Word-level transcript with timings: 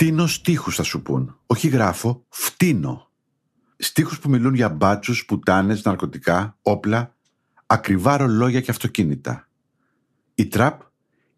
Φτύνω 0.00 0.26
στίχους 0.26 0.76
θα 0.76 0.82
σου 0.82 1.02
πούν. 1.02 1.38
Όχι 1.46 1.68
γράφω, 1.68 2.24
φτύνω. 2.28 3.10
Στίχους 3.76 4.18
που 4.18 4.28
μιλούν 4.28 4.54
για 4.54 4.68
μπάτσους, 4.68 5.24
πουτάνες, 5.24 5.82
ναρκωτικά, 5.84 6.58
όπλα, 6.62 7.14
ακριβά 7.66 8.16
ρολόγια 8.16 8.60
και 8.60 8.70
αυτοκίνητα. 8.70 9.48
Η 10.34 10.46
τραπ 10.46 10.80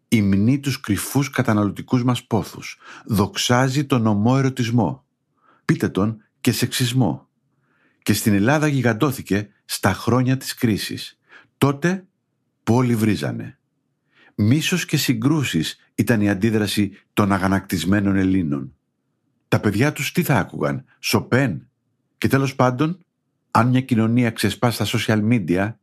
υμνεί 0.07 0.59
τους 0.59 0.79
κρυφούς 0.79 1.29
καταναλωτικούς 1.29 2.03
μας 2.03 2.23
πόθους. 2.23 2.79
Δοξάζει 3.05 3.85
τον 3.85 4.07
ομό 4.07 4.35
ερωτισμό. 4.37 5.05
Πείτε 5.65 5.89
τον 5.89 6.23
και 6.41 6.51
σεξισμό. 6.51 7.27
Και 8.01 8.13
στην 8.13 8.33
Ελλάδα 8.33 8.67
γιγαντώθηκε 8.67 9.49
στα 9.65 9.93
χρόνια 9.93 10.37
της 10.37 10.53
κρίσης. 10.53 11.19
Τότε 11.57 12.05
που 12.63 12.75
όλοι 12.75 12.95
βρίζανε. 12.95 13.59
Μίσος 14.35 14.85
και 14.85 14.97
συγκρούσεις 14.97 15.79
ήταν 15.95 16.21
η 16.21 16.29
αντίδραση 16.29 16.91
των 17.13 17.31
αγανακτισμένων 17.31 18.15
Ελλήνων. 18.15 18.73
Τα 19.47 19.59
παιδιά 19.59 19.91
τους 19.91 20.11
τι 20.11 20.23
θα 20.23 20.35
άκουγαν, 20.35 20.85
Σοπέν; 20.99 21.67
Και 22.17 22.27
τέλος 22.27 22.55
πάντων, 22.55 22.97
αν 23.51 23.67
μια 23.67 23.81
κοινωνία 23.81 24.31
ξεσπά 24.31 24.71
στα 24.71 24.85
social 24.85 25.21
media, 25.31 25.73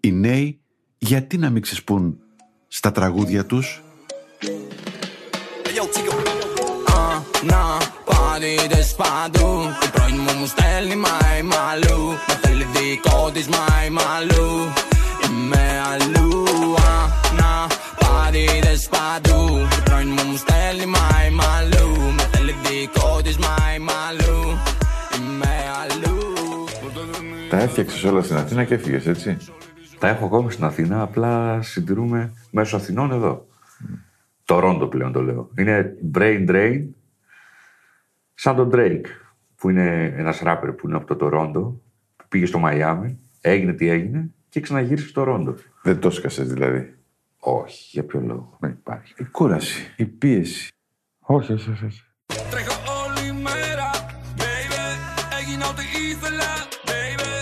οι 0.00 0.12
νέοι 0.12 0.60
γιατί 0.98 1.38
να 1.38 1.50
μην 1.50 1.62
ξεσπούν 1.62 2.18
στα 2.68 2.92
τραγούδια 2.92 3.46
τους; 3.46 3.82
Είμαι 15.30 15.80
αλλού, 15.80 16.44
να 16.72 17.17
πάρει 18.30 18.46
δεσπαντού 18.62 19.68
Το 19.70 19.82
πρώην 19.84 20.08
μου 20.08 20.22
μου 20.30 20.36
στέλνει 20.36 20.86
μάι 20.86 21.30
μαλλού 21.30 22.12
Με 22.16 22.22
θέλει 22.22 22.52
δικό 22.52 23.22
της 23.22 23.38
μάι 23.38 23.78
μαλλού 23.78 24.42
Είμαι 25.16 25.54
αλλού 25.80 26.18
Τα 27.50 27.56
έφτιαξες 27.56 28.04
όλα 28.04 28.22
στην 28.22 28.36
Αθήνα 28.36 28.64
και 28.64 28.74
έφυγες 28.74 29.06
έτσι; 29.06 29.36
Τα 29.98 30.08
έχω 30.08 30.24
ακόμα 30.24 30.50
στην 30.50 30.64
Αθήνα, 30.64 31.02
απλά 31.02 31.62
συντηρούμε 31.62 32.32
μέσω 32.50 32.76
Αθηνών 32.76 33.12
εδώ. 33.12 33.46
Το 34.44 34.58
Ρόντο 34.58 34.86
πλέον 34.86 35.12
το 35.12 35.22
λέω. 35.22 35.50
Είναι 35.58 35.96
brain 36.14 36.50
drain, 36.50 36.84
σαν 38.34 38.56
τον 38.56 38.70
Drake, 38.72 39.06
που 39.56 39.70
είναι 39.70 40.14
ένας 40.16 40.40
ράπερ 40.40 40.72
που 40.72 40.86
είναι 40.86 40.96
από 40.96 41.06
το 41.06 41.16
Τορόντο, 41.16 41.80
που 42.16 42.24
πήγε 42.28 42.46
στο 42.46 42.58
Μαϊάμι, 42.58 43.18
έγινε 43.40 43.72
τι 43.72 43.88
έγινε 43.88 44.30
και 44.48 44.60
ξαναγύρισε 44.60 45.08
στο 45.08 45.22
Ρόντο. 45.22 45.54
Δεν 45.82 45.98
το 45.98 46.10
σκασες 46.10 46.52
δηλαδή. 46.52 46.97
Όχι, 47.50 47.88
για 47.90 48.04
ποιο 48.04 48.20
λόγο; 48.20 48.56
Δεν 48.60 48.70
υπάρχει. 48.70 49.14
Η 49.18 49.24
κούραση, 49.24 49.92
η 49.96 50.04
πίεση. 50.04 50.68
Όχι, 51.20 51.52
όχι, 51.52 51.70
όχι. 51.70 51.84
όχι. 51.84 52.02
Τρέχω 52.50 52.74
όλη 53.04 53.32
μέρα, 53.32 53.90
baby 54.42 54.84
Έγινα 55.40 55.68
ό,τι 55.68 55.84
ήθελα, 56.10 56.50
baby 56.90 57.32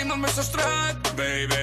Είμαι 0.00 0.16
μέσα 0.16 0.42
στο 0.42 0.58
strike, 0.58 1.06
baby 1.20 1.62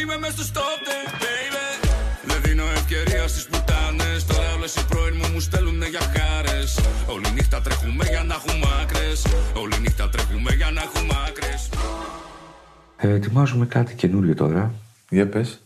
Είμαι 0.00 0.16
μέσα 0.18 0.42
στο 0.42 0.44
stop, 0.52 0.80
baby 1.24 1.88
Δεν 2.24 2.38
δίνω 2.42 2.62
ευκαιρία 2.62 3.28
στις 3.28 3.46
πουτάνες 3.46 4.26
Τώρα 4.26 4.52
όλες 4.56 4.74
οι 4.76 4.86
πρώην 4.86 5.14
μου 5.18 5.28
μου 5.32 5.40
στέλνουνε 5.40 5.86
για 5.86 6.00
χάρες 6.00 6.80
Όλη 7.14 7.30
νύχτα 7.34 7.60
τρέχουμε 7.60 8.04
για 8.04 8.22
να 8.22 8.34
έχουμε 8.34 8.66
άκρες 8.82 9.26
Όλη 9.62 9.78
νύχτα 9.80 10.08
τρέχουμε 10.08 10.52
για 10.54 10.70
να 10.70 10.82
έχουμε 10.82 11.14
άκρες 11.28 11.70
Ε, 12.96 13.08
ετοιμάζουμε 13.10 13.66
κάτι 13.66 13.94
καινούριο 13.94 14.34
τώρα. 14.34 14.74
Για 15.10 15.28
πες. 15.28 15.62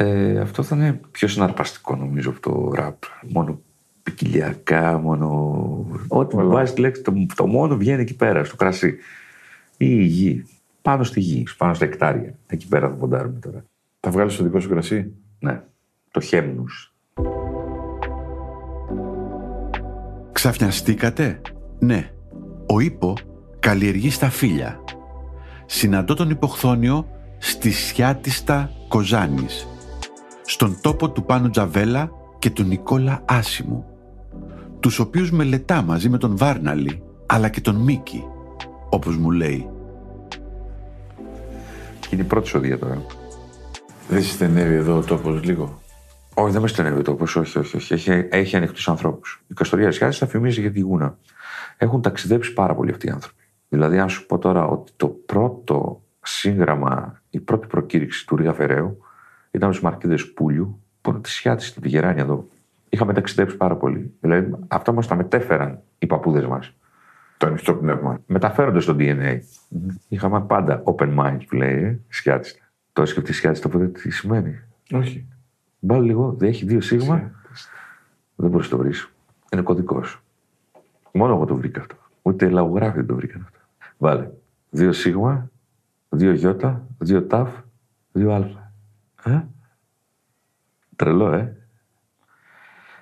Ε, 0.00 0.38
αυτό 0.40 0.62
θα 0.62 0.76
είναι 0.76 1.00
πιο 1.10 1.28
συναρπαστικό 1.28 1.96
νομίζω 1.96 2.30
από 2.30 2.40
το 2.40 2.72
ραπ. 2.74 3.02
Μόνο 3.32 3.60
ποικιλιακά, 4.02 4.98
μόνο. 4.98 5.86
Ό,τι 6.08 6.36
μου 6.36 6.48
βάζεις 6.48 6.74
τη 6.74 6.80
λέξη, 6.80 7.02
το, 7.02 7.26
το 7.34 7.46
μόνο 7.46 7.76
βγαίνει 7.76 8.00
εκεί 8.00 8.16
πέρα, 8.16 8.44
στο 8.44 8.56
κρασί. 8.56 8.96
Ή 9.76 9.86
η 9.90 10.04
γη. 10.04 10.44
Πάνω 10.82 11.04
στη 11.04 11.20
γη, 11.20 11.46
πάνω 11.56 11.74
στα 11.74 11.84
εκτάρια. 11.84 12.34
Εκεί 12.46 12.68
πέρα 12.68 12.88
θα 12.88 12.94
ποντάρουμε 12.94 13.38
τώρα. 13.38 13.64
Θα 14.00 14.10
βγάλεις 14.10 14.36
το 14.36 14.44
δικό 14.44 14.60
σου 14.60 14.68
κρασί; 14.68 15.12
Ναι. 15.38 15.62
Το 16.10 16.20
χέμνους. 16.20 16.94
Ξαφνιαστήκατε; 20.32 21.40
Ναι. 21.78 22.10
Ο 22.66 22.80
Ήπο 22.80 23.16
καλλιεργεί 23.58 24.10
στα 24.10 24.30
φύλλα. 24.30 24.84
Συναντώ 25.66 26.14
τον 26.14 26.30
υποχθόνιο 26.30 27.08
στη 27.38 27.70
Σιάτιστα 27.70 28.70
Κοζάνης. 28.88 29.66
Στον 30.50 30.76
τόπο 30.80 31.10
του 31.10 31.24
Πάνου 31.24 31.50
Τζαβέλα 31.50 32.10
και 32.38 32.50
του 32.50 32.62
Νικόλα 32.62 33.22
Άσιμου. 33.24 33.86
Τους 34.80 34.98
οποίους 34.98 35.30
μελετά 35.30 35.82
μαζί 35.82 36.08
με 36.08 36.18
τον 36.18 36.36
Βάρναλη, 36.36 37.02
αλλά 37.26 37.48
και 37.48 37.60
τον 37.60 37.76
Μίκη, 37.76 38.24
όπως 38.88 39.16
μου 39.16 39.30
λέει. 39.30 39.68
Και 42.00 42.08
είναι 42.10 42.22
η 42.22 42.24
πρώτη 42.24 42.48
σοδεία 42.48 42.78
τώρα. 42.78 43.02
Δεν 44.08 44.22
συστενεύει 44.22 44.74
εδώ 44.74 44.96
ο 44.96 45.02
τόπος 45.02 45.42
λίγο. 45.44 45.80
Όχι, 46.34 46.52
δεν 46.52 46.60
με 46.60 46.68
στενεύει 46.68 47.02
το 47.02 47.10
όπως, 47.10 47.36
όχι, 47.36 47.58
όχι, 47.58 47.76
όχι. 47.76 47.92
Έχει, 47.94 48.28
έχει 48.30 48.56
ανοιχτούς 48.56 48.88
ανθρώπους. 48.88 49.44
Η 49.46 49.54
Καστορία 49.54 49.90
Σιάση 49.90 50.18
θα 50.18 50.26
φημίζει 50.26 50.60
για 50.60 50.72
τη 50.72 50.80
Γούνα. 50.80 51.18
Έχουν 51.76 52.02
ταξιδέψει 52.02 52.52
πάρα 52.52 52.74
πολύ 52.74 52.90
αυτοί 52.90 53.06
οι 53.06 53.10
άνθρωποι. 53.10 53.42
Δηλαδή, 53.68 53.98
αν 53.98 54.08
σου 54.08 54.26
πω 54.26 54.38
τώρα 54.38 54.66
ότι 54.66 54.92
το 54.96 55.08
πρώτο 55.08 56.02
σύγγραμμα, 56.22 57.22
η 57.30 57.40
πρώτη 57.40 57.66
προκήρυξη 57.66 58.26
του 58.26 58.36
Ρίγα 58.36 58.52
Φεραίου 58.52 59.02
ήταν 59.50 59.72
στους 59.72 59.84
Μαρκίδες 59.84 60.32
Πούλιου, 60.32 60.80
που 61.00 61.10
είναι 61.10 61.20
της 61.20 61.32
Σιάτη 61.32 61.64
στη 61.64 61.88
Γεράνια 61.88 62.22
εδώ. 62.22 62.48
Είχαμε 62.88 63.12
ταξιδέψει 63.12 63.56
πάρα 63.56 63.76
πολύ. 63.76 64.14
Δηλαδή, 64.20 64.54
αυτά 64.68 64.92
μας 64.92 65.06
τα 65.06 65.14
μετέφεραν 65.14 65.80
οι 65.98 66.06
παππούδες 66.06 66.46
μας. 66.46 66.74
Το 67.36 67.46
ανοιχτό 67.46 67.74
πνεύμα. 67.74 68.20
Μεταφέρονται 68.26 68.80
στο 68.80 68.96
DNA. 68.98 69.38
Είχαμε 70.08 70.40
πάντα 70.40 70.82
open 70.84 71.18
minds 71.18 71.40
που 71.48 71.56
λέει, 71.56 71.82
ε, 71.82 71.98
Σιάτιστα. 72.08 72.64
Το 72.92 73.06
σκεφτεί 73.06 73.32
Σιάτιστα 73.32 73.68
ποτέ 73.68 73.86
τι 73.86 74.10
σημαίνει. 74.10 74.60
Όχι. 74.92 75.26
Βάλει 75.80 76.06
λίγο, 76.06 76.34
δεν 76.38 76.48
έχει 76.48 76.64
δύο 76.64 76.80
σίγμα. 76.80 77.30
Δεν 78.36 78.50
μπορείς 78.50 78.70
να 78.70 78.76
το 78.76 78.82
βρεις. 78.82 79.12
Είναι 79.52 79.62
κωδικός. 79.62 80.22
Μόνο 81.12 81.34
εγώ 81.34 81.44
το 81.44 81.56
βρήκα 81.56 81.80
αυτό. 81.80 81.94
Ούτε 82.22 82.48
λαογράφοι 82.48 82.96
δεν 82.96 83.06
το 83.06 83.14
βρήκαν 83.14 83.42
αυτό. 83.42 83.58
Βάλε. 83.98 84.30
Δύο 84.70 84.92
σίγμα, 84.92 85.50
δύο 86.08 86.32
γιώτα, 86.32 86.86
δύο 86.98 87.22
ταφ, 87.22 87.50
δύο 88.12 88.32
αλφα. 88.32 88.57
Ε; 89.28 89.48
Τρελό, 90.96 91.32
ε. 91.32 91.52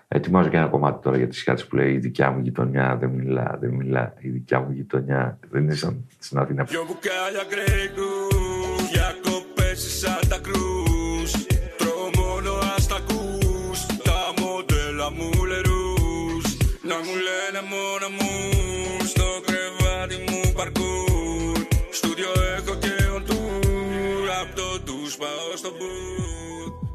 Ετοιμάζω 0.09 0.49
και 0.49 0.57
ένα 0.57 0.67
κομμάτι 0.67 1.03
τώρα 1.03 1.17
για 1.17 1.29
τη 1.29 1.35
σχέση 1.35 1.67
που 1.67 1.77
λέει 1.77 1.93
Η 1.93 1.99
δικιά 1.99 2.31
μου 2.31 2.41
γειτονιά 2.41 2.97
δεν 2.97 3.11
μιλά, 3.11 3.57
δεν 3.61 3.71
μιλά. 3.71 4.15
Η 4.19 4.29
δικιά 4.29 4.61
μου 4.61 4.71
γειτονιά 4.71 5.39
δεν 5.51 5.63
είναι 5.63 5.75
σαν 5.75 6.05
στην 6.19 6.39
Αθήνα. 6.39 6.65
Δυο 6.65 6.85
μπουκάλια 6.87 7.43
Grey 7.51 7.99
Goose 7.99 8.91
Για 8.93 9.15
κοπές 9.23 9.81
στη 9.81 10.07
Santa 10.07 10.35
Cruz 10.35 11.31
Τρώω 11.77 12.11
μόνο 12.17 12.53
αστακούς 12.77 13.87
Τα 13.87 14.43
μοντέλα 14.43 15.11
μου 15.11 15.45
λερούς 15.45 16.57
Να 16.83 16.97
μου 16.97 17.15
λένε 17.27 17.61
μόνο 17.71 18.07
μου 18.17 18.56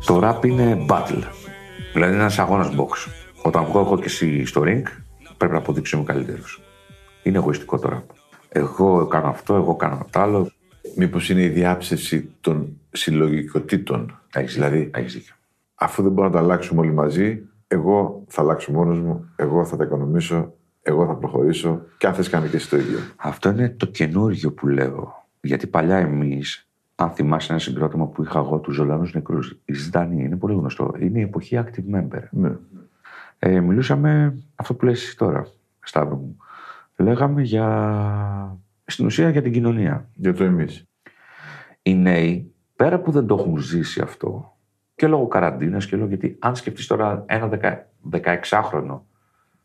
Το 0.05 0.19
rap 0.23 0.45
είναι 0.45 0.85
battle. 0.89 1.23
Δηλαδή 1.93 2.13
είναι 2.13 2.21
ένας 2.21 2.39
αγώνας 2.39 2.69
box. 2.77 3.11
Όταν 3.43 3.65
βγω 3.65 3.79
εγώ 3.79 3.97
και 3.97 4.05
εσύ 4.05 4.45
στο 4.45 4.61
ring, 4.61 4.81
πρέπει 5.37 5.53
να 5.53 5.59
αποδείξω 5.59 5.97
είμαι 5.97 6.05
καλύτερος. 6.05 6.61
Είναι 7.23 7.37
εγωιστικό 7.37 7.79
τώρα. 7.79 8.05
Εγώ 8.49 9.07
κάνω 9.07 9.27
αυτό, 9.27 9.55
εγώ 9.55 9.75
κάνω 9.75 10.05
το 10.09 10.19
άλλο. 10.19 10.51
Μήπως 10.95 11.29
είναι 11.29 11.41
η 11.41 11.47
διάψευση 11.47 12.29
των 12.41 12.79
συλλογικοτήτων; 12.91 14.19
Έχεις 14.33 14.53
δηλαδή, 14.53 14.77
δίκιο, 14.77 14.99
έχεις 14.99 15.13
δίκιο. 15.13 15.35
αφού 15.75 16.03
δεν 16.03 16.11
μπορούμε 16.11 16.33
να 16.33 16.39
τα 16.39 16.45
αλλάξουμε 16.47 16.81
όλοι 16.81 16.91
μαζί, 16.93 17.41
εγώ 17.67 18.23
θα 18.27 18.41
αλλάξω 18.41 18.71
μόνος 18.71 18.99
μου, 18.99 19.29
εγώ 19.35 19.65
θα 19.65 19.77
τα 19.77 19.83
οικονομήσω, 19.83 20.53
εγώ 20.81 21.05
θα 21.05 21.15
προχωρήσω 21.15 21.81
και 21.97 22.07
αν 22.07 22.13
θες 22.13 22.29
κάνει 22.29 22.49
και 22.49 22.55
εσύ 22.55 22.69
το 22.69 22.77
ίδιο. 22.77 22.99
Αυτό 23.15 23.49
είναι 23.49 23.69
το 23.69 23.85
καινούργιο 23.85 24.51
που 24.51 24.67
λέω. 24.67 25.25
Γιατί 25.41 25.67
παλιά 25.67 25.97
εμείς, 25.97 26.69
αν 27.01 27.11
θυμάσαι 27.11 27.51
ένα 27.51 27.61
συγκρότημα 27.61 28.05
που 28.05 28.23
είχα 28.23 28.39
εγώ 28.39 28.57
τους 28.57 28.75
ζωντανού 28.75 29.09
νεκρούς, 29.13 29.59
η 29.65 29.73
Ζητανή, 29.73 30.23
είναι 30.23 30.35
πολύ 30.35 30.53
γνωστό. 30.53 30.93
Είναι 30.99 31.19
η 31.19 31.21
εποχή 31.21 31.59
active 31.63 31.95
member. 31.95 32.21
Ναι. 32.31 32.51
Ε, 33.39 33.59
μιλούσαμε 33.59 34.37
αυτό 34.55 34.73
που 34.73 34.85
λες 34.85 35.03
εσύ 35.03 35.17
τώρα, 35.17 35.47
Σταύρο 35.79 36.15
μου. 36.15 36.37
Λέγαμε 36.95 37.41
για. 37.41 38.57
στην 38.85 39.05
ουσία 39.05 39.29
για 39.29 39.41
την 39.41 39.51
κοινωνία. 39.51 40.09
Για 40.13 40.33
το 40.33 40.43
εμείς. 40.43 40.87
Οι 41.81 41.95
νέοι, 41.95 42.53
πέρα 42.75 42.99
που 42.99 43.11
δεν 43.11 43.25
το 43.25 43.35
έχουν 43.39 43.57
ζήσει 43.57 44.01
αυτό, 44.01 44.57
και 44.95 45.07
λόγω 45.07 45.27
καραντίνας 45.27 45.85
και 45.85 45.95
λόγω 45.95 46.07
γιατί 46.07 46.35
αν 46.39 46.55
σκεφτείς 46.55 46.87
τώρα 46.87 47.23
ένα 47.27 47.49
16χρονο, 48.11 48.99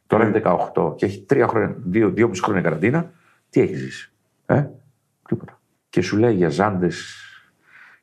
τώρα 0.07 0.29
είναι 0.29 0.43
18 0.75 0.97
και 0.97 1.07
έχει 1.07 1.21
τρία 1.21 1.47
χρόνια, 1.47 1.77
δύο, 1.79 2.11
δύο 2.11 2.29
μισή 2.29 2.43
χρόνια 2.43 2.63
καραντίνα, 2.63 3.11
τι 3.51 3.61
έχεις 3.61 3.79
ζήσει. 3.79 4.13
Ε, 4.47 4.67
τίποτα. 5.29 5.61
Και 5.89 6.01
σου 6.01 6.17
λέει 6.17 6.35
για 6.35 6.49
ζάντες 6.49 7.26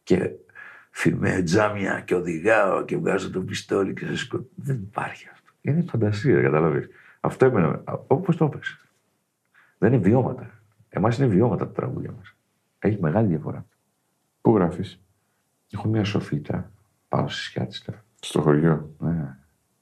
και 0.03 0.31
φημαία 0.91 1.43
τζάμια 1.43 1.99
και 2.01 2.15
οδηγάω 2.15 2.85
και 2.85 2.97
βγάζω 2.97 3.29
το 3.31 3.41
πιστόλι 3.41 3.93
και 3.93 4.05
σε 4.05 4.15
σκοτώ. 4.17 4.45
Δεν 4.55 4.75
υπάρχει 4.75 5.27
αυτό. 5.31 5.51
Είναι 5.61 5.81
φαντασία, 5.81 6.41
καταλαβείς. 6.41 6.87
Αυτό 7.19 7.45
είναι 7.45 7.81
όπως 8.07 8.37
το 8.37 8.45
έπαιξες. 8.45 8.77
Δεν 9.77 9.93
είναι 9.93 10.01
βιώματα. 10.01 10.49
Εμάς 10.89 11.17
είναι 11.17 11.27
βιώματα 11.27 11.65
τα 11.65 11.71
τραγούδια 11.71 12.11
μας. 12.17 12.35
Έχει 12.79 12.97
μεγάλη 13.01 13.27
διαφορά. 13.27 13.65
Πού 14.41 14.55
γράφεις, 14.55 14.97
Έχω 15.73 15.87
μια 15.87 16.03
σοφίτα 16.03 16.71
πάνω 17.07 17.27
στη 17.27 17.41
σκιάτιστα. 17.41 18.03
στο 18.19 18.41
χωριό. 18.41 18.95
Ναι. 18.99 19.37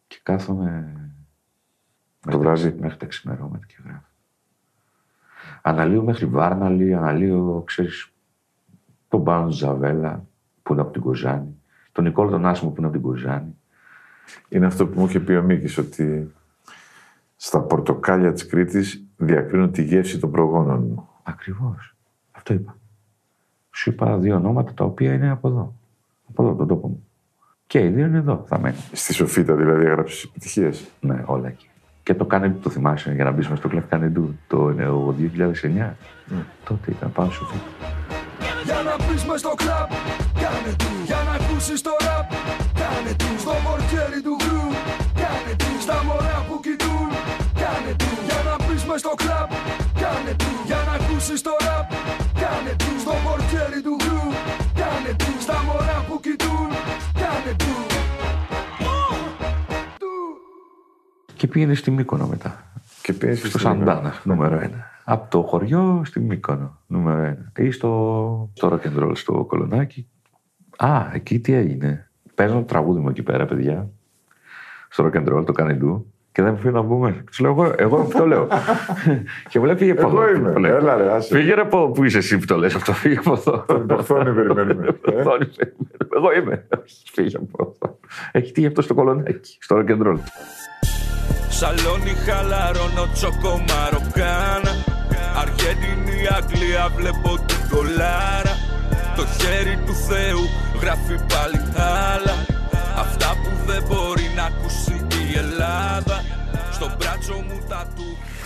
Και 0.08 0.20
κάθομαι. 0.24 0.96
Το 2.30 2.40
βράδυ. 2.40 2.76
Μέχρι 2.80 2.98
τα 2.98 3.06
ξημερώματα 3.06 3.66
και 3.66 3.76
γράφω. 3.86 4.06
Αναλύω 5.62 6.04
μέχρι 6.04 6.26
Βάρναλη, 6.26 6.94
αναλύω, 6.94 7.64
ξέρεις, 7.66 8.11
τον 9.12 9.24
Πάνο 9.24 9.50
Ζαβέλα 9.50 10.26
που 10.64 10.74
είναι 10.74 10.82
από 10.82 10.92
την 10.92 11.02
Κοζάνη, 11.02 11.62
τον 11.92 12.04
Νικόλο 12.04 12.30
τον 12.30 12.46
Άσιμο 12.46 12.70
που 12.70 12.76
είναι 12.78 12.88
από 12.88 12.96
την 12.96 13.06
Κοζάνη. 13.06 13.56
Είναι 14.50 14.66
αυτό 14.66 14.88
που 14.88 15.00
μου 15.00 15.06
είχε 15.06 15.20
πει 15.20 15.34
ο 15.34 15.42
Μίκης, 15.42 15.78
ότι 15.78 16.34
στα 17.36 17.60
πορτοκάλια 17.60 18.34
της 18.34 18.46
Κρήτης 18.46 19.04
διακρίνω 19.18 19.70
τη 19.70 19.84
γεύση 19.84 20.20
των 20.20 20.32
προγόνων 20.32 20.84
μου. 20.84 21.10
Ακριβώς. 21.24 21.96
Αυτό 22.32 22.54
είπα. 22.54 22.78
Σου 23.72 23.90
είπα 23.90 24.18
δύο 24.18 24.36
ονόματα 24.36 24.74
τα 24.74 24.86
οποία 24.86 25.14
είναι 25.14 25.30
από 25.30 25.48
εδώ. 25.48 25.76
Από 26.30 26.44
εδώ, 26.44 26.56
τον 26.56 26.68
τόπο 26.68 26.88
μου. 26.88 27.08
Και 27.68 27.80
οι 27.80 27.88
δύο 27.88 28.06
είναι 28.06 28.18
εδώ, 28.18 28.44
θα 28.48 28.60
μένουν. 28.60 28.80
Στη 28.92 29.14
Σοφίτα 29.14 29.56
δηλαδή 29.56 29.86
έγραψες 29.86 30.24
επιτυχίες. 30.24 30.90
Ναι, 31.00 31.24
όλα 31.26 31.48
εκεί. 31.48 31.70
Και 32.04 32.14
το 32.14 32.26
Κάνεντου 32.26 32.60
το 32.60 32.70
θυμάσαι 32.70 33.14
για 33.14 33.24
να 33.24 33.32
μπει 33.32 33.42
στο 33.42 33.68
κλεφ 33.68 33.88
Κάνεντου 33.88 34.36
το 34.48 34.70
ε, 34.70 34.86
ο 34.86 35.16
2009. 35.20 35.92
Τότε 36.64 36.92
ήταν 36.92 37.12
πάνω 37.12 37.32
σου. 37.32 37.46
Για 38.68 38.82
να 38.88 38.96
μπεις 39.04 39.24
μες 39.26 39.40
στο 39.40 39.54
κλαμπ, 39.62 39.90
κάνε 40.42 40.72
του. 40.82 40.92
Για 41.06 41.20
να 41.28 41.34
ακούσεις 41.40 41.82
το 41.82 41.94
ραπ, 42.06 42.28
κάνε 42.82 43.14
του. 43.22 43.30
Στο 43.44 43.54
πορτιέρι 43.66 44.22
του 44.26 44.36
γκρου, 44.42 44.66
κάνε 45.22 45.54
του. 45.62 45.72
Στα 45.86 45.98
μωρά 46.08 46.38
που 46.48 46.56
κοιτούν, 46.66 47.10
κάνε 47.62 47.94
του. 48.02 48.12
Για 48.28 48.40
να 48.48 48.56
μπεις 48.64 48.84
μες 48.90 49.00
στο 49.04 49.14
κλαμπ, 49.22 49.50
κάνε 50.02 50.34
του. 50.42 50.52
Για 50.70 50.80
να 50.88 50.94
ακούσεις 51.00 51.42
το 51.48 51.54
ραπ, 51.66 51.88
κάνε 52.42 52.74
του. 52.82 52.92
Στο 53.04 53.14
πορτιέρι 53.26 53.82
του 53.86 53.96
γκρου, 54.02 54.26
κάνε 54.82 55.12
του. 55.22 55.32
Στα 55.46 55.58
μωρά 55.68 55.98
που 56.08 56.16
κοιτούν, 56.26 56.70
κάνε 57.22 57.54
του. 57.62 57.74
Του. 60.02 60.14
Και 61.36 61.48
πήγαινε 61.48 61.74
στη 61.74 61.92
Μύκονο 61.92 62.28
μετά. 62.28 62.71
Και 63.12 63.18
πήγες 63.18 63.42
και 63.42 63.48
Στο 63.48 63.58
στην 63.60 63.70
Σαντάνα, 63.72 64.14
νούμερο 64.24 64.56
ένα. 64.56 64.90
Από 65.04 65.30
το 65.30 65.42
χωριό 65.42 66.02
στη 66.06 66.20
Μύκονο, 66.20 66.80
νούμερο 66.88 67.22
ένα. 67.22 67.52
Ή 67.58 67.72
στο, 67.72 68.50
στο 68.54 68.70
rock 68.72 68.88
and 68.88 69.04
roll 69.04 69.12
στο 69.14 69.46
Κολονάκι. 69.46 70.08
Α, 70.78 71.02
εκεί 71.14 71.40
τι 71.40 71.54
έγινε. 71.54 72.10
Παίζουν 72.36 72.58
το 72.60 72.66
τραγούδι 72.66 73.00
μου 73.00 73.10
εκεί 73.10 73.24
πέρα, 73.24 73.46
παιδιά. 73.46 73.90
Στο 74.90 75.10
rock 75.14 75.18
and 75.18 75.34
roll, 75.38 75.46
το 75.46 75.52
Κάνεντου. 75.52 76.06
Και 76.32 76.42
δεν 76.42 76.52
μου 76.54 76.60
φύγει 76.60 76.74
να 76.74 76.82
μπούμε. 76.82 77.24
Τους 77.26 77.40
λέω, 77.40 77.52
εγώ, 77.52 77.74
εγώ 77.78 78.04
που 78.04 78.18
το 78.18 78.28
λέω. 78.28 78.48
και 79.50 79.60
μου 79.60 79.66
λέει, 79.66 79.76
φύγε 79.76 79.92
από 79.92 80.02
Εγώ 80.02 80.22
εδώ. 80.22 80.36
είμαι. 80.38 80.52
που 80.52 80.60
λέω. 80.60 80.76
Έλα 80.76 80.96
ρε, 80.98 81.14
άσε. 81.14 81.36
Φύγε 81.36 81.54
ρε 81.54 81.62
από 81.62 81.78
εδώ 81.78 81.92
που 81.92 82.04
είσαι 82.04 82.18
εσύ 82.18 82.38
που 82.38 82.46
το 82.46 82.58
λες 82.58 82.76
αυτό. 82.76 82.94
Φύγε 82.94 83.18
από 83.18 83.32
εδώ. 83.34 83.66
Ορθώνει 83.90 84.34
περιμένουμε. 84.34 84.86
Ε, 85.12 85.12
Οθόνη, 85.12 85.46
περιμένουμε. 85.46 86.10
Εγώ 86.16 86.34
είμαι. 86.34 86.68
Φύγε 87.14 87.38
από 87.38 87.76
εδώ. 87.82 88.00
Έχει 88.32 88.52
τύχει 88.52 88.68
αυτό 88.68 88.82
στο 88.82 88.94
Κολονάκι, 88.94 89.58
στο 89.60 89.76
rock 89.78 89.90
and 89.90 90.02
roll. 90.08 90.18
Σαλόνι 91.50 92.14
χαλαρώνω 92.26 93.08
τσόκο 93.14 93.64
μαροκάνα 93.70 94.74
Αργέντινη 95.42 96.28
Αγγλία 96.38 96.90
βλέπω 96.96 97.30
την 97.46 97.62
κολάρα 97.70 98.56
Το 99.16 99.26
χέρι 99.26 99.76
του 99.86 99.94
Θεού 99.94 100.44
γράφει 100.82 101.16
πάλι 101.32 101.60
άλλα 102.14 102.36
Αυτά 102.98 103.28
που 103.42 103.66
δεν 103.66 103.84
μπορεί 103.88 104.28
να 104.36 104.44
ακούσει 104.44 104.96
η 105.32 105.38
Ελλάδα 105.38 106.24
Στο 106.72 106.86
μπράτσο 106.98 107.34
μου 107.34 107.60
τα 107.70 107.88
του 107.96 108.04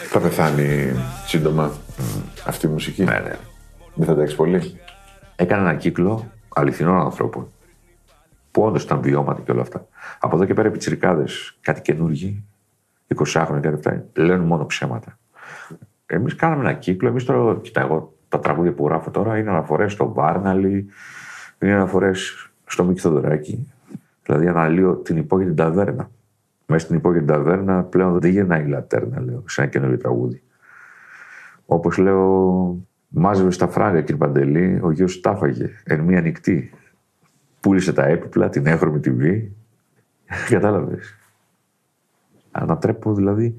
Θα 0.10 0.20
πεθάνει 0.20 0.96
σύντομα 1.28 1.72
αυτή 2.46 2.66
η 2.66 2.70
μουσική. 2.70 3.04
Ναι, 3.04 3.20
ναι. 3.20 3.36
Δεν 3.94 4.08
θα 4.08 4.16
τα 4.16 4.22
έχεις 4.22 4.36
πολύ; 4.36 4.80
Έκανε 5.36 5.70
ένα 5.70 5.78
κύκλο 5.78 6.32
αληθινών 6.54 7.00
ανθρώπων. 7.00 7.48
Που 8.56 8.64
όντως 8.64 8.84
ήταν 8.84 9.02
βιώματα 9.02 9.42
και 9.42 9.52
όλα 9.52 9.62
αυτά. 9.62 9.88
Από 10.20 10.36
εδώ 10.36 10.46
και 10.46 10.54
πέρα 10.54 10.68
οι 10.68 10.72
πιτσιρικάδες, 10.72 11.58
κάτι 11.62 11.82
καινούργοι, 11.82 12.44
20 13.16 13.44
χρόνια 13.46 13.70
και 13.70 13.76
αυτά, 13.76 14.06
λένε 14.14 14.44
μόνο 14.44 14.66
ψέματα. 14.66 15.20
Εμείς 16.06 16.36
κάναμε 16.36 16.62
ένα 16.62 16.74
κύκλο. 16.74 17.10
Εμείς 17.10 17.24
τώρα, 17.24 17.60
κοιτά, 17.60 17.82
εγώ 17.82 18.14
τα 18.30 18.40
τραγούδια 18.40 18.74
που 18.74 18.86
γράφω 18.86 19.12
τώρα 19.12 19.38
είναι 19.38 19.50
αναφορές 19.50 19.92
στο 19.92 20.14
Βάρναλι, 20.14 20.88
είναι 21.62 21.74
αναφορές 21.74 22.50
στο 22.66 22.84
Μίκη 22.84 23.00
Θοδωράκη. 23.00 23.74
Δηλαδή 24.24 24.48
αναλύω 24.48 24.96
την 24.96 25.18
υπόγειη 25.18 25.46
την 25.46 25.56
ταβέρνα. 25.56 26.10
Μέσα 26.66 26.86
στην 26.86 26.98
υπόγειη 26.98 27.20
την 27.20 27.28
ταβέρνα 27.28 27.84
πλέον 27.84 28.20
δεν 28.20 28.32
γεννάει 28.32 28.64
η 28.64 28.68
λατέρνα, 28.68 29.22
λέω, 29.22 29.44
σε 29.48 29.62
ένα 29.62 29.70
καινούριο 29.70 29.98
τραγούδι. 29.98 30.44
Όπως 31.66 31.98
λέω, 31.98 32.78
μάζευε 33.08 33.52
στα 33.52 33.68
φράγκα, 33.68 34.02
κύριε 34.02 34.16
Παντελή, 34.16 34.80
ο 34.84 34.92
γιος 34.92 35.20
τα 35.20 35.30
έφαγε 35.30 35.70
εν 35.84 36.00
μία 36.00 36.22
νυχτή. 36.22 36.72
Πούλησε 37.66 37.94
τα 37.94 38.06
έπιπλα, 38.06 38.50
την 38.50 38.66
έχρωμη 38.66 39.00
τη 39.00 39.12
βή. 39.12 39.52
Κατάλαβες. 40.50 41.16
Ανατρέπω 42.52 43.14
δηλαδή. 43.14 43.56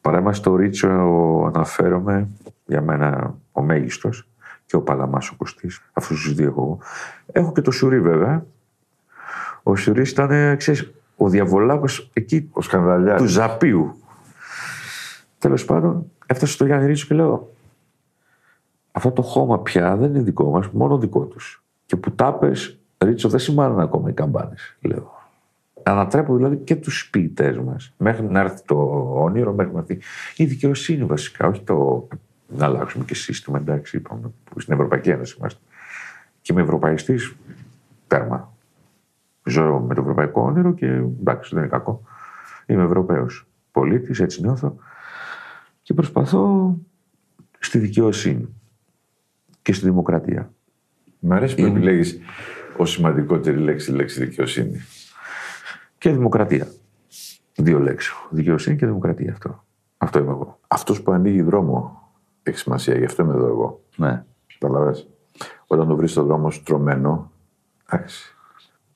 Παρά 0.00 0.32
στο 0.32 0.56
Ρίτσο 0.56 0.88
αναφέρομαι 1.54 2.28
για 2.66 2.80
μένα 2.80 3.34
ο 3.52 3.62
μέγιστος 3.62 4.28
και 4.66 4.76
ο 4.76 4.82
Παλαμάς 4.82 5.28
ο 5.30 5.36
Κωστής, 5.36 5.82
αυτούς 5.92 6.22
τους 6.22 6.34
δύο 6.34 6.46
εγώ. 6.46 6.78
Έχω 7.32 7.52
και 7.52 7.60
το 7.60 7.70
Σουρί 7.70 8.00
βέβαια. 8.00 8.46
Ο 9.62 9.76
Σουρί 9.76 10.02
ήταν, 10.02 10.56
ξέρεις, 10.56 10.90
ο 11.16 11.28
διαβολάκος 11.28 12.10
εκεί 12.12 12.48
Ο 12.52 12.60
σκανδαλιάς. 12.62 13.20
του 13.20 13.28
Ζαπίου. 13.28 13.96
Τέλος 15.38 15.64
πάντων, 15.64 16.10
έφτασε 16.26 16.52
στο 16.52 16.66
Γιάννη 16.66 16.86
Ρίτσο 16.86 17.06
και 17.06 17.14
λέω: 17.14 17.50
Αυτό 18.92 19.10
το 19.10 19.22
χώμα 19.22 19.60
πια 19.60 19.96
δεν 19.96 20.10
είναι 20.10 20.22
δικό 20.22 20.50
μας, 20.50 20.68
μόνο 20.68 20.98
δικό 20.98 21.24
τους. 21.24 21.64
Και 21.86 21.96
που 21.96 22.10
τα 22.10 22.34
πες, 22.34 22.79
Ρίτσο, 23.04 23.28
δεν 23.28 23.38
σημαίνουν 23.38 23.80
ακόμα 23.80 24.10
οι 24.10 24.12
καμπάνες, 24.12 24.76
λέω. 24.80 25.18
Ανατρέπω 25.82 26.36
δηλαδή 26.36 26.56
και 26.56 26.76
τους 26.76 27.08
ποιητέ 27.10 27.60
μας. 27.60 27.92
Μέχρι 27.96 28.26
να 28.26 28.40
έρθει 28.40 28.62
το 28.64 28.76
όνειρο, 29.14 29.52
μέχρι 29.52 29.72
να 29.72 29.78
έρθει 29.78 29.98
η 30.36 30.44
δικαιοσύνη 30.44 31.04
βασικά. 31.04 31.46
Όχι 31.46 31.62
το 31.62 32.08
να 32.48 32.64
αλλάξουμε 32.64 33.04
και 33.04 33.14
σύστημα, 33.14 33.58
εντάξει, 33.58 33.96
είπαμε, 33.96 34.32
που 34.44 34.60
στην 34.60 34.74
Ευρωπαϊκή 34.74 35.10
Ένωση 35.10 35.36
είμαστε. 35.38 35.60
Και 36.40 36.52
είμαι 36.52 36.62
Ευρωπαϊστής, 36.62 37.34
τέρμα. 38.06 38.52
Ζω 39.44 39.78
με 39.78 39.94
το 39.94 40.00
ευρωπαϊκό 40.00 40.42
όνειρο 40.42 40.72
και 40.74 40.86
εντάξει, 40.86 41.54
δεν 41.54 41.62
είναι 41.62 41.72
κακό. 41.72 42.02
Είμαι 42.66 42.82
Ευρωπαίος 42.82 43.46
πολίτης, 43.72 44.20
έτσι 44.20 44.40
νιώθω. 44.40 44.76
Και 45.82 45.94
προσπαθώ 45.94 46.76
στη 47.58 47.78
δικαιοσύνη 47.78 48.48
και 49.62 49.72
στη 49.72 49.84
δημοκρατία. 49.84 50.52
Μ' 51.18 51.32
αρέσει 51.32 51.54
που 51.54 51.64
επιλέγεις 51.64 52.20
ω 52.80 52.84
σημαντικότερη 52.84 53.56
λέξη 53.56 53.92
λέξη 53.92 54.24
δικαιοσύνη. 54.24 54.80
Και 55.98 56.10
δημοκρατία. 56.10 56.66
Δύο 57.56 57.78
λέξεις. 57.78 58.12
Δικαιοσύνη 58.30 58.76
και 58.76 58.86
δημοκρατία 58.86 59.32
αυτό. 59.32 59.64
Αυτό 59.96 60.18
είμαι 60.18 60.30
εγώ. 60.30 60.60
Αυτός 60.68 61.02
που 61.02 61.12
ανοίγει 61.12 61.42
δρόμο 61.42 62.02
έχει 62.42 62.58
σημασία, 62.58 62.98
γι' 62.98 63.04
αυτό 63.04 63.22
είμαι 63.22 63.34
εδώ 63.34 63.46
εγώ. 63.46 63.82
Ναι. 63.96 64.24
Καταλαβέ. 64.58 65.04
Όταν 65.66 65.88
το 65.88 65.96
βρεις 65.96 66.10
στον 66.10 66.26
δρόμο 66.26 66.50
στρωμένο, 66.50 67.32
εντάξει. 67.86 68.34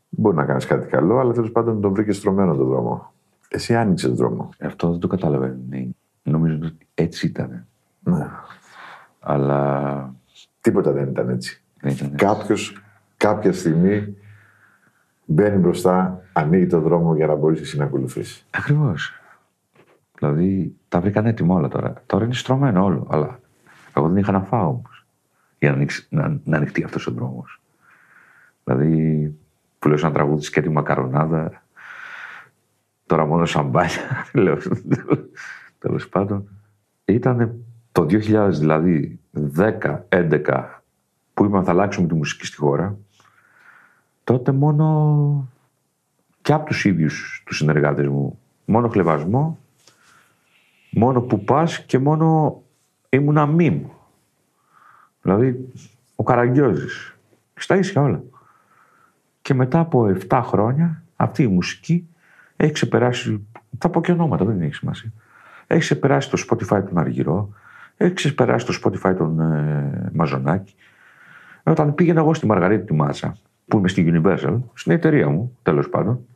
Μπορεί 0.08 0.36
να 0.36 0.44
κάνεις 0.44 0.66
κάτι 0.66 0.86
καλό, 0.88 1.18
αλλά 1.18 1.32
τέλος 1.32 1.50
πάντων 1.50 1.80
τον 1.80 1.92
βρήκες 1.92 2.16
στρωμένο 2.16 2.56
τον 2.56 2.68
δρόμο. 2.68 3.12
Εσύ 3.48 3.74
άνοιξες 3.74 4.08
τον 4.08 4.16
δρόμο. 4.16 4.48
Αυτό 4.60 4.90
δεν 4.90 4.98
το 4.98 5.06
καταλαβαίνω. 5.06 5.58
Ναι. 5.68 5.88
Νομίζω 6.22 6.58
ότι 6.62 6.86
έτσι 6.94 7.26
ήταν. 7.26 7.66
Ναι. 8.02 8.26
Αλλά 9.20 10.14
Τίποτα 10.64 10.92
δεν 10.92 11.08
ήταν 11.08 11.28
έτσι. 11.28 11.62
δεν 11.80 11.92
ήταν. 11.92 12.14
Κάποιος 12.14 12.83
κάποια 13.24 13.52
στιγμή 13.52 14.16
μπαίνει 15.24 15.56
μπροστά, 15.56 16.22
ανοίγει 16.32 16.66
τον 16.66 16.82
δρόμο 16.82 17.14
για 17.14 17.26
να 17.26 17.34
μπορείς 17.34 17.60
εσύ 17.60 17.76
να 17.76 17.84
ακολουθήσεις. 17.84 18.46
Ακριβώς. 18.50 19.12
Δηλαδή 20.18 20.76
τα 20.88 21.00
βρήκαν 21.00 21.26
έτοιμα 21.26 21.54
όλα 21.54 21.68
τώρα. 21.68 21.92
Τώρα 22.06 22.24
είναι 22.24 22.34
στρωμένο 22.34 22.84
όλο. 22.84 23.06
Αλλά 23.10 23.40
εγώ 23.96 24.08
δεν 24.08 24.16
είχα 24.16 24.32
να 24.32 24.40
φάω 24.40 24.68
όμως. 24.68 25.06
Για 25.58 25.70
να, 25.70 25.76
ανοίξει, 25.76 26.06
να, 26.10 26.40
να 26.44 26.56
ανοιχτεί 26.56 26.84
αυτός 26.84 27.06
ο 27.06 27.12
δρόμος. 27.12 27.60
Δηλαδή 28.64 29.34
που 29.78 29.88
λέω 29.88 29.96
σαν 29.96 30.12
τραγούδι 30.12 30.50
και 30.50 30.60
τη 30.60 30.68
μακαρονάδα. 30.68 31.62
Τώρα 33.06 33.26
μόνο 33.26 33.44
σαμπάνια. 33.44 34.26
λέω. 34.32 34.56
Τέλος 35.78 36.08
πάντων. 36.08 36.48
Ήταν 37.04 37.64
το 37.92 38.02
2000 38.02 38.48
δηλαδή 38.50 39.20
10-11 39.56 40.64
που 41.34 41.44
είπαμε 41.44 41.64
θα 41.64 41.70
αλλάξουμε 41.70 42.06
τη 42.08 42.14
μουσική 42.14 42.46
στη 42.46 42.56
χώρα. 42.56 42.98
Τότε 44.24 44.52
μόνο 44.52 45.48
και 46.42 46.52
από 46.52 46.66
τους 46.66 46.84
ίδιους 46.84 47.42
τους 47.46 47.56
συνεργάτες 47.56 48.08
μου. 48.08 48.38
Μόνο 48.64 48.88
χλεβασμό, 48.88 49.58
μόνο 50.90 51.20
που 51.20 51.44
πας 51.44 51.84
και 51.84 51.98
μόνο 51.98 52.62
ήμουνα 53.08 53.46
μίμ. 53.46 53.82
Δηλαδή, 55.22 55.72
ο 56.16 56.22
Καραγκιόζης. 56.22 57.16
Στα 57.54 57.76
ίσια 57.76 58.02
όλα. 58.02 58.22
Και 59.42 59.54
μετά 59.54 59.78
από 59.78 60.16
7 60.28 60.40
χρόνια, 60.44 61.02
αυτή 61.16 61.42
η 61.42 61.46
μουσική 61.46 62.08
έχει 62.56 62.72
ξεπεράσει, 62.72 63.46
θα 63.78 63.88
πω 63.88 64.00
και 64.00 64.12
ονόματα, 64.12 64.44
δεν 64.44 64.60
έχει 64.60 64.74
σημασία. 64.74 65.12
Έχει 65.66 65.80
ξεπεράσει 65.80 66.30
το 66.30 66.42
Spotify 66.48 66.82
του 66.86 67.00
Αργυρό, 67.00 67.48
έχει 67.96 68.12
ξεπεράσει 68.12 68.66
το 68.66 68.74
Spotify 68.82 69.14
τον 69.16 69.40
ε, 69.40 70.10
Μαζονάκη. 70.12 70.74
Όταν 71.62 71.94
πήγαινα 71.94 72.20
εγώ 72.20 72.34
στη 72.34 72.46
Μαργαρίτη 72.46 72.84
τη 72.84 72.94
Μάτσα, 72.94 73.36
που 73.66 73.78
είμαι 73.78 73.88
στη 73.88 74.12
Universal, 74.14 74.58
στην 74.74 74.92
εταιρεία 74.92 75.28
μου, 75.28 75.58
τέλος 75.62 75.88
πάντων, 75.88 76.26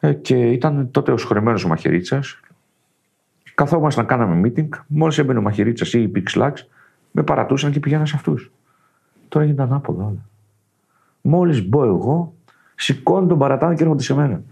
ε, 0.00 0.12
και 0.12 0.50
ήταν 0.50 0.90
τότε 0.90 1.12
ο 1.12 1.16
σχολεμένος 1.16 1.64
ο 1.64 1.68
Μαχαιρίτσας. 1.68 2.40
Καθόμασταν 3.54 4.04
να 4.04 4.10
κάναμε 4.10 4.48
meeting. 4.48 4.68
Μόλις 4.86 5.18
έμπαινε 5.18 5.38
ο 5.38 5.42
Μαχαιρίτσας 5.42 5.92
ή 5.92 6.02
η 6.02 6.12
Pixlax, 6.14 6.52
με 7.10 7.22
παρατούσαν 7.22 7.72
και 7.72 7.80
πηγαίνα 7.80 8.06
σε 8.06 8.16
αυτούς. 8.16 8.50
Τώρα 9.28 9.44
γίνεται 9.44 9.62
ανάποδα 9.62 10.04
όλα. 10.04 10.28
Μόλις 11.20 11.68
μπω 11.68 11.84
εγώ, 11.84 12.34
σηκώνουν 12.74 13.28
τον 13.28 13.38
παρατάνε 13.38 13.74
και 13.74 13.82
έρχονται 13.82 14.02
σε 14.02 14.14
μένα. 14.14 14.42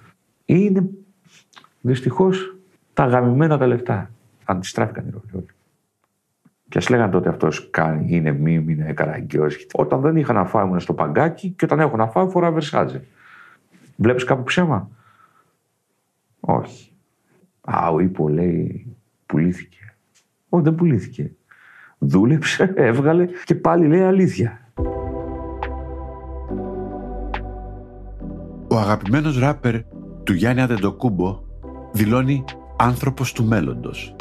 Είναι 0.45 0.89
δυστυχώς 1.81 2.57
τα 2.95 3.07
γαμημένα 3.07 3.59
τα 3.59 3.67
λεφτά. 3.67 4.11
Αντιστράφηκαν 4.45 5.07
οι 5.07 5.11
ρόλοι 5.11 5.31
όλοι. 5.33 5.60
Και 6.71 6.79
ας 6.79 6.89
λέγανε 6.89 7.11
τότε 7.11 7.29
αυτός 7.29 7.71
κάνει, 7.71 8.07
είναι 8.09 8.33
μήμη, 8.33 8.73
είναι 8.73 8.93
καραγκιό. 8.93 9.47
Όταν 9.73 10.01
δεν 10.01 10.17
είχα 10.17 10.33
να 10.33 10.45
φάω, 10.45 10.67
ήμουν 10.67 10.81
στο 10.81 10.95
παγκάκι 10.95 11.51
και 11.51 11.65
όταν 11.65 11.81
έχω 11.81 11.97
να 11.97 12.07
φάω, 12.07 12.29
φοράω 12.29 12.53
βερσάτζε. 12.53 13.07
Βλέπεις 13.97 14.25
κάπου 14.25 14.43
ψέμα; 14.43 14.91
Όχι. 16.41 16.93
Α, 17.61 17.89
ο 17.89 18.01
Ήπο 18.01 18.29
λέει 18.29 18.97
πουλήθηκε. 19.27 19.95
Όχι, 20.49 20.65
δεν 20.65 20.75
πουλήθηκε. 20.75 21.33
Δούλεψε, 21.99 22.73
έβγαλε 22.91 23.29
και 23.45 23.55
πάλι 23.55 23.87
λέει 23.87 24.03
αλήθεια. 24.03 24.61
Ο 28.69 28.77
αγαπημένος 28.77 29.39
ράπερ 29.39 29.75
του 30.25 30.33
Γιάννη 30.33 30.63
Αντεντοκούμπο 30.63 31.43
δηλώνει 31.93 32.45
άνθρωπος 32.77 33.33
του 33.33 33.45
μέλλοντος. 33.45 34.17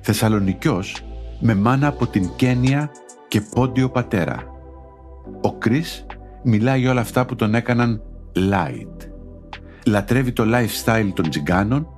Θεσσαλονικιός 0.00 1.04
με 1.46 1.54
μάνα 1.54 1.86
από 1.86 2.06
την 2.06 2.30
Κένια 2.36 2.90
και 3.28 3.40
πόντιο 3.40 3.90
πατέρα. 3.90 4.42
Ο 5.42 5.52
Κρίς 5.52 6.06
μιλάει 6.42 6.80
για 6.80 6.90
όλα 6.90 7.00
αυτά 7.00 7.26
που 7.26 7.36
τον 7.36 7.54
έκαναν 7.54 8.02
light. 8.34 9.08
Λατρεύει 9.86 10.32
το 10.32 10.44
lifestyle 10.46 11.10
των 11.14 11.30
τσιγκάνων, 11.30 11.88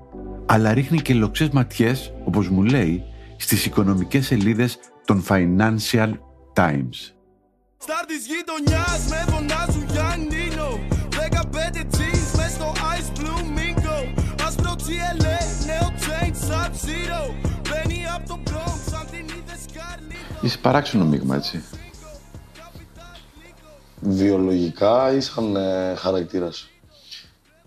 αλλά 0.47 0.73
ρίχνει 0.73 1.01
και 1.01 1.15
λοξές 1.15 1.49
ματιές, 1.49 2.13
όπως 2.25 2.49
μου 2.49 2.63
λέει, 2.63 3.03
στις 3.37 3.67
οικονομικές 3.67 4.27
σελίδες 4.27 4.79
των 5.05 5.25
Financial 5.29 6.13
Times. 6.55 6.99
Στάρ 7.79 8.05
της 8.07 8.27
γειτονιάς 8.27 9.09
με 9.09 9.33
φωνάζουν 9.33 9.87
Γιάννινο 9.91 10.36
Είσαι 20.47 20.59
παράξενο 20.59 21.05
μείγμα, 21.05 21.37
έτσι. 21.37 21.63
Βιολογικά 24.01 25.13
ή 25.13 25.21
σαν 25.21 25.57
ε, 25.57 25.95
χαρακτήρας. 25.97 26.69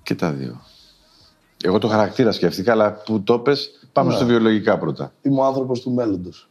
Και 0.04 0.16
τα 0.16 0.32
δύο. 0.32 0.62
Εγώ 1.64 1.78
το 1.80 1.88
χαρακτήρα 1.88 2.32
σκέφτηκα, 2.32 2.72
αλλά 2.72 2.94
που 2.94 3.22
το 3.24 3.40
πες, 3.40 3.88
πάμε 3.94 4.10
Ναι. 4.10 4.16
στο 4.16 4.26
βιολογικά 4.26 4.78
πρώτα. 4.78 5.14
Είμαι 5.22 5.40
ο 5.40 5.46
άνθρωπος 5.46 5.82
του 5.82 5.92
μέλλοντος. 5.92 6.50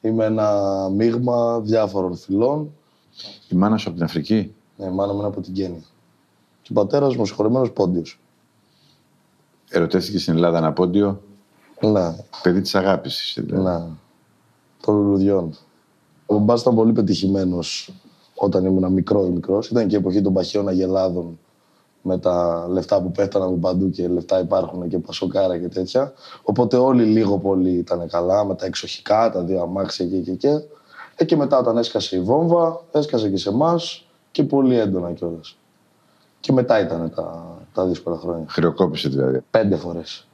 Είμαι 0.00 0.24
ένα 0.24 0.52
μείγμα 0.88 1.60
διάφορων 1.60 2.16
φυλών. 2.16 2.72
Η 3.48 3.54
μάνα 3.56 3.76
σου 3.76 3.88
από 3.88 3.96
την 3.96 4.06
Αφρική; 4.06 4.54
Ναι, 4.76 4.86
η 4.86 4.90
μάνα 4.90 5.12
μου 5.12 5.18
είναι 5.18 5.28
από 5.28 5.40
την 5.40 5.52
Κένια. 5.52 5.82
Και 6.62 6.68
ο 6.70 6.74
πατέρας 6.74 7.16
μου 7.16 7.26
συγχωρεμένος 7.26 7.70
πόντιος. 7.72 8.20
Ερωτεύτηκες 9.70 10.22
στην 10.22 10.34
Ελλάδα 10.34 10.58
ένα 10.58 10.72
πόντιο; 10.72 11.22
Ναι, 11.80 12.16
Παιδί 12.42 12.60
της 12.60 12.74
αγάπης. 12.74 13.20
είσαι, 13.22 13.40
δηλαδή. 13.42 13.62
ναι. 13.62 13.86
Των 14.80 14.94
λουλουδιών. 14.94 15.56
Ο 16.26 16.34
μπαμπάς 16.34 16.60
ήταν 16.60 16.74
πολύ 16.74 16.92
πετυχημένος 16.92 17.94
όταν 18.34 18.64
ήμουν 18.64 18.92
μικρό 18.92 19.26
ή 19.26 19.30
μικρός. 19.30 19.70
Ήταν 19.70 19.86
και 19.86 19.94
η 19.94 19.98
εποχή 19.98 20.20
των 20.20 20.32
παχαίων 20.32 20.68
αγελάδων 20.68 21.38
με 22.02 22.18
τα 22.18 22.66
λεφτά 22.68 23.02
που 23.02 23.10
πέφταναν 23.10 23.48
από 23.48 23.56
παντού 23.56 23.90
και 23.90 24.08
λεφτά 24.08 24.38
υπάρχουν 24.38 24.88
και 24.88 24.98
πασοκάρα 24.98 25.58
και 25.58 25.68
τέτοια. 25.68 26.12
Οπότε 26.42 26.76
όλοι 26.76 27.04
λίγο 27.04 27.38
πολύ 27.38 27.70
ήταν 27.70 28.08
καλά 28.08 28.44
με 28.44 28.54
τα 28.54 28.66
εξοχικά, 28.66 29.30
τα 29.30 29.42
δύο 29.42 29.62
αμάξια 29.62 30.06
και 30.06 30.18
και 30.18 30.32
και. 30.32 30.60
Ε, 31.16 31.24
και 31.24 31.36
μετά 31.36 31.58
όταν 31.58 31.76
έσκασε 31.76 32.16
η 32.16 32.20
βόμβα, 32.20 32.80
έσκασε 32.92 33.30
και 33.30 33.36
σε 33.36 33.48
εμάς 33.48 34.06
και 34.30 34.44
πολύ 34.44 34.78
έντονα 34.78 35.12
κιόλας. 35.12 35.58
Και 36.40 36.52
μετά 36.52 36.80
ήταν 36.80 37.12
τα, 37.14 37.56
τα 37.72 37.86
δύσκολα 37.86 38.16
χρόνια. 38.16 38.46
Χρεοκόπησε 38.48 39.08
δηλαδή. 39.08 39.40
Πέντε 39.50 39.76
φορές. 39.76 40.26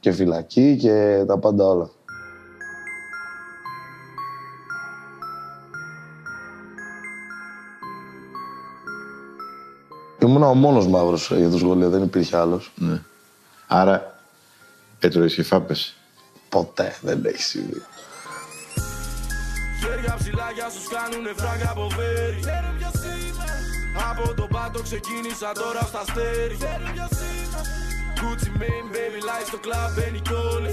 Και 0.00 0.12
φυλακή 0.12 0.76
και 0.76 1.24
τα 1.26 1.38
πάντα 1.38 1.66
όλα. 1.66 1.90
Ο 10.48 10.54
μόνος 10.54 10.86
μαύρος 10.86 11.30
για 11.30 11.50
το 11.50 11.58
σχολείο, 11.58 11.90
δεν 11.90 12.02
υπήρχε 12.02 12.36
άλλος. 12.36 12.72
Ναι. 12.74 13.02
Άρα 13.66 14.20
έτρωες 14.98 15.34
και 15.34 15.42
φάπες. 15.42 15.94
Ποτέ 16.48 16.96
δεν 17.00 17.24
έχει 17.24 17.42
συμβεί. 17.42 17.82
Χέρια 19.80 20.14
ψηλά 20.18 20.50
για 20.54 20.68
σου 20.70 20.82
κάνουνε 20.94 21.32
φράγκα 21.36 21.70
από 21.70 21.88
βέρι. 21.96 22.40
Από 24.10 24.34
το 24.34 24.46
πάτο 24.50 24.82
ξεκίνησα 24.82 25.52
τώρα 25.52 25.80
στα 25.80 26.02
στέρι. 26.08 26.56
Gucci 28.20 28.50
Mane, 28.60 28.88
baby 28.94 29.20
life 29.28 29.46
στο 29.46 29.58
κλαμπ 29.64 29.90
μπαίνει 29.94 30.20
κι 30.20 30.32
όλοι 30.32 30.70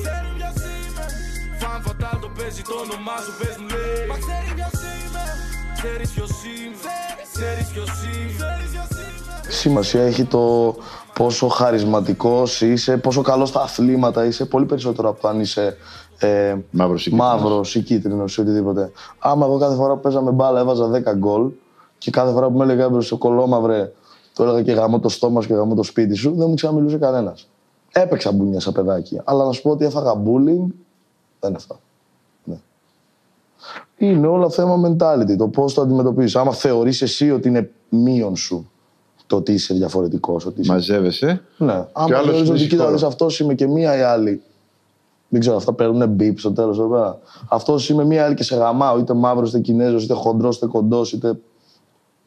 Φαν 1.59 1.81
φατάλ 1.85 2.19
το 2.21 2.29
παίζει 2.37 2.61
το 2.61 2.75
όνομά 2.83 3.17
σου 3.25 3.33
πες 3.39 3.55
μου 3.59 3.67
λέει. 3.75 4.07
Μα 4.11 4.17
ξέρεις 4.23 4.51
ποιος 4.57 4.75
είμαι. 4.93 5.25
Ξέρεις 5.77 6.09
ποιος 6.13 6.31
είμαι. 6.43 6.77
Ξέρεις 7.33 7.67
ποιος 7.73 7.91
είμαι 8.03 9.22
Σημασία 9.47 10.01
έχει 10.01 10.25
το 10.25 10.75
πόσο 11.13 11.47
χαρισματικός 11.47 12.61
είσαι, 12.61 12.97
πόσο 12.97 13.21
καλός 13.21 13.49
στα 13.49 13.61
αθλήματα 13.61 14.25
είσαι, 14.25 14.45
πολύ 14.45 14.65
περισσότερο 14.65 15.09
από 15.09 15.21
το 15.21 15.27
αν 15.27 15.39
είσαι 15.39 15.77
ε, 16.19 16.55
Μαύρος 16.71 17.05
ή 17.05 17.09
κίτρινος. 17.09 17.41
μαύρος 17.41 17.75
ή 17.75 17.81
κίτρινος 17.81 18.37
ή 18.37 18.41
οτιδήποτε. 18.41 18.91
Άμα 19.19 19.45
εγώ 19.45 19.57
κάθε 19.57 19.75
φορά 19.75 19.93
που 19.93 19.99
παίζαμε 19.99 20.31
μπάλα 20.31 20.59
έβαζα 20.59 20.89
10 20.91 21.15
γκολ 21.15 21.51
και 21.97 22.11
κάθε 22.11 22.31
φορά 22.31 22.49
που 22.49 22.57
με 22.57 22.63
έλεγε 22.63 22.81
κάποιος 22.81 23.05
στο 23.05 23.17
κολόμαυρε, 23.17 23.91
το 24.33 24.43
έλεγα 24.43 24.61
και 24.61 24.71
γαμώ 24.71 24.99
το 24.99 25.09
στόμα 25.09 25.41
σου 25.41 25.47
και 25.47 25.53
γαμώ 25.53 25.75
το 25.75 25.83
σπίτι 25.83 26.15
σου, 26.15 26.35
δεν 26.35 26.49
μου 26.49 26.53
ξαναμιλούσε 26.53 26.97
κανένας. 26.97 27.47
Έπαιξα 27.91 28.31
μπουνιά 28.31 28.59
σαν 28.59 28.73
παιδάκι. 28.73 29.21
Αλλά 29.23 29.45
να 29.45 29.51
σου 29.51 29.61
πω 29.61 29.69
ότι 29.69 29.85
έφαγα 29.85 30.13
bullying, 30.13 30.67
δεν 31.39 31.55
έφαγα. 31.55 31.79
Ναι. 32.43 32.57
Είναι 33.97 34.27
όλα 34.27 34.49
θέμα 34.49 34.81
mentality, 34.87 35.35
το 35.37 35.47
πώς 35.47 35.73
το 35.73 35.81
αντιμετωπίζεις. 35.81 36.35
Άμα 36.35 36.53
θεωρείς 36.53 37.01
εσύ 37.01 37.31
ότι 37.31 37.47
είναι 37.47 37.71
μείον 37.89 38.35
σου 38.35 38.71
το 39.33 39.39
ότι 39.39 39.53
είσαι 39.53 39.73
διαφορετικός. 39.73 40.45
Ότι 40.45 40.61
είσαι... 40.61 40.71
Μαζεύεσαι. 40.71 41.41
Ναι. 41.57 41.73
Και 41.73 41.87
Άμα 41.91 42.17
άλλος 42.17 42.23
θεωρείς 42.23 42.41
είναι 42.41 42.49
ότι 42.49 42.57
κοίτα, 42.57 42.67
συγχώρο. 42.67 42.91
δεις, 42.91 43.03
αυτός 43.03 43.39
είμαι 43.39 43.53
και 43.53 43.67
μία 43.67 43.97
ή 43.97 44.01
άλλη. 44.01 44.41
Δεν 45.29 45.39
ξέρω, 45.39 45.55
αυτά 45.55 45.73
παίρνουν 45.73 46.09
μπιπ 46.09 46.39
στο 46.39 46.51
τέλος 46.51 46.79
εδώ 46.79 46.87
πέρα. 46.87 47.19
Αυτός 47.49 47.89
είμαι 47.89 48.05
μία 48.05 48.25
άλλη 48.25 48.35
και 48.35 48.43
σε 48.43 48.55
γαμάω. 48.55 48.99
Είτε 48.99 49.13
μαύρος, 49.13 49.49
είτε 49.49 49.59
κινέζος, 49.59 50.03
είτε 50.03 50.13
χοντρός, 50.13 50.55
είτε 50.55 50.65
κοντός, 50.65 51.13
είτε. 51.13 51.39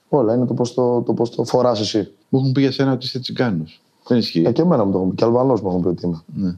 Όλα 0.08 0.34
είναι 0.34 0.46
το 0.46 0.54
πώς 0.54 0.75
το, 0.75 1.02
το, 1.02 1.12
πώς 1.12 1.30
το 1.30 1.44
φοράς 1.44 1.80
εσύ. 1.80 2.12
Μου 2.28 2.38
έχουν 2.38 2.52
πει 2.52 2.60
για 2.60 2.72
σένα 2.72 2.92
ότι 2.92 3.06
είσαι 3.06 3.18
τσιγκάνος. 3.18 3.82
Δεν 4.06 4.18
ισχύει. 4.18 4.42
Ε, 4.46 4.52
και 4.52 4.62
εμένα 4.62 4.84
μου 4.84 4.92
το 4.92 4.98
έχουν 4.98 5.10
πει. 5.10 5.16
Και 5.16 5.25
Αλβανός 5.25 5.60
μου 5.60 5.68
έχουν 5.68 5.82
πει 5.82 5.88
ότι 5.88 6.06
είμαι. 6.06 6.22
Ναι. 6.34 6.54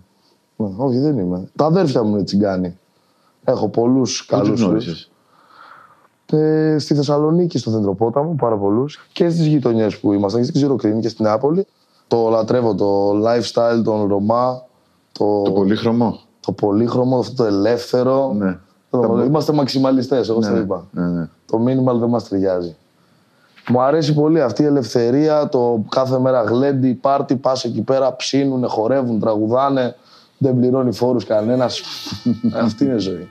Ναι, 0.57 0.75
όχι, 0.77 0.99
δεν 0.99 1.19
είμαι. 1.19 1.49
Τα 1.57 1.65
αδέρφια 1.65 2.03
μου 2.03 2.15
είναι 2.15 2.25
τσιγκάνοι. 2.25 2.79
Έχω 3.45 3.69
πολλούς 3.69 4.27
Πού 4.27 4.37
καλούς. 4.37 5.11
Τους 6.29 6.39
γνώρισες; 6.39 6.75
Ε, 6.75 6.79
στη 6.79 6.95
Θεσσαλονίκη, 6.95 7.59
στο 7.59 7.71
Δεντροπόταμο, 7.71 8.35
πάρα 8.39 8.57
πολλούς. 8.57 9.07
Και 9.13 9.29
στις 9.31 9.47
γειτονιές 9.47 9.99
που 9.99 10.13
ήμασταν, 10.13 10.41
και 10.41 10.47
στην 10.47 10.61
Ξηροκρίνη 10.61 11.01
και 11.01 11.09
στην 11.09 11.25
Νεάπολη. 11.25 11.67
Το 12.09 12.29
λατρεύω, 12.29 12.75
το 12.75 13.11
lifestyle 13.11 13.83
των 13.85 14.07
Ρωμά. 14.09 14.63
Το, 15.13 15.43
Το 15.43 15.51
πολύχρωμο. 15.53 16.19
το 16.41 16.53
πολύχρωμο, 16.53 17.19
αυτό 17.19 17.35
το 17.35 17.45
ελεύθερο. 17.45 18.33
Ναι. 18.39 18.59
Το- 18.91 19.23
Είμαστε 19.27 19.53
μαξιμαλιστές, 19.53 20.29
εγώ 20.29 20.39
Ναι, 20.39 20.45
στο 20.45 20.55
ναι, 20.55 20.61
είπα. 20.61 20.87
ναι, 20.91 21.07
ναι. 21.07 21.29
Το 21.47 21.59
minimal 21.67 21.99
δεν 21.99 22.09
μας 22.09 22.29
ταιριάζει. 22.29 22.77
Μου 23.71 23.83
αρέσει 23.83 24.15
πολύ 24.15 24.43
αυτή 24.43 24.63
η 24.63 24.67
ελευθερία, 24.67 25.49
το 25.49 25.85
κάθε 25.89 26.19
μέρα 26.19 26.43
γλέντι, 26.43 26.95
πάρτι, 26.95 27.37
πας 27.37 27.65
εκεί 27.65 27.81
πέρα, 27.83 28.17
ψήνουνε, 28.17 28.67
χορεύουν, 28.67 29.21
τραγουδάνε, 29.21 29.95
δεν 30.39 30.59
πληρώνει 30.59 30.93
φόρους 30.93 31.25
κανένας. 31.25 31.81
αυτή 32.65 32.85
είναι 32.85 32.95
η 32.95 32.99
ζωή. 32.99 33.29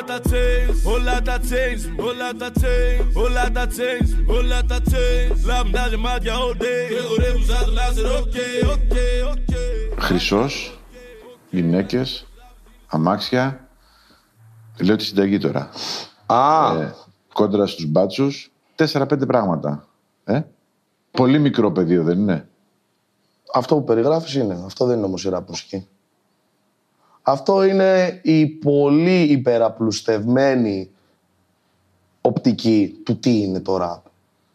Όλα 0.00 0.08
τα 0.12 0.20
chains, 0.30 0.94
όλα 0.94 1.22
τα 1.22 1.38
chains, 1.40 2.04
όλα 2.04 2.32
τα 2.38 2.50
chains, 2.60 3.12
όλα 3.14 3.50
τα 3.52 3.66
chains, 3.66 4.34
όλα 4.36 4.64
τα 4.64 4.76
chains. 4.90 5.44
Λάμπναζε 5.46 5.96
μάτια 5.96 6.32
all 6.34 6.62
day 6.62 6.88
και 6.88 7.00
χορεύουν 7.08 7.44
σαν 7.44 7.64
τον 7.64 7.78
Άσερ, 7.78 8.06
οκ, 8.06 8.34
οκ, 8.70 8.92
οκ. 9.30 10.00
Χρυσός, 10.02 10.78
γυναίκες, 11.50 12.26
αμάξια. 12.86 13.68
Λέω 14.80 14.96
τη 14.96 15.04
συνταγή 15.04 15.38
τώρα. 15.38 15.70
Α, 16.26 16.74
Ε, 16.80 16.94
κόντρα 17.32 17.66
στους 17.66 17.84
μπάτσους, 17.86 18.52
τέσσερα-πέντε 18.74 19.26
πράγματα. 19.26 19.88
Ε; 20.24 20.40
Πολύ 21.10 21.38
μικρό 21.38 21.72
πεδίο 21.72 22.02
δεν 22.02 22.18
είναι; 22.18 22.48
αυτό 23.54 23.74
που 23.74 23.84
περιγράφεις 23.84 24.34
είναι. 24.34 24.62
Αυτό 24.64 24.84
δεν 24.84 24.96
είναι 24.96 25.06
όμως 25.06 25.24
η 25.24 25.28
ραπ 25.28 25.48
μουσική. 25.48 25.88
Αυτό 27.22 27.62
είναι 27.62 28.20
η 28.22 28.46
πολύ 28.46 29.22
υπεραπλουστευμένη 29.22 30.90
οπτική 32.20 33.00
του 33.04 33.18
τι 33.18 33.40
είναι 33.40 33.60
το 33.60 33.76
ραπ. 33.76 34.04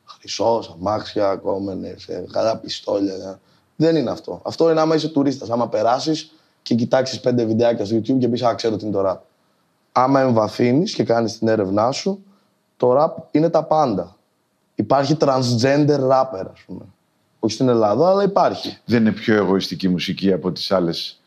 Χρυσός, 0.06 0.76
αμάξια, 0.80 1.36
κόμενες, 1.36 2.08
ε, 2.08 2.26
καλά 2.32 2.58
πιστόλια. 2.58 3.14
ε. 3.14 3.40
Δεν 3.76 3.96
είναι 3.96 4.12
αυτό. 4.12 4.42
Αυτό 4.44 4.72
είναι 4.72 4.80
άμα 4.82 4.96
είσαι 4.96 5.08
τουρίστας. 5.10 5.50
Άμα 5.50 5.70
περάσεις 5.70 6.32
και 6.62 6.76
κοιτάξεις 6.76 7.20
πέντε 7.20 7.46
βιντεάκια 7.46 7.86
στο 7.86 7.96
YouTube 7.96 8.18
και 8.20 8.28
πεις 8.28 8.44
«Α, 8.44 8.56
ξέρω 8.56 8.76
τι 8.76 8.86
είναι 8.86 8.94
το 8.94 9.02
ραπ». 9.02 9.22
Άμα 9.92 10.20
εμβαθύνεις 10.22 10.94
και 10.94 11.04
κάνεις 11.04 11.38
την 11.38 11.48
έρευνά 11.48 11.92
σου, 11.92 12.24
το 12.78 12.94
ραπ 12.94 13.18
είναι 13.32 13.50
τα 13.50 13.64
πάντα. 13.64 14.16
Υπάρχει 14.76 15.18
transgender 15.20 16.00
rapper, 16.10 16.46
ας 16.54 16.62
πούμε. 16.66 16.86
Όχι 17.40 17.54
στην 17.54 17.70
Ελλάδα, 17.70 18.10
αλλά 18.10 18.24
υπάρχει. 18.24 18.78
Δεν 18.86 19.02
είναι 19.02 19.12
πιο 19.12 19.36
εγωιστική 19.36 19.90
μουσική 19.90 20.34
από 20.34 20.52
τις 20.52 20.72
άλλες 20.72 21.22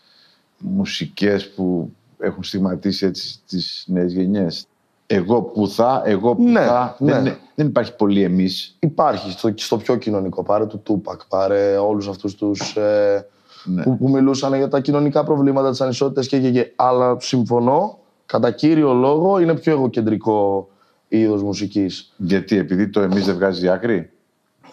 μουσικές 0.59 1.49
που 1.51 1.91
έχουν 2.19 2.43
στιγματίσει 2.43 3.07
έτσι 3.07 3.39
τις 3.47 3.85
νέες 3.89 4.13
γενιές. 4.13 4.67
Εγώ 5.07 5.43
που 5.43 5.69
θα, 5.69 6.03
εγώ 6.05 6.35
που 6.35 6.43
Ναι, 6.43 6.61
θα. 6.61 6.97
ναι. 6.99 7.13
Δεν, 7.13 7.21
είναι- 7.21 7.39
δεν 7.55 7.67
υπάρχει 7.67 7.97
πολύ 7.97 8.23
εμείς. 8.23 8.77
Υπάρχει 8.79 9.31
στο, 9.31 9.53
στο 9.57 9.77
πιο 9.77 9.97
κοινωνικό. 9.97 10.43
Πάρε 10.43 10.67
του 10.67 10.79
Τούπακ, 10.79 11.21
πάρε 11.29 11.77
όλους 11.77 12.09
αυτούς 12.09 12.35
τους 12.35 12.77
ε, 12.77 13.27
Ναι. 13.65 13.83
που, 13.83 13.97
που 13.99 14.11
μιλούσαν 14.11 14.55
για 14.55 14.69
τα 14.69 14.81
κοινωνικά 14.81 15.25
προβλήματα, 15.25 15.71
τις 15.71 15.81
ανισότητες 15.81 16.29
και, 16.29 16.39
και, 16.41 16.51
και. 16.51 16.73
Αλλά 16.77 17.17
συμφωνώ, 17.21 17.99
κατά 18.27 18.51
κύριο 18.51 18.93
λόγο 18.93 19.39
είναι 19.41 19.55
πιο 19.55 19.73
εγωκεντρικό 19.73 20.69
είδος 21.09 21.43
μουσικής. 21.43 22.13
Γιατί, 22.17 22.57
επειδή 22.59 22.89
το 22.89 23.01
εμείς 23.01 23.25
δεν 23.27 23.35
βγάζει 23.35 23.69
άκρη; 23.69 24.11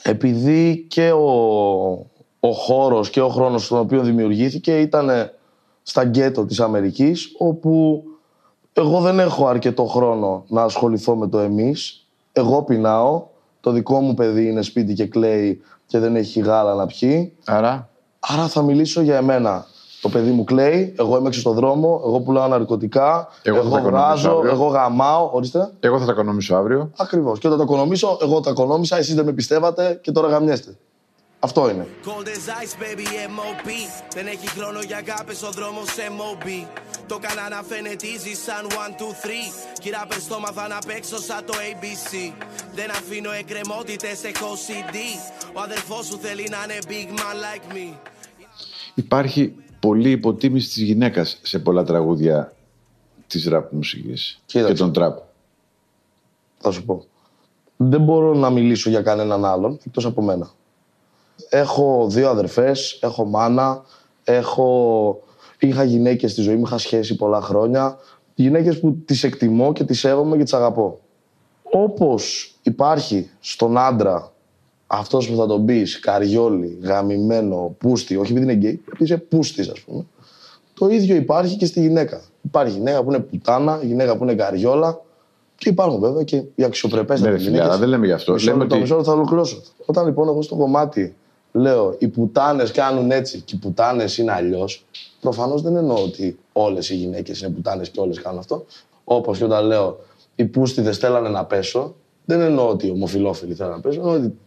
Επειδή 0.01 0.85
και 0.87 1.11
ο, 1.11 1.29
ο 2.39 2.51
χώρος 2.51 3.09
και 3.09 3.21
ο 3.21 3.29
χρόνος 3.29 3.65
στον 3.65 3.79
οποίο 3.79 4.01
δημιουργήθηκε 4.01 4.79
ήταν 4.79 5.09
στα 5.87 6.03
γκέτο 6.03 6.45
της 6.45 6.59
Αμερικής, 6.59 7.35
όπου 7.37 8.03
εγώ 8.73 8.99
δεν 9.01 9.19
έχω 9.19 9.47
αρκετό 9.47 9.85
χρόνο 9.85 10.43
να 10.47 10.63
ασχοληθώ 10.63 11.15
με 11.15 11.27
το 11.27 11.39
εμείς. 11.39 12.07
Εγώ 12.31 12.63
πεινάω, 12.63 13.23
το 13.61 13.71
δικό 13.71 13.99
μου 13.99 14.13
παιδί 14.13 14.49
είναι 14.49 14.61
σπίτι 14.61 14.93
και 14.93 15.05
κλαίει 15.05 15.61
και 15.85 15.99
δεν 15.99 16.15
έχει 16.15 16.39
γάλα 16.39 16.73
να 16.73 16.85
πιει. 16.85 17.35
Άρα, 17.45 17.89
Άρα 18.19 18.47
θα 18.47 18.61
μιλήσω 18.61 19.01
για 19.01 19.15
εμένα. 19.17 19.65
Το 20.01 20.09
παιδί 20.09 20.31
μου 20.31 20.43
κλαίει, 20.43 20.95
εγώ 20.97 21.17
είμαι 21.17 21.27
έξω 21.27 21.39
στον 21.39 21.53
δρόμο, 21.53 22.01
εγώ 22.05 22.19
πουλάω 22.19 22.47
ναρκωτικά, 22.47 23.27
Εγώ 23.41 23.55
θα 23.57 23.61
εγώ 23.61 23.69
τα 23.75 23.79
οικονομήσω 23.79 24.07
βγάζω, 24.07 24.29
αύριο. 24.37 24.51
εγώ 24.51 24.65
γαμάω. 24.67 25.29
Ορίστε. 25.33 25.71
εγώ 25.79 25.99
θα 25.99 26.05
τα 26.05 26.11
οικονομήσω 26.11 26.55
αύριο. 26.55 26.91
Ακριβώς. 26.97 27.39
Και 27.39 27.47
όταν 27.47 27.59
το 27.59 27.65
οικονομήσω, 27.65 28.17
εγώ 28.21 28.39
το 28.39 28.49
οικονόμησα, 28.49 28.97
εσείς 28.97 29.15
δεν 29.15 29.25
με 29.25 29.31
πιστεύατε 29.31 29.99
και 30.03 30.11
τώρα 30.11 30.27
γαμιέστε. 30.27 30.77
Αυτό 31.45 31.69
είναι. 31.69 31.87
Cold 32.05 32.27
as 32.35 32.47
ice, 32.61 32.75
baby, 32.83 33.07
MOB. 33.37 33.67
Δεν 34.15 34.25
έχει 34.27 34.47
χρόνο 34.47 34.79
για 34.89 34.97
αγάπες 34.97 35.43
ο 35.43 35.51
δρόμος 35.51 35.89
MOB. 36.17 36.47
Το 37.07 37.17
κάνα 37.25 37.49
να 37.55 37.61
φαίνεται 37.69 38.05
easy 38.13 38.33
σαν 38.45 38.63
1, 38.69 38.73
2, 38.99 39.13
3. 39.23 39.29
Κύρα 39.79 40.07
στο 40.19 40.39
μάθα 40.39 40.67
να 40.67 40.79
παίξω 40.87 41.17
σαν 41.27 41.45
το 41.45 41.53
ABC. 41.69 42.11
Δεν 42.75 42.89
αφήνω 42.89 43.31
εκκρεμότητες, 43.31 44.23
έχω 44.23 44.49
CD. 44.65 44.95
Ο 45.53 45.59
αδερφός 45.61 46.05
σου 46.05 46.17
θέλει 46.17 46.45
να 46.53 46.57
είναι 46.63 46.79
big 46.91 47.09
man 47.19 47.35
like 47.45 47.65
me. 47.75 47.97
Υπάρχει 48.93 49.53
πολλή 49.79 50.11
υποτίμηση 50.11 50.67
της 50.67 50.81
γυναίκας 50.83 51.39
σε 51.41 51.59
πολλά 51.59 51.83
τραγούδια 51.83 52.53
της 53.27 53.47
ραπ 53.47 53.71
μουσικής 53.73 54.41
Κοίταξε. 54.45 54.73
και 54.73 54.79
των 54.79 54.93
τραπ. 54.93 55.17
Θα 56.57 56.71
σου 56.71 56.85
πω. 56.85 57.05
Δεν 57.77 58.01
μπορώ 58.01 58.33
να 58.33 58.49
μιλήσω 58.49 58.89
για 58.89 59.01
κανέναν 59.01 59.45
άλλον 59.45 59.79
εκτός 59.85 60.05
από 60.05 60.21
μένα. 60.21 60.49
Έχω 61.49 62.07
δύο 62.09 62.29
αδερφές, 62.29 62.99
έχω 63.01 63.25
μάνα, 63.25 63.83
έχω... 64.23 65.19
είχα 65.59 65.83
γυναίκες 65.83 66.31
στη 66.31 66.41
ζωή 66.41 66.55
μου, 66.55 66.63
είχα 66.65 66.77
σχέση 66.77 67.15
πολλά 67.15 67.41
χρόνια. 67.41 67.97
Γυναίκες 68.35 68.79
που 68.79 68.97
τις 69.05 69.23
εκτιμώ 69.23 69.73
και 69.73 69.83
τις 69.83 69.99
σέβομαι 69.99 70.37
και 70.37 70.43
τις 70.43 70.53
αγαπώ. 70.53 70.99
Όπως 71.63 72.55
υπάρχει 72.63 73.29
στον 73.39 73.77
άντρα 73.77 74.31
αυτός 74.87 75.29
που 75.29 75.35
θα 75.35 75.47
τον 75.47 75.65
πεις 75.65 75.99
καριόλι, 75.99 76.77
γαμημένο, 76.81 77.75
πούστη, 77.77 78.15
όχι 78.15 78.31
επειδή 78.31 78.45
είναι 78.45 78.53
γκέι, 78.53 78.81
επειδή 78.87 79.03
είσαι 79.03 79.17
πούστης 79.17 79.69
ας 79.69 79.79
πούμε. 79.79 80.05
Το 80.73 80.87
ίδιο 80.87 81.15
υπάρχει 81.15 81.55
και 81.57 81.65
στη 81.65 81.79
γυναίκα. 81.81 82.21
Υπάρχει 82.41 82.73
γυναίκα 82.77 83.03
που 83.03 83.09
είναι 83.11 83.19
πουτάνα, 83.19 83.79
γυναίκα 83.83 84.17
που 84.17 84.23
είναι 84.23 84.35
καριόλα 84.35 85.01
και 85.57 85.69
υπάρχουν 85.69 85.99
βέβαια 85.99 86.23
και 86.23 86.43
οι 86.55 86.63
αξιοπρεπέστατες 86.63 87.21
Ναι, 87.21 87.29
ρε 87.29 87.37
φίλε, 87.37 87.49
γυναίκες. 87.49 87.67
αλλά 87.69 87.77
δεν 87.79 87.89
λέμε 87.89 88.05
γι' 88.05 88.11
αυτό. 88.11 88.33
Μισό 88.33 88.45
Λέμε 88.45 88.57
λεπτό, 88.59 88.73
ότι- 88.73 88.83
μισό 88.83 88.95
λεπτό, 88.95 89.09
θα 89.09 89.15
ολοκληρώσω. 89.17 89.61
Όταν 89.85 90.05
λοιπόν 90.05 90.27
εγώ 90.27 90.41
στο 90.41 90.55
κομμάτι 90.55 91.15
λέω 91.55 91.95
οι 91.99 92.07
πουτάνες 92.07 92.71
κάνουν 92.71 93.11
έτσι 93.11 93.39
και 93.39 93.55
οι 93.55 93.59
πουτάνες 93.59 94.17
είναι 94.17 94.31
αλλιώς, 94.31 94.85
προφανώς 95.21 95.61
δεν 95.61 95.75
εννοώ 95.75 96.03
ότι 96.03 96.39
όλες 96.53 96.89
οι 96.89 96.95
γυναίκες 96.95 97.41
είναι 97.41 97.49
πουτάνες 97.49 97.89
και 97.89 97.99
όλες 97.99 98.21
κάνουν 98.21 98.39
αυτό. 98.39 98.65
Όπως 99.03 99.37
και 99.37 99.43
όταν 99.43 99.65
λέω 99.65 99.99
οι 100.35 100.45
πούστιδες 100.45 100.97
θέλανε 100.97 101.29
να 101.29 101.45
πέσω, 101.45 101.95
δεν 102.25 102.41
εννοώ 102.41 102.69
ότι 102.69 102.87
οι 102.87 102.89
ομοφυλόφιλοι 102.89 103.53
θέλανε 103.53 103.75
να 103.75 103.81
πέσω. 103.81 103.99
Εννοώ 103.99 104.15
ότι 104.15 104.37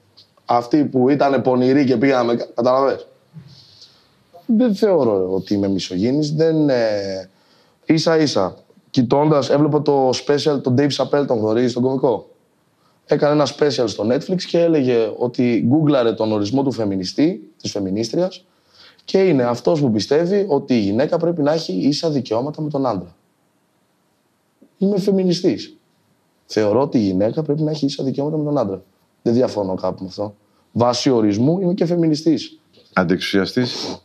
αυτοί 0.45 0.85
που 0.85 1.09
ήταν 1.09 1.43
πονηροί 1.43 1.85
και 1.85 1.97
πήγαν 1.97 2.27
με. 2.27 2.35
Καταλαβες. 2.35 3.07
Δεν 4.47 4.75
θεωρώ 4.75 5.33
ότι 5.33 5.55
είμαι 5.55 5.69
μισογίνης. 5.69 6.35
Δεν. 6.35 6.69
Ε... 6.69 7.29
ίσα 7.85 8.19
ίσα. 8.19 8.57
Κοιτώντας, 8.91 9.51
έβλεπα 9.51 9.83
το 9.83 10.09
special, 10.09 10.63
τον 10.63 10.75
Dave 10.79 10.91
Chappelle, 10.97 11.27
τον 11.27 11.39
γνωρίζεις, 11.39 11.73
τον 11.73 11.83
κωμικό; 11.83 12.29
Έκανε 13.15 13.33
ένα 13.33 13.47
special 13.47 13.89
στο 13.89 14.07
Netflix 14.11 14.43
και 14.43 14.61
έλεγε 14.61 15.13
ότι 15.19 15.65
γκούγκλαρε 15.67 16.13
τον 16.13 16.33
ορισμό 16.33 16.63
του 16.63 16.73
φεμινιστή, 16.73 17.51
της 17.63 17.71
φεμινίστριας 17.71 18.45
και 19.05 19.19
είναι 19.19 19.43
αυτός 19.43 19.81
που 19.81 19.91
πιστεύει 19.91 20.47
ότι 20.49 20.75
η 20.75 20.81
γυναίκα 20.81 21.19
πρέπει 21.19 21.43
να 21.43 21.53
έχει 21.53 21.73
ίσα 21.73 22.11
δικαιώματα 22.11 22.63
με 22.63 22.71
τον 22.71 22.87
άντρα. 22.87 23.17
Είμαι 24.79 24.99
φεμινιστής. 24.99 25.77
Θεωρώ 26.47 26.81
ότι 26.81 26.99
η 26.99 27.01
γυναίκα 27.01 27.43
πρέπει 27.43 27.63
να 27.63 27.71
έχει 27.71 27.87
ίσα 27.87 28.05
δικαιώματα 28.05 28.37
με 28.37 28.45
τον 28.45 28.59
άντρα. 28.59 28.83
Δεν 29.23 29.35
διαφωνώ 29.35 29.75
κάπου 29.75 30.03
με 30.03 30.09
αυτό. 30.09 30.35
Βάσει 30.73 31.11
ορισμού 31.11 31.61
είμαι 31.61 31.75
και 31.75 31.87
φεμινιστής. 31.87 32.59
Αντεξουσιαστής. 32.93 34.03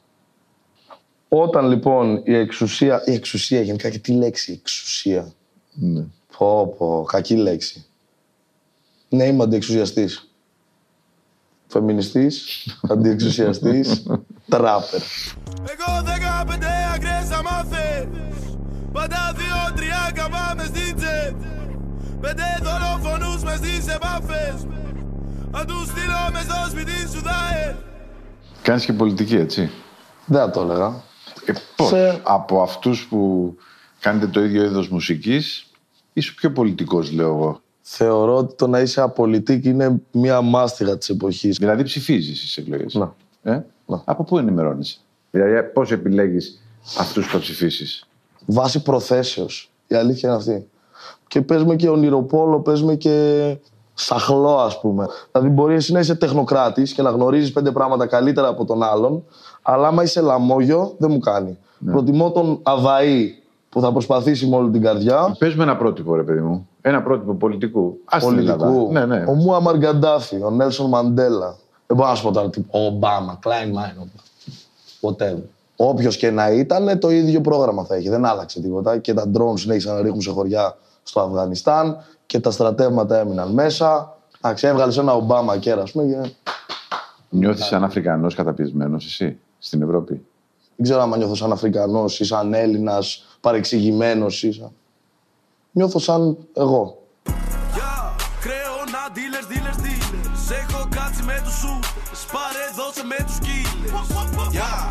Όταν 1.28 1.68
λοιπόν 1.68 2.22
η 2.24 2.36
εξουσία, 2.36 3.04
η 3.06 3.14
εξουσία 3.14 3.62
γενικά 3.62 3.90
και 3.90 4.00
τι 4.00 4.12
λέξη 4.12 4.52
εξουσία; 4.52 5.34
Ναι. 5.74 6.06
Πω 6.38 6.68
πω, 6.78 7.06
κακή 7.08 7.36
λέξη. 7.36 7.86
Ναι, 9.14 9.24
είμαι 9.24 9.44
αντιεξουσιαστής. 9.44 10.28
Φεμινιστής, 11.68 12.66
αντιεξουσιαστής, 12.92 14.04
τράπερ. 14.50 15.02
Εγώ 15.74 16.02
δεκαπέντε 16.04 16.68
άκρες 16.96 17.28
θα 17.30 17.42
μάθες 17.44 18.08
Πάντα 18.92 19.34
δύο-τρία 19.36 20.12
καμπάμε 20.14 20.64
στην 20.64 20.96
τσετ 20.96 21.36
Πέντε 22.22 22.44
δολοφονούς 22.62 23.44
μες 23.44 23.58
στις 23.58 23.88
επαφές 23.88 24.54
Αν 25.52 25.66
τους 25.68 25.88
στείλω 25.88 26.30
μες 26.34 26.42
στο 26.44 26.70
σπίτι 26.70 26.92
σου 26.92 27.22
θα 27.24 27.36
έρθει 27.66 27.78
Κάνεις 28.62 28.86
και 28.86 28.94
πολιτική, 28.94 29.36
έτσι. 29.36 29.70
Δεν 30.26 30.40
θα 30.40 30.50
το 30.50 30.62
έλεγα. 30.62 31.04
Ε, 31.46 31.54
πώς, 31.76 31.88
Σε- 31.88 32.20
από 32.24 32.62
αυτούς 32.62 33.06
που 33.08 33.56
Κάνετε 34.00 34.28
το 34.28 34.44
ίδιο 34.44 34.64
είδος 34.64 34.90
μουσικής. 34.90 35.66
Είσαι 36.14 36.34
πιο 36.36 36.52
πολιτικός, 36.52 37.12
λέω 37.12 37.28
εγώ. 37.28 37.62
Θεωρώ 37.86 38.38
ότι 38.38 38.56
το 38.56 38.68
να 38.68 38.80
είσαι 38.80 39.02
απολυτική 39.02 39.70
είναι 39.70 40.02
μία 40.12 40.42
μάστιγα 40.42 40.98
της 40.98 41.10
εποχής. 41.10 41.58
Δηλαδή 41.58 41.84
ψηφίζεις 41.84 42.38
στις 42.38 42.58
εκλογές. 42.58 42.94
Να. 42.94 43.14
Ε; 43.44 43.64
Να. 43.86 44.02
Από 44.06 44.24
πού 44.24 44.38
ενημερώνεσαι; 44.38 44.98
Δηλαδή, 45.32 45.64
πώς 45.74 45.92
επιλέγεις 45.92 46.62
αυτούς 46.98 47.26
που 47.26 47.32
θα 47.32 47.40
ψηφίσεις; 47.40 48.08
Βάσει 48.46 48.82
προθέσεως. 48.82 49.72
Η 49.88 49.96
αλήθεια 49.96 50.30
είναι 50.30 50.38
αυτή. 50.38 50.68
Και 51.28 51.42
παίζουμε 51.42 51.76
και 51.76 51.90
ονειροπόλο, 51.90 52.60
παίζουμε 52.60 52.96
και 52.96 53.58
σαχλό, 53.94 54.58
ας 54.58 54.80
πούμε. 54.80 55.08
Δηλαδή, 55.32 55.50
μπορείς 55.50 55.76
εσύ 55.78 55.94
να 55.94 56.00
είσαι 56.00 56.16
τεχνοκράτης 56.16 56.94
και 56.94 57.02
να 57.02 57.10
γνωρίζεις 57.10 57.52
πέντε 57.52 57.72
πράγματα 57.72 58.06
καλύτερα 58.06 58.48
από 58.48 58.66
τον 58.66 58.84
άλλον, 58.84 59.24
αλλά 59.62 59.88
άμα 59.88 60.04
είσαι 60.04 60.22
λαμόγιο, 60.22 60.96
δεν 60.98 61.12
μου 61.12 61.20
κάνει. 61.20 61.58
Προτιμώ 61.86 62.32
τον 62.32 62.60
Αβαή 62.64 63.36
που 63.70 63.82
θα 63.82 63.92
προσπαθήσει 63.92 64.48
με 64.48 64.56
όλη 64.56 64.72
την 64.72 64.82
καρδιά. 64.82 65.36
Παίζουμε 65.40 65.64
ένα 65.64 65.78
πρότυπο, 65.78 66.16
ρε 66.16 66.24
παιδί 66.24 66.42
μου. 66.42 66.68
Ένα 66.86 67.02
πρότυπο 67.02 67.34
πολιτικού. 67.34 68.00
Ας 68.06 68.26
την 68.26 68.38
Ελλάδα. 68.38 68.66
Πολιτικού. 68.66 68.92
Ναι, 68.92 69.06
ναι. 69.06 69.24
Ο 69.28 69.34
Μούαμαρ 69.34 69.78
Γκαντάφη, 69.78 70.42
ο 70.44 70.50
Νέλσον 70.50 70.90
Μαντέλα. 70.90 71.56
Δεν 71.88 71.98
μπορώ 71.98 72.10
να 72.10 72.16
σου 72.16 72.24
πω 72.24 72.32
τώρα 72.32 72.50
τύπου 72.50 72.70
ο 72.72 72.86
Ομπάμα, 72.86 73.38
Κλάιν 73.42 73.72
Μάιν, 73.72 73.94
whatever. 75.02 75.44
Όποιος 75.76 76.18
και 76.18 76.32
να 76.32 76.52
ήταν, 76.52 77.00
το 77.00 77.10
ίδιο 77.10 77.42
πρόγραμμα 77.42 77.84
θα 77.84 77.96
έχει. 77.96 78.10
Δεν 78.10 78.26
άλλαξε 78.26 78.62
τίποτα. 78.62 78.98
Και 78.98 79.14
τα 79.14 79.32
drones 79.34 79.60
συνέχισαν 79.60 79.96
να 79.96 80.02
ρίχνουν 80.02 80.22
σε 80.22 80.32
χωριά 80.32 80.78
στο 81.04 81.22
Αφγανιστάν 81.22 81.98
και 82.26 82.40
τα 82.40 82.52
στρατεύματα 82.52 83.20
έμειναν 83.20 83.52
μέσα. 83.52 84.18
Εντάξει, 84.42 84.68
έβγαλες 84.68 84.98
ένα 84.98 85.14
Ομπάμα 85.14 85.58
κέρα, 85.58 85.82
ας 85.82 85.92
πούμε. 85.92 86.06
Και... 86.06 86.30
Νιώθεις 87.30 87.66
σαν 87.66 87.84
Αφρικανός 87.84 88.36
καταπιεσμένος 88.36 89.06
εσύ 89.06 89.38
στην 89.60 89.82
Ευρώπη; 89.82 90.14
Δεν 90.76 90.86
ξέρω 90.86 91.02
αν 91.02 91.18
νιώθω 91.18 91.36
σαν 91.36 91.52
Αφρικανός 91.52 92.20
ή 92.20 92.26
σαν 92.26 92.54
Έλληνας, 92.54 93.38
παρεξηγημένος 93.42 94.44
ή 94.44 94.52
σαν. 94.52 94.72
Νιώθω 95.76 96.00
σαν 96.00 96.38
εγώ. 96.54 96.98
Yeah, 97.26 98.12
κρέωνα 98.44 99.04
dealers, 99.16 99.48
dealers, 99.52 99.80
dealers. 99.86 100.52
Έχω 100.62 100.88
κάτσει 100.96 101.24
με 101.24 101.42
τους 101.44 101.56
shooters. 101.62 102.26
Πάρε 102.34 102.66
δώσε 102.78 103.04
με 103.12 103.20
τους 103.26 103.38
killers. 103.46 104.00
Yeah. 104.60 104.84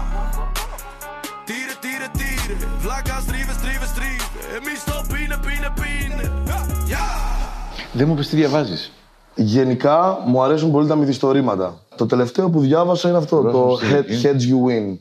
Τύρε, 1.44 1.74
τύρε, 1.80 2.08
τύρε. 2.18 2.54
Βλάκας 2.78 3.22
στρίβε, 3.22 3.52
στρίβε, 3.52 3.86
στρίβε. 3.86 4.26
Εμείς 4.56 4.84
το 4.84 5.04
πίνε, 5.12 5.36
πίνε, 5.46 5.70
πίνε. 5.74 6.32
Yeah. 6.88 7.32
Δεν 7.92 8.08
μου 8.08 8.14
πεις 8.14 8.28
τι 8.28 8.36
διαβάζεις. 8.36 8.92
Γενικά 9.34 10.18
μου 10.26 10.42
αρέσουν 10.42 10.70
πολύ 10.70 10.88
τα 10.88 10.94
μυθιστορήματα. 10.94 11.80
Το 11.96 12.06
τελευταίο 12.06 12.50
που 12.50 12.60
διάβασα 12.60 13.08
είναι 13.08 13.18
αυτό, 13.18 13.42
το 13.42 13.50
Ρώσος 13.50 13.88
Head, 13.92 14.10
είναι. 14.10 14.20
Heads 14.22 14.40
You 14.40 14.58
Win. 14.68 14.98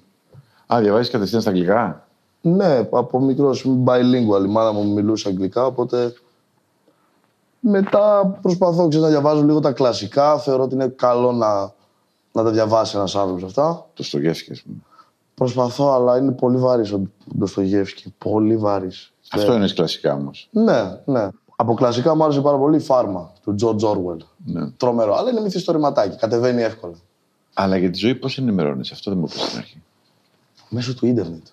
Α, 0.76 0.80
διαβάζεις 0.80 1.10
κατευθείαν 1.12 1.42
στα 1.42 1.50
αγγλικά; 1.50 2.08
Ναι, 2.42 2.88
από 2.92 3.20
μικρός 3.20 3.66
bilingual. 3.86 4.46
Η 4.46 4.48
μάνα 4.48 4.72
μου 4.72 4.94
μιλούσε 4.94 5.30
αγγλικά, 5.30 5.66
οπότε. 5.66 6.14
Μετά 7.60 8.38
προσπαθώ 8.42 8.88
ξέρεις, 8.88 9.06
να 9.06 9.12
διαβάζω 9.12 9.44
λίγο 9.44 9.60
τα 9.60 9.72
κλασικά. 9.72 10.38
Θεωρώ 10.38 10.64
ότι 10.64 10.74
είναι 10.74 10.88
καλό 10.88 11.32
να, 11.32 11.74
να 12.32 12.44
τα 12.44 12.52
διαβάσει 12.52 12.98
ένας 12.98 13.16
άνθρωπος 13.16 13.44
αυτά. 13.44 13.88
Το 13.94 14.04
στο 14.04 14.20
γεύσκι, 14.20 14.52
ας 14.52 14.62
πούμε. 14.62 14.78
Προσπαθώ, 15.34 15.94
αλλά 15.94 16.18
είναι 16.18 16.32
πολύ 16.32 16.58
βαρύς 16.58 16.92
ο 16.92 17.02
Ντοστογεύσκη. 17.38 18.14
Πολύ 18.18 18.58
βαρύς. 18.58 19.14
Αυτό 19.32 19.54
είναι 19.54 19.68
κλασικά 19.68 20.14
όμως. 20.14 20.50
Ναι, 20.52 21.00
ναι. 21.06 21.30
Από 21.56 21.74
κλασικά 21.74 22.16
μου 22.16 22.24
άρεσε 22.24 22.42
πάρα 22.42 22.58
πολύ 22.58 22.76
η 22.76 22.80
Φάρμα 22.80 23.32
του 23.44 23.56
George 23.62 23.90
Orwell. 23.90 24.18
Ναι. 24.46 24.70
Τρομερό. 24.70 25.16
Αλλά 25.16 25.30
είναι 25.30 25.42
μυθιστορηματάκι. 25.42 26.18
Κατεβαίνει 26.18 26.62
εύκολα. 26.62 26.96
Αλλά 27.54 27.78
για 27.78 27.90
τη 27.90 27.98
ζωή 27.98 28.16
πώς 28.16 28.38
ενημερώνεσαι, 28.38 28.94
αυτό 28.94 29.12
δεν 29.12 29.20
μου 29.20 29.26
είπες 29.30 29.42
στην 29.42 29.58
αρχή. 29.58 29.82
Μέσω 30.70 30.94
του 30.96 31.06
ίντερνετ. 31.06 31.46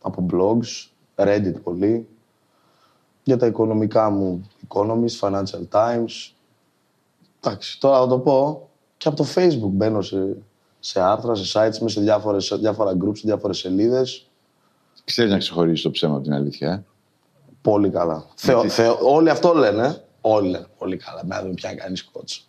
Από 0.00 0.26
blogs, 0.32 0.88
Reddit 1.14 1.54
πολύ. 1.62 2.08
Για 3.22 3.36
τα 3.36 3.46
οικονομικά 3.46 4.10
μου, 4.10 4.48
Economist, 4.68 5.18
Financial 5.20 5.68
Times. 5.70 6.32
Εντάξει, 7.40 7.80
τώρα 7.80 7.98
θα 7.98 8.06
το 8.06 8.18
πω. 8.18 8.68
Και 8.96 9.08
από 9.08 9.16
το 9.16 9.26
Facebook 9.34 9.70
μπαίνω 9.70 10.02
σε, 10.02 10.36
σε 10.80 11.00
άρθρα, 11.00 11.34
σε 11.34 11.58
sites, 11.58 11.80
είμαι 11.80 11.90
σε, 11.90 12.00
διάφορες, 12.00 12.44
σε 12.44 12.56
διάφορα 12.56 12.96
groups, 13.04 13.16
σε 13.16 13.22
διάφορες 13.24 13.58
σελίδες. 13.58 14.30
Ξέρεις 15.04 15.30
να 15.30 15.38
ξεχωρίσει 15.38 15.82
το 15.82 15.90
ψέμα 15.90 16.14
από 16.14 16.22
την 16.22 16.32
αλήθεια. 16.32 16.70
Ε; 16.70 16.84
Πολύ 17.62 17.90
καλά. 17.90 18.24
Θεω, 18.34 18.68
θεω, 18.68 18.98
όλοι 19.02 19.30
αυτό 19.30 19.54
λένε. 19.54 20.04
Όλοι 20.20 20.48
λένε 20.48 20.66
πολύ 20.78 20.96
καλά. 20.96 21.24
Μένα 21.24 21.40
δεν 21.40 21.48
με 21.48 21.54
πιάνει 21.54 21.76
κανεί 21.76 21.98
κότσο. 22.12 22.42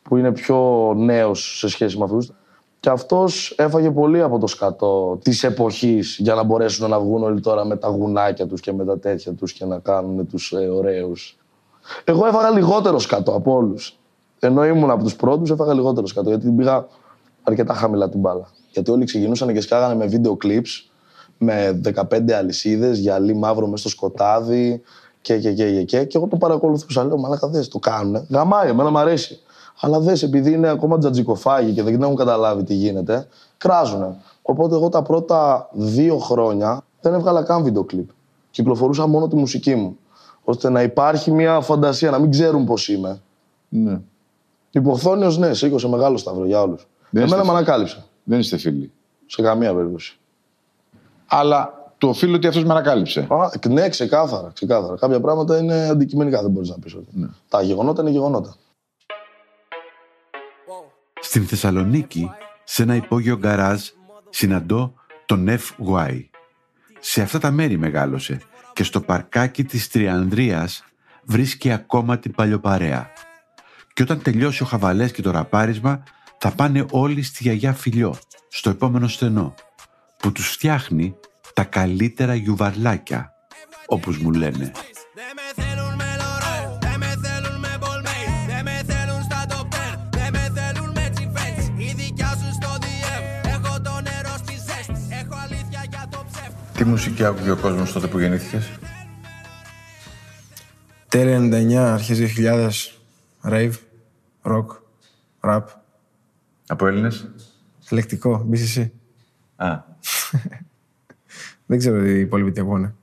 που 0.02 0.16
είναι 0.16 0.32
πιο 0.32 0.92
νέος 0.96 1.58
σε 1.58 1.68
σχέση 1.68 1.98
με 1.98 2.04
αυτούς. 2.04 2.32
Και 2.80 2.90
αυτός 2.90 3.54
έφαγε 3.56 3.90
πολύ 3.90 4.22
από 4.22 4.38
το 4.38 4.46
σκατό 4.46 5.18
της 5.22 5.44
εποχής 5.44 6.16
για 6.18 6.34
να 6.34 6.42
μπορέσουν 6.42 6.90
να 6.90 7.00
βγουν 7.00 7.22
όλοι 7.22 7.40
τώρα 7.40 7.64
με 7.64 7.76
τα 7.76 7.88
γουνάκια 7.88 8.46
τους 8.46 8.60
και 8.60 8.72
με 8.72 8.84
τα 8.84 8.98
τέτοια 8.98 9.32
τους 9.32 9.52
και 9.52 9.64
να 9.64 9.78
κάνουν 9.78 10.26
τους 10.26 10.52
ε, 10.52 10.56
ωραίους. 10.56 11.38
Εγώ 12.04 12.26
έφαγα 12.26 12.50
λιγότερο 12.50 12.98
σκατό 12.98 13.34
από 13.34 13.54
όλους. 13.54 13.98
Ενώ 14.38 14.64
ήμουν 14.64 14.90
από 14.90 15.02
τους 15.02 15.16
πρώτους, 15.16 15.50
έφαγα 15.50 15.74
λιγότερο 15.74 16.06
σκατό 16.06 16.28
γιατί 16.28 16.44
την 16.44 16.56
πήγα 16.56 16.86
αρκετά 17.42 17.74
χαμηλά 17.74 18.08
την 18.08 18.20
μπάλα. 18.20 18.48
Γιατί 18.70 18.90
όλοι 18.90 19.04
ξεκινούσαν 19.04 19.52
και 19.52 19.60
σκάγανε 19.60 19.94
με 19.94 20.06
βίντεο 20.06 20.36
clips 20.44 20.90
με 21.38 21.80
15 22.10 22.30
αλυσίδες, 22.30 22.98
γυαλί 22.98 23.34
μαύρο 23.34 23.66
μέσα 23.66 23.76
στο 23.76 23.88
σκοτάδι 23.88 24.82
και, 25.20 25.38
και, 25.38 25.52
και, 25.52 25.72
και, 25.72 25.82
και, 25.82 26.04
και 26.04 26.16
εγώ 26.16 26.26
το 26.26 26.36
παρακολουθούσα. 26.36 27.04
Λέω, 27.04 27.18
Μαλάκα, 27.18 27.48
δες 27.48 27.68
το 27.68 27.78
κάνουνε. 27.78 28.26
Γαμάει, 28.30 28.68
εμένα 28.68 28.90
μου 28.90 28.98
αρέσει. 28.98 29.40
Αλλά 29.80 30.00
δες, 30.00 30.22
επειδή 30.22 30.52
είναι 30.52 30.68
ακόμα 30.68 30.98
τζατζικοφάγοι 30.98 31.72
και 31.72 31.82
δεν 31.82 32.02
έχουν 32.02 32.16
καταλάβει 32.16 32.64
τι 32.64 32.74
γίνεται, 32.74 33.26
κράζουνε. 33.56 34.16
Οπότε 34.42 34.74
εγώ 34.74 34.88
τα 34.88 35.02
πρώτα 35.02 35.68
δύο 35.72 36.18
χρόνια 36.18 36.84
δεν 37.00 37.14
έβγαλα 37.14 37.42
καν 37.42 37.62
βίντεο 37.62 37.84
κλιπ. 37.84 38.08
Κυκλοφορούσα 38.50 39.06
μόνο 39.06 39.28
τη 39.28 39.36
μουσική 39.36 39.74
μου. 39.74 39.98
Ώστε 40.44 40.70
να 40.70 40.82
υπάρχει 40.82 41.30
μια 41.30 41.60
φαντασία, 41.60 42.10
να 42.10 42.18
μην 42.18 42.30
ξέρουν 42.30 42.64
πώς 42.64 42.88
είμαι. 42.88 43.20
Ναι. 43.68 44.00
Υποχθόνιος, 44.70 45.38
ναι, 45.38 45.54
σήκωσε 45.54 45.88
μεγάλο 45.88 46.16
σταυρό 46.16 46.46
για 46.46 46.62
όλους. 46.62 46.88
Δεν 47.10 47.22
Εμένα 47.22 47.36
είστε 47.36 47.52
με 47.52 47.56
ανακάλυψε. 47.58 48.04
Δεν 48.24 48.38
είστε 48.38 48.56
φίλοι. 48.56 48.92
Σε 49.26 49.42
καμία 49.42 49.74
περίπτωση. 49.74 50.18
Αλλά 51.26 51.79
το 52.00 52.08
οφείλω 52.08 52.36
ότι 52.36 52.46
αυτός 52.46 52.64
με 52.64 52.70
ανακάλυψε. 52.70 53.20
Α, 53.20 53.68
ναι, 53.68 53.88
ξεκάθαρα, 53.88 54.50
ξεκάθαρα. 54.54 54.96
Κάποια 54.96 55.20
πράγματα 55.20 55.58
είναι 55.58 55.88
αντικειμενικά, 55.88 56.42
δεν 56.42 56.50
μπορείς 56.50 56.68
να 56.68 56.78
πεις 56.78 56.94
ότι. 56.94 57.08
Ναι. 57.12 57.26
Τα 57.48 57.62
γεγονότα 57.62 58.02
είναι 58.02 58.10
γεγονότα. 58.10 58.54
Στην 61.20 61.46
Θεσσαλονίκη, 61.46 62.30
σε 62.64 62.82
ένα 62.82 62.94
υπόγειο 62.94 63.36
γκαράζ, 63.36 63.80
συναντώ 64.30 64.94
τον 65.26 65.48
FY. 65.48 66.24
Σε 66.98 67.22
αυτά 67.22 67.38
τα 67.38 67.50
μέρη 67.50 67.78
μεγάλωσε 67.78 68.40
και 68.72 68.84
στο 68.84 69.00
παρκάκι 69.00 69.64
της 69.64 69.88
Τριανδρίας 69.88 70.84
βρίσκει 71.24 71.70
ακόμα 71.72 72.18
την 72.18 72.34
παλιοπαρέα. 72.34 73.10
Και 73.92 74.02
όταν 74.02 74.22
τελειώσει 74.22 74.62
ο 74.62 74.66
χαβαλές 74.66 75.12
και 75.12 75.22
το 75.22 75.30
ραπάρισμα, 75.30 76.02
θα 76.38 76.50
πάνε 76.50 76.86
όλοι 76.90 77.22
στη 77.22 77.42
γιαγιά 77.42 77.72
Φιλιό, 77.72 78.14
στο 78.48 78.70
επόμενο 78.70 79.08
στενό, 79.08 79.54
που 80.16 80.32
τους 80.32 80.50
φτιάχνει 80.50 81.16
τα 81.54 81.64
καλύτερα 81.64 82.34
γιουβαρλάκια, 82.34 83.32
όπως 83.86 84.18
μου 84.18 84.30
λένε. 84.30 84.72
Δεν 85.14 85.32
με 85.38 85.62
θέλουν 85.62 85.94
με 85.94 86.10
λορέ, 86.20 86.78
δεν 86.80 86.98
με 86.98 87.06
θέλουν 87.22 87.60
με 87.60 87.78
μπολμέι, 87.80 88.26
δεν 88.46 88.62
με 88.64 88.82
θέλουν 88.92 89.22
στα 89.22 89.46
top 89.48 89.74
10, 89.74 89.98
δεν 90.10 90.30
με 90.32 90.60
θέλουν 90.60 90.90
με 90.94 91.10
τσιφές, 91.14 91.66
η 91.76 91.92
δικιά 91.96 92.28
σου 92.28 92.52
στο 92.52 92.70
DM, 92.82 93.48
έχω 93.48 93.80
το 93.80 94.00
νερό 94.02 94.34
στη 94.36 94.54
Τι 96.72 96.84
μουσική 96.84 97.24
άκουγε 97.24 97.50
ο 97.50 97.56
κόσμος 97.56 97.92
τότε 97.92 98.06
που 98.06 98.18
γεννήθηκες; 98.18 98.70
Τέλη 101.08 101.50
99, 101.52 101.74
αρχές 101.74 102.18
2000, 102.18 102.70
rave, 103.42 103.72
rock, 104.42 104.66
rap, 105.40 105.64
Από 106.66 106.86
Έλληνες; 106.86 107.30
ελεκτικό, 107.90 108.48
BCC. 108.52 108.90
Α, 109.56 109.78
Δεν 111.70 111.78
ξέρω 111.78 112.06
οι 112.06 112.20
υπόλοιποι 112.20 112.52
τι 112.52 112.60
ακούνε. 112.60 112.94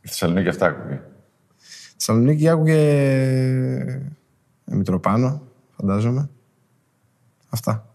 η 0.00 0.08
Θεσσαλονίκη 0.08 0.48
αυτά 0.48 0.66
άκουγε. 0.66 1.00
Θεσσαλονίκη 1.96 2.48
άκουγε 2.48 2.74
ε, 4.64 4.74
Μητροπάνο, 4.74 5.42
φαντάζομαι. 5.76 6.30
Αυτά. 7.48 7.94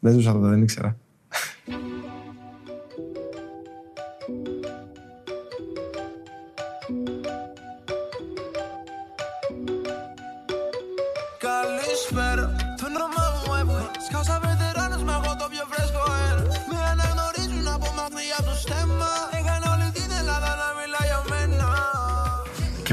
Δεν 0.00 0.12
ζούσα 0.12 0.32
τότε, 0.32 0.48
δεν 0.48 0.62
ήξερα. 0.62 0.96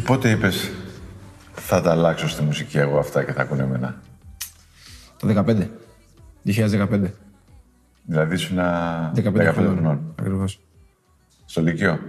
Πότε 0.10 0.30
είπες 0.30 0.72
θα 1.54 1.82
τα 1.82 1.92
αλλάξω 1.92 2.28
στη 2.30 2.44
μουσική 2.44 2.78
εγώ 2.78 3.00
αυτά 3.00 3.24
και 3.24 3.34
θα 3.34 3.42
ακούνε 3.42 3.64
εμένα. 3.64 4.02
Το 5.18 5.44
15. 5.48 5.68
2015. 6.46 7.12
Δηλαδή 8.04 8.36
ήσουν 8.36 8.58
15, 8.58 9.12
15 9.14 9.52
χρονών. 9.54 9.54
χρονών. 9.54 10.14
Ακριβώς. 10.20 10.60
Στο 11.46 11.62
Λυκείο. 11.62 12.00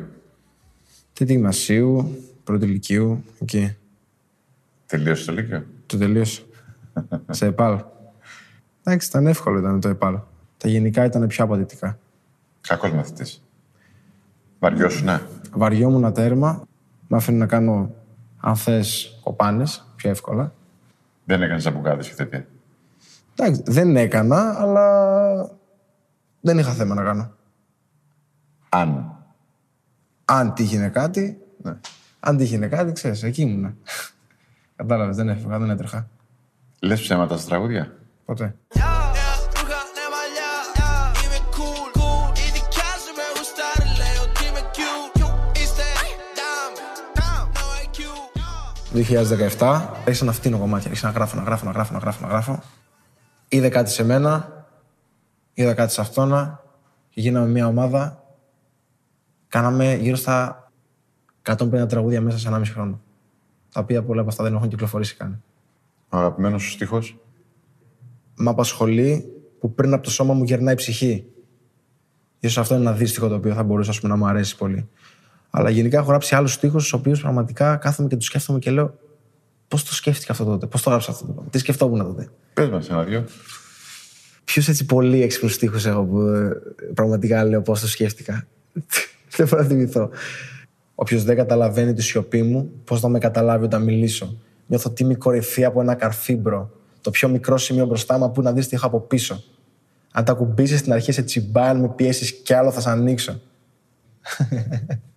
Τρίτη 1.13 1.33
γυμνασίου, 1.33 2.17
πρώτη 2.45 2.65
ηλικίου, 2.65 3.25
εκεί. 3.41 3.77
Τελείωσε 4.87 5.25
το 5.25 5.33
Λύκειο. 5.33 5.65
Το 5.87 5.99
τελείωσα. 5.99 6.43
Σε 7.31 7.47
ΕΠΑΛ. 7.47 7.81
Εντάξει, 8.83 9.09
ήταν 9.09 9.27
εύκολο 9.27 9.59
ήταν 9.59 9.81
το 9.81 9.89
ΕΠΑΛ. 9.89 10.19
Τα 10.57 10.69
γενικά 10.69 11.05
ήταν 11.05 11.27
πιο 11.27 11.45
απαντητικά. 11.45 11.99
Κακός 12.61 12.93
μαθητής. 12.93 13.43
Βαριώσουνα. 14.59 15.23
Βαριόμουν 15.53 16.13
τέρμα. 16.13 16.69
Μ' 17.13 17.15
άφηνε 17.15 17.39
να 17.39 17.47
κάνω, 17.47 17.95
αν 18.41 18.57
θες, 18.57 19.19
κοπάνες 19.23 19.87
πιο 19.97 20.11
εύκολα. 20.11 20.53
Δεν 21.25 21.43
έκανες 21.43 21.67
αμπουκάδες 21.67 22.09
και 22.09 22.15
τέτοια. 22.15 22.47
Εντάξει, 23.37 23.63
δεν 23.67 23.97
έκανα, 23.97 24.61
αλλά 24.61 25.51
δεν 26.41 26.59
είχα 26.59 26.73
θέμα 26.73 26.95
να 26.95 27.03
κάνω. 27.03 27.33
Αν. 28.69 29.17
Αν 30.25 30.55
τύχαινε 30.55 30.89
κάτι, 30.89 31.41
ναι. 31.63 31.77
Αν 32.21 32.37
τύχαινε 32.37 32.69
κάτι, 32.69 32.93
ξέρεις, 32.93 33.23
εκεί 33.23 33.43
ήμουνα. 33.43 33.75
Κατάλαβες, 34.77 35.17
δεν 35.17 35.29
έφευγα, 35.29 35.59
δεν 35.59 35.71
έτρεχα. 35.71 36.09
Λες 36.81 37.01
ψέματα 37.01 37.37
στα 37.37 37.49
τραγούδια; 37.49 37.93
Ποτέ. 38.25 38.55
Dumb, 48.93 48.99
no 48.99 49.05
IQ. 49.05 49.59
2017 49.59 49.89
άρχισα 50.07 50.25
να 50.25 50.33
φτύνω 50.33 50.59
κομμάτια. 50.59 50.87
Άρχισα 50.87 51.07
να 51.07 51.13
γράφω, 51.13 51.37
να 51.37 51.43
γράφω, 51.43 51.65
να 51.65 51.71
γράφω, 51.71 51.93
να 51.93 51.99
γράφω, 51.99 52.23
να 52.23 52.29
γράφω. 52.29 52.63
Είδε 53.49 53.69
κάτι 53.69 53.91
σε 53.91 54.05
μένα, 54.05 54.65
είδα 55.55 55.75
κάτι 55.75 55.93
σε 55.93 56.01
αυτόνα 56.01 56.65
και 57.09 57.21
γίναμε 57.21 57.49
μια 57.49 57.67
ομάδα. 57.67 58.25
Κάναμε 59.49 59.95
γύρω 59.95 60.17
στα 60.17 60.71
150 61.43 61.89
τραγούδια 61.89 62.21
μέσα 62.21 62.39
σε 62.39 62.49
1,5 62.53 62.63
χρόνο. 62.65 63.01
Τα 63.73 63.81
οποία 63.81 64.03
πολλά 64.03 64.21
από 64.21 64.31
αυτά 64.31 64.43
δεν 64.45 64.55
έχουν 64.55 64.69
κυκλοφορήσει 64.69 65.17
καν. 65.17 65.43
Ο 66.09 66.17
αγαπημένος 66.17 66.63
σου 66.63 66.71
στίχος; 66.71 67.19
Μ' 68.37 68.49
απασχολεί 68.49 69.25
που 69.61 69.75
πριν 69.75 69.93
από 69.93 70.03
το 70.03 70.11
σώμα 70.11 70.35
μου 70.35 70.45
γερνάει 70.45 70.73
η 70.75 70.77
ψυχή. 70.77 71.25
Ίσως 72.41 72.59
αυτό 72.59 72.75
είναι 72.75 72.83
ένα 72.83 72.93
δύστιχο 72.93 73.29
το 73.29 73.35
οποίο 73.35 73.55
θα 73.55 73.63
μπορούσε 73.63 73.91
ας 73.91 74.01
πούμε, 74.01 74.13
να 74.13 74.19
μου 74.19 74.27
αρέσει 74.27 74.57
πολύ. 74.57 74.89
Αλλά 75.51 75.71
γενικά 75.71 75.99
έχω 75.99 76.09
γράψει 76.09 76.35
άλλους 76.35 76.53
στίχους, 76.53 76.89
τους 76.89 76.97
οποίους 77.01 77.21
πραγματικά 77.21 77.77
κάθομαι 77.77 78.09
και 78.09 78.17
τους 78.17 78.27
σκέφτομαι 78.27 78.59
και 78.59 78.71
λέω 78.71 78.95
πώς 79.69 79.85
το 79.85 79.95
σκέφτηκα 79.95 80.33
αυτό 80.33 80.45
τότε, 80.45 80.67
πώς 80.67 80.83
το 80.83 80.91
γράψα 80.91 81.11
αυτό 81.11 81.27
τότε, 81.27 81.49
τι 81.51 81.59
σκεφτόμουν 81.59 81.99
τότε. 81.99 82.29
Πες 82.55 82.69
μας 82.69 82.89
ένα 82.89 83.03
δυο. 83.03 83.25
Ποιους 84.45 84.69
έτσι 84.69 84.87
πολύ 84.87 85.23
έξυπνους 85.23 85.55
στίχους 85.55 85.87
έχω 85.87 86.05
που 86.05 86.21
ε, 86.21 86.51
πραγματικά 86.95 87.45
λέω 87.45 87.63
πώς 87.63 87.81
το 87.81 87.89
σκέφτηκα. 87.89 88.47
δεν 89.37 89.49
μπορώ 89.49 89.63
να 89.63 89.69
θυμηθώ. 89.69 90.11
Όποιος 90.95 91.25
δεν 91.25 91.37
καταλαβαίνει 91.37 91.93
τη 91.93 92.03
σιωπή 92.03 92.43
μου, 92.43 92.71
πώς 92.85 93.01
θα 93.01 93.09
με 93.09 93.19
καταλάβει 93.19 93.65
όταν 93.65 93.83
μιλήσω. 93.83 94.39
Νιώθω 94.67 94.91
ότι 94.91 95.03
είμαι 95.03 95.13
η 95.13 95.17
κορυφή 95.17 95.65
από 95.65 95.81
ένα 95.81 95.95
καρφί, 95.95 96.43
bro. 96.43 96.71
Το 97.01 97.11
πιο 97.11 97.29
μικρό 97.29 97.59
σημείο 97.59 97.87
μπροστά 97.87 98.19
μου, 98.19 98.31
που 98.31 98.43
να 98.43 98.53
δεις 98.53 98.69
τι 98.69 98.77
έχω 98.77 98.87
από 98.87 99.01
πίσω. 99.01 99.45
Αν 100.13 100.25
τ' 100.25 100.33
ακουμπήσεις 100.33 100.79
στην 100.79 100.93
αρχή 100.93 101.13
σε 101.13 101.23
τσιμπάει, 101.23 101.69
αν 101.69 101.81
με 101.81 101.89
πιέσεις 101.89 102.33
κι 102.33 102.55
άλλο 102.55 102.71
θα 102.71 102.81
σε 102.81 102.91
ανοίξω. 102.91 103.41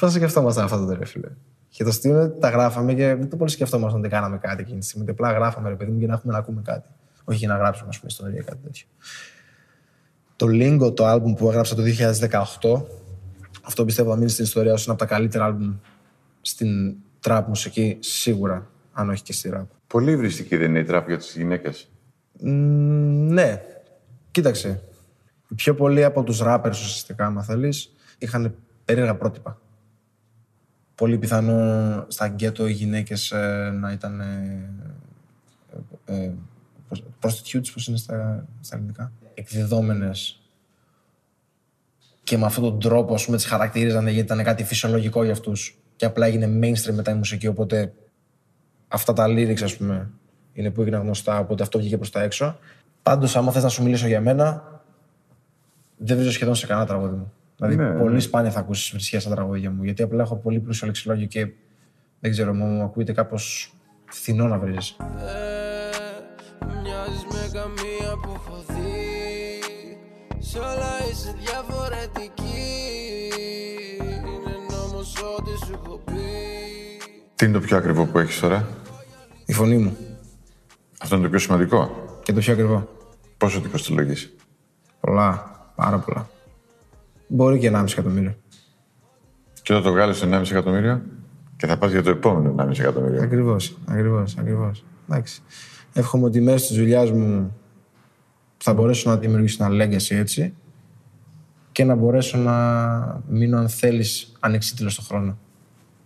Πώ 0.00 0.06
θα 0.06 0.12
σκεφτόμασταν 0.12 0.64
αυτά 0.64 0.78
τότε, 0.78 0.94
ρε 0.94 1.04
φίλε. 1.04 1.28
Και 1.68 1.84
το 1.84 1.92
στείλω 1.92 2.22
ότι 2.22 2.40
τα 2.40 2.48
γράφαμε 2.48 2.94
και 2.94 3.14
δεν 3.14 3.28
το 3.28 3.36
πολύ 3.36 3.50
σκεφτόμασταν 3.50 4.00
ότι 4.00 4.08
κάναμε 4.08 4.38
κάτι 4.38 4.62
εκείνη 4.62 4.78
τη 4.78 4.84
στιγμή. 4.84 5.02
ότι 5.02 5.12
Απλά 5.12 5.32
γράφαμε, 5.32 5.68
ρε 5.68 5.74
παιδί 5.74 5.90
μου, 5.90 5.98
για 5.98 6.06
να 6.06 6.14
έχουμε 6.14 6.32
να 6.32 6.38
ακούμε 6.38 6.62
κάτι. 6.64 6.88
Όχι 7.24 7.38
για 7.38 7.48
να 7.48 7.56
γράψουμε, 7.56 7.88
ας 7.88 7.98
πούμε, 7.98 8.10
ιστορία 8.10 8.40
ή 8.40 8.44
κάτι 8.44 8.62
τέτοιο. 8.62 8.86
Το 10.36 10.46
Lingo, 10.50 10.96
το 10.96 11.12
album 11.12 11.36
που 11.36 11.48
έγραψα 11.48 11.74
το 11.74 11.82
2018, 11.82 12.82
αυτό 13.62 13.84
πιστεύω 13.84 14.10
θα 14.10 14.16
μείνει 14.16 14.30
στην 14.30 14.44
ιστορία 14.44 14.72
ως 14.72 14.84
ένα 14.84 14.92
από 14.92 15.06
τα 15.06 15.14
καλύτερα 15.14 15.56
album 15.56 15.78
στην 16.40 16.94
trap 17.26 17.42
μουσική, 17.46 17.96
σίγουρα, 18.00 18.70
αν 18.92 19.10
όχι 19.10 19.22
και 19.22 19.32
στη 19.32 19.52
rap. 19.54 19.66
Πολύ 19.86 20.16
βριστική 20.16 20.56
δεν 20.56 20.70
είναι 20.70 20.78
η 20.78 20.84
τραπ 20.84 21.08
για 21.08 21.18
τις 21.18 21.34
γυναίκες; 21.36 21.90
Μ, 22.40 22.48
ναι. 23.32 23.62
Κοίταξε. 24.30 24.82
Οι 25.48 25.54
πιο 25.54 25.74
πολλοί 25.74 26.04
από 26.04 26.22
τους 26.22 26.40
rappers 26.42 26.70
ουσιαστικά, 26.70 27.26
άμα 27.26 27.42
θέλεις, 27.42 27.92
είχαν 28.18 28.54
περίεργα 28.92 29.16
πρότυπα. 29.16 29.60
Πολύ 30.94 31.18
πιθανό 31.18 32.04
στα 32.08 32.26
γκέτο 32.26 32.66
οι 32.66 32.72
γυναίκες 32.72 33.30
ε, 33.30 33.70
να 33.80 33.92
ήταν 33.92 34.20
ε, 34.20 34.70
ε, 36.04 36.14
ε, 36.14 36.32
prostitutes, 37.20 37.72
πώς 37.74 37.86
είναι 37.86 37.96
στα, 37.96 38.46
στα 38.60 38.76
ελληνικά; 38.76 39.12
Εκδιδόμενες 39.34 40.40
και 42.22 42.38
με 42.38 42.44
αυτόν 42.44 42.64
τον 42.64 42.80
τρόπο 42.80 43.14
ας 43.14 43.24
πούμε, 43.24 43.36
τις 43.36 43.46
χαρακτήριζαν 43.46 44.08
γιατί 44.08 44.32
ήταν 44.32 44.44
κάτι 44.44 44.64
φυσιολογικό 44.64 45.22
για 45.22 45.32
αυτούς 45.32 45.78
και 45.96 46.04
απλά 46.04 46.26
έγινε 46.26 46.46
mainstream 46.46 46.94
μετά 46.94 47.10
η 47.10 47.14
μουσική, 47.14 47.46
οπότε 47.46 47.92
αυτά 48.88 49.12
τα 49.12 49.26
lyrics, 49.28 49.62
ας 49.62 49.76
πούμε, 49.76 50.10
είναι 50.52 50.70
που 50.70 50.80
έγιναν 50.80 51.02
γνωστά, 51.02 51.38
οπότε 51.38 51.62
αυτό 51.62 51.78
βγήκε 51.78 51.96
προς 51.96 52.10
τα 52.10 52.22
έξω. 52.22 52.58
Πάντως, 53.02 53.36
άμα 53.36 53.52
θες 53.52 53.62
να 53.62 53.68
σου 53.68 53.82
μιλήσω 53.82 54.06
για 54.06 54.20
μένα, 54.20 54.80
δεν 55.96 56.16
βρίζω 56.16 56.32
σχεδόν 56.32 56.54
σε 56.54 56.66
κανένα 56.66 56.86
τραγούδι 56.86 57.16
μου. 57.16 57.32
Δηλαδή, 57.66 57.76
Ναι, 57.92 57.98
πολύ 57.98 58.14
ναι. 58.14 58.20
σπάνια 58.20 58.50
θα 58.50 58.60
ακούσεις 58.60 58.90
βρισιά 58.90 59.20
στα 59.20 59.30
τραγούδια 59.30 59.70
μου, 59.70 59.84
γιατί 59.84 60.02
απλά 60.02 60.22
έχω 60.22 60.36
πολύ 60.36 60.60
πλούσιο 60.60 60.86
λεξιλόγιο 60.86 61.26
και 61.26 61.48
δεν 62.20 62.30
ξέρω, 62.30 62.54
μου, 62.54 62.64
μου 62.66 62.82
ακούγεται 62.82 63.12
κάπως 63.12 63.74
φθηνό 64.04 64.46
να 64.48 64.58
βρίζεις. 64.58 64.96
Ε, 65.00 65.04
Μοιάζεις 66.82 67.24
με 67.32 67.50
καμία 67.52 68.12
που 68.22 68.30
έχω 68.34 68.64
δει 68.68 69.60
Σ' 70.38 70.54
όλα 70.54 70.92
είσαι 71.10 71.34
διαφορετική 71.38 72.70
Είναι 74.00 74.56
νόμος 74.70 75.22
ό,τι 75.22 75.64
σου 75.66 75.72
έχω 75.84 76.00
πει 76.04 76.12
Τι 77.34 77.44
είναι 77.44 77.54
το 77.54 77.60
πιο 77.60 77.76
ακριβό 77.76 78.04
που 78.06 78.18
έχεις 78.18 78.40
τώρα; 78.40 78.68
Η 79.46 79.52
φωνή 79.52 79.76
μου 79.76 79.96
Αυτό 81.00 81.14
είναι 81.14 81.24
το 81.24 81.30
πιο 81.30 81.38
σημαντικό. 81.38 81.90
και 82.22 82.32
το 82.32 82.40
πιο 82.40 82.52
ακριβό. 82.52 82.88
Πόσο 83.38 83.60
το 83.60 83.68
κοστολογείς; 83.68 84.34
Πολλά, 85.00 85.50
πάρα 85.74 85.98
πολλά. 85.98 86.28
Μπορεί 87.34 87.58
και 87.58 87.70
1,5 87.74 87.84
εκατομμύριο. 87.90 88.34
Και 89.62 89.72
όταν 89.72 89.84
το 89.84 89.92
βγάλεις 89.92 90.20
το 90.20 90.26
1,5 90.32 90.50
εκατομμύριο 90.50 91.02
και 91.56 91.66
θα 91.66 91.78
πας 91.78 91.90
για 91.90 92.02
το 92.02 92.10
επόμενο 92.10 92.54
1,5 92.64 92.78
εκατομμύριο. 92.78 93.22
Ακριβώς, 93.22 93.78
ακριβώς, 93.86 94.36
ακριβώς. 94.38 94.84
Εντάξει. 95.08 95.42
Εύχομαι 95.92 96.24
ότι 96.24 96.40
μέσω 96.40 96.66
της 96.66 96.76
δουλειάς 96.76 97.10
μου 97.10 97.56
θα 98.56 98.74
μπορέσω 98.74 99.10
να 99.10 99.16
δημιουργήσω 99.16 99.64
ένα 99.64 99.84
legacy 99.84 100.16
έτσι 100.16 100.54
και 101.72 101.84
να 101.84 101.94
μπορέσω 101.94 102.38
να 102.38 103.22
μείνω, 103.28 103.58
αν 103.58 103.68
θέλεις, 103.68 104.32
ανεξίτηλος 104.40 104.92
στον 104.92 105.04
χρόνο. 105.04 105.38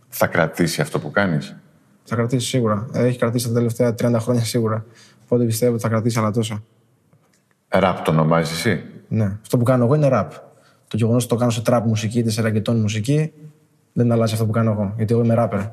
Θα 0.09 0.27
κρατήσει 0.27 0.81
αυτό 0.81 0.99
που 0.99 1.11
κάνεις; 1.11 1.57
Θα 2.05 2.17
κρατήσει 2.17 2.47
σίγουρα. 2.47 2.87
Ε, 2.93 3.07
Έχει 3.07 3.19
κρατήσει 3.19 3.47
τα 3.47 3.53
τελευταία 3.53 3.95
30 3.95 4.17
χρόνια 4.21 4.45
σίγουρα. 4.45 4.85
Οπότε 5.25 5.45
πιστεύω 5.45 5.73
ότι 5.73 5.83
θα 5.83 5.89
κρατήσει 5.89 6.19
άλλα 6.19 6.31
τόσα. 6.31 6.63
Ραπ 7.69 8.03
το 8.05 8.11
ονομάζεις 8.11 8.57
εσύ; 8.57 8.83
Ναι. 9.09 9.39
Αυτό 9.43 9.59
που 9.59 9.65
κάνω 9.65 9.85
εγώ 9.85 9.95
είναι 9.95 10.09
rap. 10.13 10.29
Το 10.89 10.97
γεγονός 10.97 11.25
ότι 11.25 11.33
το 11.33 11.39
κάνω 11.39 11.51
σε 11.51 11.63
trap 11.67 11.83
μουσική 11.85 12.19
είτε 12.19 12.31
σε 12.31 12.43
ραγκετόν 12.43 12.81
μουσική 12.81 13.33
δεν 13.93 14.13
αλλάζει 14.13 14.33
αυτό 14.33 14.47
που 14.47 14.53
κάνω 14.53 14.71
εγώ. 14.71 14.93
Γιατί 14.97 15.15
εγώ 15.15 15.25
είμαι 15.25 15.35
rapper. 15.39 15.71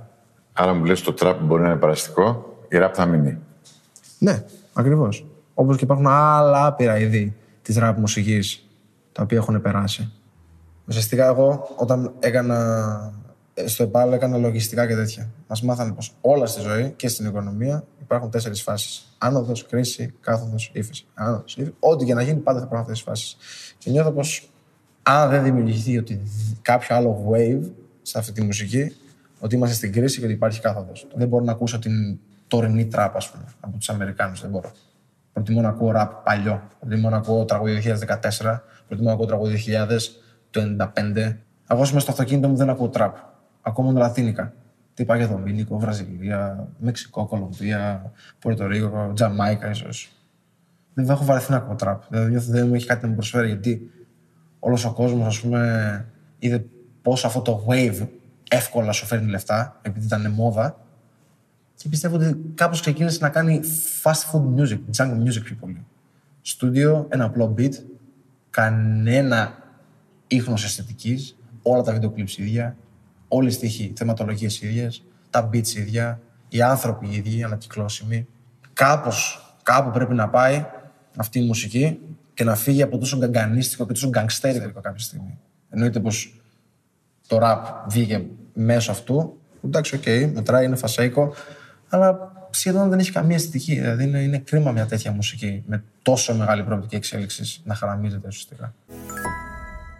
Άρα 0.54 0.74
μου 0.74 0.86
λες 0.86 1.02
το 1.02 1.14
τραπ 1.14 1.42
μπορεί 1.42 1.62
να 1.62 1.70
είναι 1.70 1.80
παραστικό, 1.80 2.56
η 2.68 2.78
ραπ 2.78 2.94
θα 2.96 3.06
μείνει. 3.06 3.38
Ναι, 4.20 4.44
ακριβώς. 4.74 5.26
Όπως 5.54 5.78
και 5.78 5.84
υπάρχουν 5.84 6.08
άλλα 6.08 6.66
άπειρα 6.66 7.00
είδη 7.00 7.36
της 7.62 7.78
rap 7.80 7.94
μουσικής 7.98 8.68
τα 9.12 9.24
οποία 9.24 9.38
έχουν 9.38 9.62
περάσει. 9.62 10.12
Ουσιαστικά 10.88 11.26
εγώ 11.26 11.70
όταν 11.76 12.14
έκανα 12.20 13.14
ε, 13.54 13.68
στο 13.68 13.84
ΕΠΑΛ 13.84 14.12
έκανα 14.14 14.38
λογιστικά 14.38 14.88
και 14.88 14.96
τέτοια. 14.96 15.30
Μας 15.48 15.62
μάθανε 15.62 15.92
πως 15.92 16.14
όλα 16.22 16.46
στη 16.46 16.62
ζωή 16.62 16.94
και 16.96 17.08
στην 17.08 17.26
οικονομία 17.26 17.84
υπάρχουν 18.02 18.30
τέσσερις 18.30 18.62
φάσεις. 18.62 19.16
Άνοδος, 19.18 19.66
κρίση, 19.66 20.14
κάθοδος, 20.22 20.72
ύφεση. 20.74 21.06
Άνοδος, 21.14 21.56
ύφεση. 21.58 21.76
Ό,τι 21.80 22.06
και 22.06 22.14
να 22.14 22.22
γίνει, 22.22 22.40
πάντα 22.40 22.60
θα 22.60 22.66
υπάρχουν 22.66 22.90
αυτές 22.90 22.98
τις 22.98 23.08
φάσεις. 23.08 23.38
Και 23.78 23.90
νιώθω 23.90 24.12
πως 24.12 24.50
αν 25.04 25.30
δεν 25.30 25.44
δημιουργηθεί 25.44 25.98
ότι 25.98 26.22
κάποιο 26.62 26.96
άλλο 26.96 27.32
wave 27.32 27.72
σε 28.02 28.18
αυτή 28.18 28.32
τη 28.32 28.42
μουσική, 28.42 28.96
ότι 29.40 29.56
είμαστε 29.56 29.76
στην 29.76 29.92
κρίση 29.92 30.20
και 30.20 30.26
ότι 30.26 30.34
υπάρχει 30.34 30.62
κάθοδος. 30.62 31.08
Δεν 31.16 31.28
μπορώ 31.28 31.44
να 31.44 31.52
ακούσω 31.52 31.80
την 31.80 32.20
τωρινή 32.48 32.86
τραπ, 32.86 33.16
ας 33.16 33.32
πούμε, 33.32 33.44
από 33.60 33.78
τους 33.78 33.90
Αμερικάνους. 33.90 34.42
Δεν 34.42 34.50
μπορώ. 34.50 34.72
Προτιμώ 35.34 35.62
να 35.62 35.70
ακούω 35.70 35.92
ραπ 35.92 36.24
παλιό. 36.24 36.62
Προτιμώ 36.80 37.10
να 37.10 37.18
ακούω 37.18 37.46
τραγούδι 37.46 37.74
2014. 37.74 38.64
Προτιμώ 38.88 39.08
να 39.08 39.14
ακούω 39.14 39.26
τραγούδι 39.26 39.56
2000, 39.56 39.98
το 40.50 40.62
95. 40.62 41.38
Εγώ 41.68 41.80
μέσα 41.80 42.00
στο 42.00 42.12
αυτοκίνητο 42.12 42.48
μου 42.48 42.56
δεν 42.56 42.70
ακούω 42.70 42.90
τραπ. 42.90 43.16
Ακούω 43.62 43.86
μόνο 43.86 44.00
λατίνικα. 44.00 44.54
Τι 44.94 45.06
πάει 45.06 45.18
για 45.18 45.28
Δομήνικο, 45.28 45.78
Βραζιλία, 45.78 46.68
Μεξικό, 46.78 47.26
Κολομβία, 47.26 48.12
Πορτορίκο, 48.40 49.12
Τζαμάικα 49.16 49.70
ίσως. 49.70 50.12
Δεν 50.94 51.10
έχω 51.10 51.24
βαρεθεί 51.24 51.52
να 51.52 51.58
ακούω 51.58 51.76
τραπ. 51.76 52.04
Δηλαδή 52.10 52.30
νιώθω 52.30 52.50
ότι 52.50 52.60
δεν 52.60 52.68
μου 52.68 52.74
έχει 52.74 52.86
κάτι 52.86 53.02
να 53.04 53.08
μου 53.08 53.16
προσφέρει 53.16 53.48
γιατί 53.48 53.92
όλος 54.66 54.86
ο 54.86 54.94
κόσμος, 54.94 55.28
ας 55.28 55.40
πούμε, 55.40 56.06
είδε 56.40 56.66
πόσο 57.02 57.28
αυτό 57.28 57.42
το 57.42 57.66
wave 57.68 58.08
εύκολα 58.50 58.92
σου 58.92 59.06
φέρνει 59.06 59.30
λεφτά, 59.30 59.80
επειδή 59.82 60.06
ήταν 60.06 60.32
μόδα. 60.32 60.78
Και 61.76 61.90
πιστεύω 61.90 62.16
ότι 62.16 62.38
κάπως 62.56 62.80
ξεκίνησε 62.82 63.18
να 63.22 63.30
κάνει 63.30 63.60
fast 64.04 64.32
food 64.32 64.60
music, 64.60 64.80
jungle 64.98 65.28
music 65.28 65.42
πιο 65.44 65.56
πολύ. 65.60 65.86
Στούντιο, 66.42 67.08
ένα 67.10 67.26
απλό 67.26 67.56
beat, 67.58 67.72
κανένα 68.50 69.58
ίχνος 70.28 70.64
αισθητικής, 70.64 71.38
όλα 71.62 71.82
τα 71.82 71.94
βίντεο 71.94 72.10
κλιπς 72.12 72.38
ίδια, 72.38 72.76
όλοι 73.28 73.48
οι 73.48 73.52
στίχοι, 73.52 73.94
θεματολογίες 73.96 74.62
ίδιες, 74.62 75.04
τα 75.30 75.50
beats 75.54 75.68
ίδια, 75.68 76.20
οι 76.50 76.62
άνθρωποι 76.62 77.08
οι 77.08 77.16
ίδιοι, 77.16 77.44
ανακυκλώσιμοι. 77.44 78.28
Κάπως, 78.74 79.46
κάπου 79.64 79.92
πρέπει 79.92 80.14
να 80.14 80.30
πάει 80.30 80.66
αυτή 81.18 81.40
η 81.40 81.46
μουσική 81.46 82.00
και 82.34 82.44
να 82.44 82.56
φύγει 82.56 82.82
από 82.82 82.91
το 82.91 82.98
τόσο 82.98 83.18
γκαγκανίστικο 83.18 83.86
και 83.86 83.94
τόσο 83.94 84.10
γκαγκστέρικο 84.10 84.82
κάποια 84.82 85.04
στιγμή. 85.04 85.40
Εννοείται 85.70 86.00
πως 86.00 86.42
το 87.28 87.38
ραπ 87.38 87.66
βγήκε 87.90 88.26
μέσω 88.54 88.92
αυτού. 88.92 89.38
Εντάξει, 89.66 89.96
ok, 89.96 90.02
okay, 90.06 90.32
μετράει, 90.34 90.66
είναι 90.66 90.76
φασαίικο, 90.76 91.34
αλλά 91.90 92.32
σχεδόν 92.50 92.90
δεν 92.90 93.00
έχει 93.00 93.12
καμία 93.12 93.36
αισθητική. 93.36 93.76
Δηλαδή 93.76 94.04
είναι, 94.04 94.20
είναι 94.20 94.38
κρίμα 94.38 94.72
μια 94.72 94.86
τέτοια 94.86 95.12
μουσική 95.12 95.64
με 95.68 95.84
τόσο 96.02 96.36
μεγάλη 96.36 96.64
προοπτική 96.64 96.96
εξέλιξης 96.96 97.62
να 97.64 97.76
χαραμίζεται 97.76 98.28
ουσιαστικά. 98.28 98.74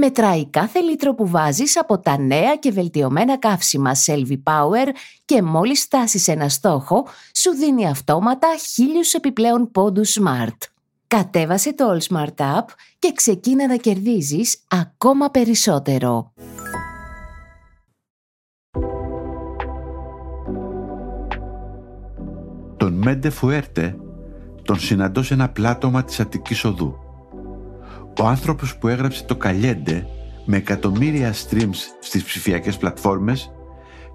Μετράει 0.00 0.46
κάθε 0.46 0.80
λίτρο 0.80 1.14
που 1.14 1.28
βάζεις 1.28 1.78
από 1.78 1.98
τα 1.98 2.18
νέα 2.18 2.56
και 2.56 2.70
βελτιωμένα 2.70 3.38
καύσιμα 3.38 3.92
Selvi 4.06 4.42
Power 4.44 4.86
και 5.24 5.42
μόλις 5.42 5.82
φτάσεις 5.82 6.28
ένα 6.28 6.48
στόχο, 6.48 7.06
σου 7.34 7.50
δίνει 7.50 7.88
αυτόματα 7.88 8.48
χίλιους 8.72 9.14
επιπλέον 9.14 9.70
πόντους 9.70 10.18
Smart. 10.20 10.56
Κατέβασε 11.06 11.74
το 11.74 11.84
All 11.92 12.14
Smart 12.14 12.58
App 12.58 12.64
και 12.98 13.12
ξεκίνα 13.12 13.66
να 13.66 13.76
κερδίζεις 13.76 14.64
ακόμα 14.68 15.30
περισσότερο. 15.30 16.32
Τον 22.76 22.92
Μέντε 22.92 23.30
Φουέρτε 23.30 23.96
τον 24.62 24.78
συναντώ 24.78 25.22
σε 25.22 25.34
ένα 25.34 25.48
πλάτωμα 25.48 26.04
της 26.04 26.20
Αττικής 26.20 26.64
Οδού. 26.64 27.05
Ο 28.20 28.26
άνθρωπος 28.26 28.76
που 28.76 28.88
έγραψε 28.88 29.24
το 29.24 29.36
Καλιέντε 29.36 30.06
με 30.44 30.56
εκατομμύρια 30.56 31.34
streams 31.34 31.76
στις 32.00 32.24
ψηφιακές 32.24 32.76
πλατφόρμες 32.76 33.50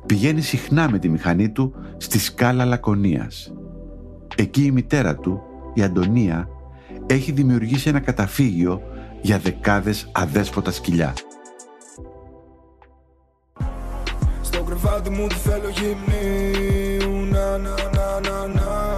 πηγαίνει 0.05 0.41
συχνά 0.41 0.89
με 0.89 0.99
τη 0.99 1.09
μηχανή 1.09 1.49
του 1.49 1.73
στη 1.97 2.19
σκάλα 2.19 2.65
Λακωνίας. 2.65 3.53
Εκεί 4.35 4.63
η 4.63 4.71
μητέρα 4.71 5.15
του, 5.15 5.41
η 5.73 5.81
Αντωνία, 5.81 6.47
έχει 7.05 7.31
δημιουργήσει 7.31 7.89
ένα 7.89 7.99
καταφύγιο 7.99 8.81
για 9.21 9.37
δεκάδες 9.39 10.09
αδέσποτα 10.11 10.71
σκυλιά. 10.71 11.13
Στο 14.41 14.63
κρεβάτι 14.63 15.09
μου 15.09 15.27
τη 15.27 15.35
θέλω 15.35 15.69
γυμνή 15.69 17.29
Να, 17.31 17.57
να, 17.57 17.75
να, 17.93 18.29
να, 18.29 18.47
να 18.47 18.97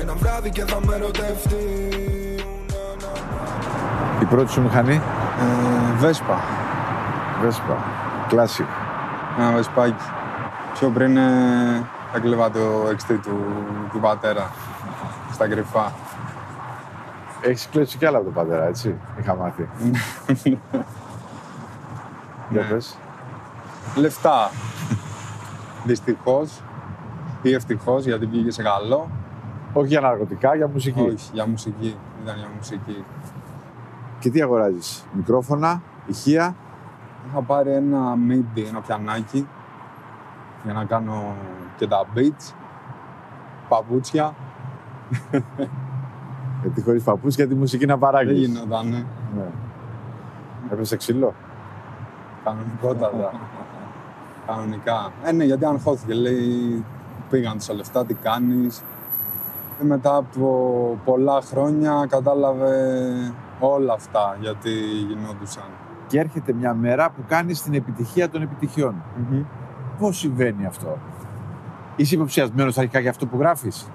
Ένα 0.00 0.14
βράδυ 0.14 0.50
και 0.50 0.64
θα 0.64 0.80
με 0.86 0.94
ερωτευτεί 0.94 1.54
Η 2.20 2.23
πρώτη 4.34 4.50
σου 4.52 4.62
μηχανή, 4.62 4.94
Ε, 4.94 5.96
Βέσπα. 5.98 6.38
Vespa. 7.42 7.76
Classic. 8.32 8.66
Ένα 9.38 9.52
βεσπάκι. 9.52 9.94
Πιο 10.74 10.88
πριν 10.88 11.16
ε, 11.16 11.86
έκλεβα 12.16 12.50
το 12.50 12.60
XT 12.96 13.18
του, 13.22 13.38
του 13.92 14.00
πατέρα. 14.00 14.50
Στα 15.32 15.48
κρυφά. 15.48 15.92
Έχεις 17.40 17.68
κλέψει 17.70 17.98
κι 17.98 18.06
άλλα 18.06 18.16
από 18.16 18.24
τον 18.24 18.34
πατέρα, 18.34 18.64
έτσι; 18.66 18.94
Είχα 19.20 19.34
μάθει. 19.34 19.68
Για 22.50 22.60
Ναι. 22.60 22.68
πες. 22.68 22.98
Λεφτά. 23.96 24.50
Δυστυχώς 25.84 26.60
ή 27.42 27.52
ευτυχώς 27.54 28.04
γιατί 28.04 28.26
πήγε 28.26 28.50
σε 28.50 28.62
καλό. 28.62 29.10
Όχι 29.72 29.86
για 29.86 30.00
ναρκωτικά, 30.00 30.54
για 30.54 30.68
μουσική. 30.68 31.00
Όχι, 31.00 31.30
για 31.32 31.46
μουσική. 31.46 31.96
Ήταν 32.22 32.36
για 32.36 32.48
μουσική. 32.56 33.04
Και 34.24 34.30
τι 34.30 34.42
αγοράζεις. 34.42 35.04
Μικρόφωνα, 35.12 35.82
ηχεία. 36.06 36.56
Είχα 37.28 37.40
πάρει 37.42 37.72
ένα 37.72 38.14
MIDI, 38.28 38.64
ένα 38.68 38.80
πιανάκι 38.80 39.48
για 40.64 40.72
να 40.72 40.84
κάνω 40.84 41.34
και 41.76 41.86
τα 41.86 42.06
beats, 42.14 42.54
παπούτσια. 43.68 44.34
Γιατί 46.62 46.82
χωρίς 46.82 47.02
παππούς 47.02 47.34
τη 47.34 47.54
μουσική 47.54 47.86
να 47.86 47.92
Δεν 47.92 47.98
παράγεις. 47.98 48.46
γινότανε. 48.46 49.06
Ναι. 49.36 49.46
Έπεσε 50.70 50.96
ξύλο. 50.96 51.34
Κανονικότατα. 52.44 53.32
Κανονικά. 54.46 55.12
Ε, 55.24 55.32
ναι, 55.32 55.44
γιατί 55.44 55.64
αγχώθηκε. 55.64 56.14
Λέει, 56.14 56.84
πήγαν 57.30 57.52
τόσα 57.52 57.74
λεφτά, 57.74 58.06
τι 58.06 58.14
κάνεις. 58.14 58.82
Και 59.78 59.84
μετά 59.84 60.16
από 60.16 60.98
πολλά 61.04 61.40
χρόνια 61.40 62.06
κατάλαβε 62.08 62.72
όλα 63.66 63.92
αυτά 63.92 64.36
γιατί 64.40 64.70
γινόντουσαν. 65.08 65.64
Και 66.06 66.18
έρχεται 66.18 66.52
μια 66.52 66.74
μέρα 66.74 67.10
που 67.10 67.22
κάνεις 67.28 67.62
την 67.62 67.74
επιτυχία 67.74 68.28
των 68.28 68.42
επιτυχιών. 68.42 68.94
Πώς 69.98 70.18
συμβαίνει 70.18 70.66
αυτό; 70.66 70.98
Είσαι 71.96 72.14
υποψιασμένος 72.14 72.78
αρχικά 72.78 72.98
για 72.98 73.10
αυτό 73.10 73.26
που 73.26 73.38
γράφεις; 73.38 73.88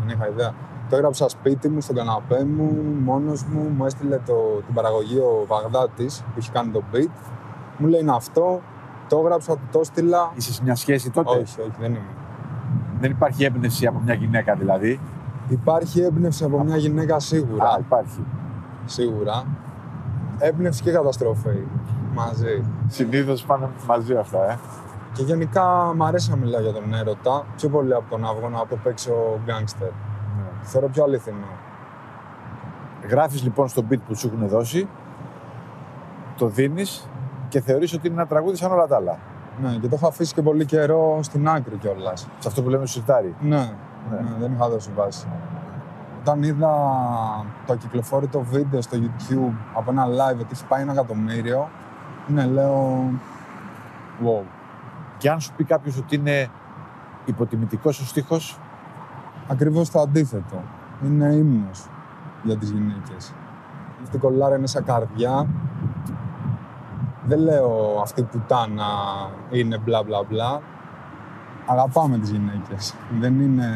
Δεν 0.00 0.16
είχα 0.16 0.28
ιδέα. 0.28 0.54
Το 0.88 0.96
έγραψα 0.96 1.28
σπίτι 1.28 1.68
μου, 1.68 1.80
στον 1.80 1.96
καναπέ 1.96 2.44
μου, 2.44 2.84
μόνος 3.04 3.44
μου. 3.44 3.72
Μου 3.76 3.84
έστειλε 3.84 4.18
το, 4.26 4.62
την 4.66 4.74
παραγωγή 4.74 5.18
ο 5.18 5.44
Βαγδάτης 5.46 6.20
που 6.20 6.34
έχει 6.38 6.50
κάνει 6.50 6.70
το 6.70 6.82
beat. 6.92 7.10
Μου 7.78 7.86
λέει 7.86 8.00
είναι 8.00 8.14
αυτό. 8.14 8.60
Το 9.08 9.18
έγραψα, 9.18 9.52
του 9.52 9.68
το 9.72 9.80
έστειλα. 9.80 10.32
Είσαι 10.34 10.52
σε 10.52 10.62
μια 10.62 10.74
σχέση 10.74 11.10
τότε; 11.10 11.30
Όχι, 11.30 11.60
όχι, 11.60 11.72
δεν 11.80 11.90
είμαι. 11.90 12.14
Δεν 13.00 13.10
υπάρχει 13.10 13.44
έμπνευση 13.44 13.86
από 13.86 14.00
μια 14.04 14.14
γυναίκα 14.14 14.54
δηλαδή; 14.54 15.00
Υπάρχει 15.48 16.00
έμπνευση 16.00 16.44
από 16.44 16.64
μια 16.64 16.76
γυναίκα 16.76 17.18
σίγουρα. 17.18 17.64
Α, 17.64 17.76
υπάρχει. 17.78 18.24
Σίγουρα. 18.86 19.44
Έμπνευση 20.38 20.82
και 20.82 20.90
καταστροφή 20.92 21.66
μαζί. 22.14 22.64
Συνήθως 22.86 23.44
πάνε 23.44 23.68
μαζί 23.86 24.14
αυτά, 24.14 24.50
ε. 24.50 24.58
Και 25.12 25.22
γενικά 25.22 25.92
μ' 25.96 26.02
αρέσει 26.02 26.30
να 26.30 26.36
μιλάω 26.36 26.60
για 26.60 26.72
τον 26.72 26.94
έρωτα 26.94 27.44
πιο 27.56 27.68
πολύ 27.68 27.94
από 27.94 28.10
τον 28.10 28.24
αυγό 28.24 28.50
από 28.60 28.78
το 28.82 28.88
έξω 28.88 29.12
γκάνγκστερ. 29.44 29.88
Θεωρώ 30.62 30.88
πιο 30.88 31.04
αληθινό. 31.04 31.46
Γράφεις 33.08 33.42
λοιπόν 33.42 33.68
στο 33.68 33.82
beat 33.90 33.98
που 34.06 34.14
σου 34.16 34.30
έχουν 34.34 34.48
δώσει, 34.48 34.88
το 36.36 36.46
δίνεις 36.46 37.08
και 37.48 37.60
θεωρείς 37.60 37.92
ότι 37.94 38.06
είναι 38.06 38.16
ένα 38.16 38.26
τραγούδι 38.26 38.56
σαν 38.56 38.72
όλα 38.72 38.86
τα 38.86 38.96
άλλα. 38.96 39.18
Ναι, 39.62 39.68
και 39.80 39.88
το 39.88 39.94
έχω 39.94 40.06
αφήσει 40.06 40.34
και 40.34 40.42
πολύ 40.42 40.64
καιρό 40.64 41.18
στην 41.22 41.48
άκρη 41.48 41.76
κιόλας. 41.76 42.20
Σε 42.38 42.48
αυτό 42.48 42.62
που 42.62 42.68
λέμε 42.68 42.86
σιρτάρι. 42.86 43.34
Ναι, 43.40 43.56
Ναι. 43.56 44.20
ναι, 44.20 44.36
δεν 44.40 44.52
είχα 44.52 44.68
δώσει 44.68 44.90
βάση. 44.96 45.26
Όταν 46.28 46.42
είδα 46.42 46.68
το 47.66 47.72
ακυκλοφόρητο 47.72 48.40
βίντεο 48.40 48.80
στο 48.80 48.98
YouTube 49.00 49.54
από 49.74 49.90
ένα 49.90 50.06
live 50.06 50.38
ότι 50.40 50.48
έχει 50.52 50.64
πάει 50.66 50.82
ένα 50.82 50.92
εκατομμύριο, 50.92 51.68
ναι, 52.26 52.46
λέω. 52.46 53.10
Wow. 54.24 54.44
Και 55.18 55.30
αν 55.30 55.40
σου 55.40 55.52
πει 55.56 55.64
κάποιος 55.64 55.98
ότι 55.98 56.14
είναι 56.14 56.48
υποτιμητικός 57.24 58.00
ο 58.00 58.04
στίχος, 58.04 58.58
Ακριβώς 59.48 59.90
το 59.90 60.00
αντίθετο. 60.00 60.62
είναι 61.04 61.24
ύμνος 61.24 61.86
για 62.42 62.56
τις 62.56 62.70
γυναίκες. 62.70 63.34
Αυτή 64.02 64.16
η 64.16 64.18
κολλάρα 64.18 64.56
είναι 64.56 64.66
σαν 64.66 64.84
καρδιά. 64.84 65.46
Δεν 67.26 67.38
λέω 67.38 68.00
αυτή 68.02 68.22
που 68.22 68.38
πουτάνα 68.38 68.86
είναι 69.50 69.78
μπλα 69.78 70.02
μπλα 70.02 70.22
μπλα. 70.22 70.60
Αγαπάμε 71.66 72.18
τις 72.18 72.30
γυναίκες. 72.30 72.94
Δεν 73.20 73.40
είναι... 73.40 73.70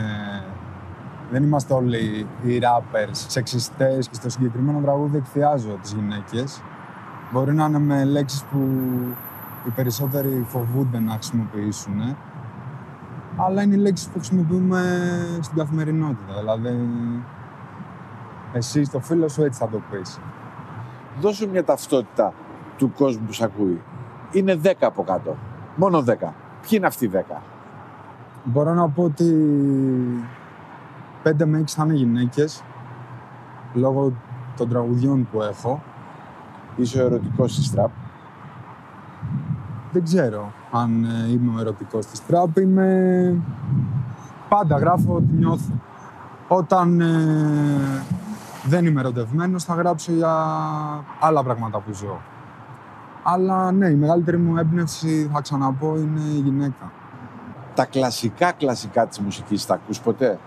Δεν 1.31 1.43
είμαστε 1.43 1.75
όλοι 1.75 2.27
οι 2.43 2.61
rappers 2.63 3.11
σεξιστές 3.13 4.09
και 4.09 4.15
στο 4.15 4.31
συγκεκριμένο 4.31 4.81
τραγούδι 4.81 5.17
εκθιάζω 5.17 5.79
τις 5.83 5.93
γυναίκες. 5.93 6.63
Μπορεί 7.33 7.55
να 7.55 7.65
είναι 7.65 7.79
με 7.79 8.05
λέξεις 8.05 8.43
που 8.43 8.59
οι 9.67 9.71
περισσότεροι 9.71 10.45
φοβούνται 10.49 10.99
να 10.99 11.13
χρησιμοποιήσουν. 11.13 12.17
Αλλά 13.37 13.63
είναι 13.63 13.75
οι 13.75 13.79
λέξεις 13.79 14.07
που 14.07 14.13
χρησιμοποιούμε 14.19 14.83
στην 15.41 15.57
καθημερινότητα. 15.57 16.39
Δηλαδή, 16.39 16.89
εσύ 18.53 18.85
στο 18.85 19.01
φίλο 19.01 19.29
σου 19.29 19.43
έτσι 19.43 19.61
θα 19.61 19.69
το 19.69 19.81
πεις. 19.91 20.21
Δώσου 21.21 21.51
μια 21.51 21.65
ταυτότητα 21.65 22.33
του 22.77 22.93
κόσμου 22.93 23.27
που 23.27 23.33
σε 23.33 23.45
ακούει. 23.45 23.83
Είναι 24.33 24.61
10 24.63 24.73
από 24.81 25.03
κάτω. 25.03 25.37
Μόνο 25.77 25.99
10. 25.99 26.05
Ποιοι 26.61 26.71
είναι 26.71 26.87
αυτοί 26.87 27.05
οι 27.05 27.11
10. 27.15 27.43
Μπορώ 28.45 28.75
να 28.75 28.89
πω 28.89 29.03
ότι 29.03 29.35
5 31.25 31.45
με 31.45 31.61
6 31.61 31.65
θα 31.67 31.85
είναι 31.85 31.95
γυναίκες 31.95 32.63
λόγω 33.75 34.13
των 34.57 34.69
τραγουδιών 34.69 35.29
που 35.33 35.43
έχω. 35.43 35.83
Είσαι 36.77 37.03
ο 37.03 37.05
ερωτικός 37.05 37.55
της 37.55 37.71
τραπ. 37.71 37.91
Δεν 39.93 40.05
ξέρω 40.05 40.53
αν 40.73 41.05
ε, 41.05 41.31
είμαι 41.31 41.53
ο 41.57 41.61
ερωτικός 41.61 42.07
της 42.07 42.27
τραπ. 42.27 42.57
Είμαι... 42.57 43.37
Πάντα 44.49 44.79
γράφω 44.79 45.15
ό,τι 45.15 45.33
νιώθω. 45.33 45.73
Όταν 46.49 47.01
ε, 47.01 48.05
δεν 48.65 48.87
είμαι 48.87 49.01
ερωτευμένος 49.01 49.65
θα 49.65 49.75
γράψω 49.75 50.13
για 50.13 50.35
άλλα 51.21 51.43
πράγματα 51.43 51.79
που 51.79 51.93
ζω. 51.93 52.21
Αλλά 53.23 53.73
ναι, 53.73 53.89
η 53.89 53.95
μεγαλύτερη 53.95 54.37
μου 54.37 54.57
έμπνευση, 54.57 55.31
θα 55.33 55.41
ξαναπώ, 55.41 55.97
είναι 55.99 56.21
η 56.21 56.41
γυναίκα. 56.41 56.93
Τα 57.75 57.85
κλασικά 57.85 58.53
κλασικά 58.53 59.07
της 59.07 59.19
μουσικής 59.19 59.67
τα 59.67 59.75
ακούς 59.75 60.01
ποτέ; 60.01 60.39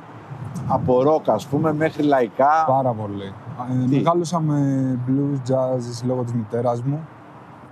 Από 0.67 1.03
ροκ 1.03 1.29
ας 1.29 1.47
πούμε 1.47 1.73
μέχρι 1.73 2.03
λαϊκά. 2.03 2.63
Πάρα 2.67 2.91
πολύ. 2.91 3.33
Ε, 3.83 3.87
Τι; 3.89 3.95
μεγάλωσα 3.95 4.39
με 4.39 4.99
blues, 5.07 5.51
jazz 5.51 6.05
λόγω 6.05 6.23
της 6.23 6.33
μητέρας 6.33 6.81
μου. 6.81 7.07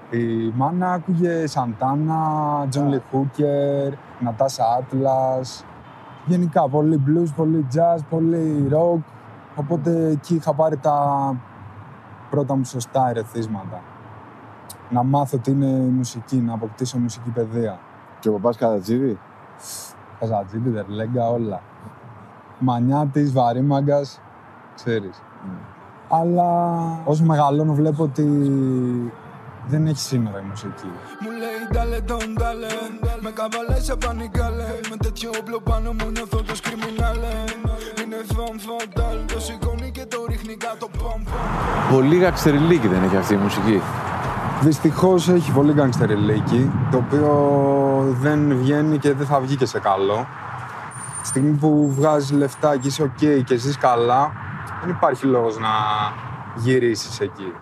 Η 0.10 0.52
μάνα 0.56 0.92
άκουγε 0.92 1.48
Σαντάνα, 1.48 2.20
Τζον 2.70 2.88
Λι 2.88 3.02
Χούκερ, 3.12 3.94
Νατάσα 4.20 4.64
Άτλας. 4.78 5.66
Γενικά, 6.26 6.70
πολύ 6.70 7.04
blues, 7.08 7.28
πολύ 7.36 7.68
jazz, 7.76 8.00
πολύ 8.10 8.70
rock. 8.72 9.02
Οπότε 9.56 10.08
εκεί 10.08 10.36
είχα 10.36 10.54
πάρει 10.54 10.78
τα 10.78 11.36
πρώτα 12.30 12.56
μου 12.56 12.64
σωστά 12.64 13.10
ερεθίσματα. 13.10 13.82
Να 14.90 15.04
μάθω 15.04 15.38
τι 15.38 15.52
είναι 15.52 15.66
η 15.66 15.90
μουσική, 15.90 16.36
να 16.36 16.54
αποκτήσω 16.54 16.98
μουσική 16.98 17.30
παιδεία. 17.30 17.80
Και 18.20 18.30
ο 18.30 18.32
παπάς 18.32 18.58
Καρατζίδη. 18.58 19.20
Καζατζίδη, 20.20 20.70
Δερλέγκα, 20.70 21.30
όλα. 21.30 21.62
Μανιάτης, 22.62 23.32
βαρύμαγκας, 23.32 24.22
ξέρεις. 24.76 25.22
Αλλά 26.10 26.50
όσο 27.06 27.24
μεγαλώνω 27.24 27.74
βλέπω 27.74 28.04
ότι 28.04 28.24
δεν 29.68 29.88
έχει 29.88 30.00
σύνορα 30.00 30.40
η 30.40 30.46
μουσική. 30.50 30.92
Μου 31.24 31.30
λέει 31.42 31.62
ντάλε 31.72 32.00
τον 32.02 32.34
ντάλε 32.34 32.68
Με 33.22 33.32
καβαλές 33.32 33.84
σε 33.84 33.96
πανικάλε 33.96 34.68
Με 34.90 34.98
τέτοιο 34.98 35.30
όπλο 35.40 35.60
πάνω 35.70 35.92
μου 35.92 36.10
νιώθω 36.12 36.42
τους 36.42 36.60
κριμινάλε 36.60 37.34
Είναι 38.04 38.20
φαν 38.36 38.56
φαντάλ 38.66 39.18
Το 39.34 39.40
σηκώνει 39.40 39.92
και 39.92 40.06
το 40.06 40.18
ρίχνει 40.30 40.56
κάτω 40.56 40.88
παμ 40.98 41.22
παμ 41.24 41.94
Πολύ 41.94 42.18
γαξτεριλίκη 42.18 42.88
δεν 42.88 43.04
έχει 43.04 43.18
αυτή 43.18 43.34
η 43.34 43.38
μουσική. 43.38 43.82
Δυστυχώς 44.62 45.30
έχει 45.30 45.52
πολύ 45.52 45.74
γκάγκστερ 45.74 46.10
το 46.92 46.98
οποίο 46.98 47.32
δεν 48.22 48.58
βγαίνει 48.58 48.98
και 48.98 49.14
δεν 49.14 49.28
θα 49.28 49.40
βγει 49.40 49.56
και 49.56 49.66
σε 49.66 49.80
καλό. 49.80 50.28
Τη 51.22 51.28
στιγμή 51.28 51.58
που 51.58 51.92
βγάζεις 51.94 52.32
λεφτά 52.32 52.78
και 52.78 52.88
είσαι 52.88 53.04
ok 53.18 53.44
και 53.44 53.56
ζεις 53.56 53.78
καλά, 53.78 54.32
δεν 54.82 54.90
υπάρχει 54.90 55.26
λόγος 55.26 55.60
να 55.60 55.68
γυρίσεις 56.56 57.20
εκεί. 57.20 57.54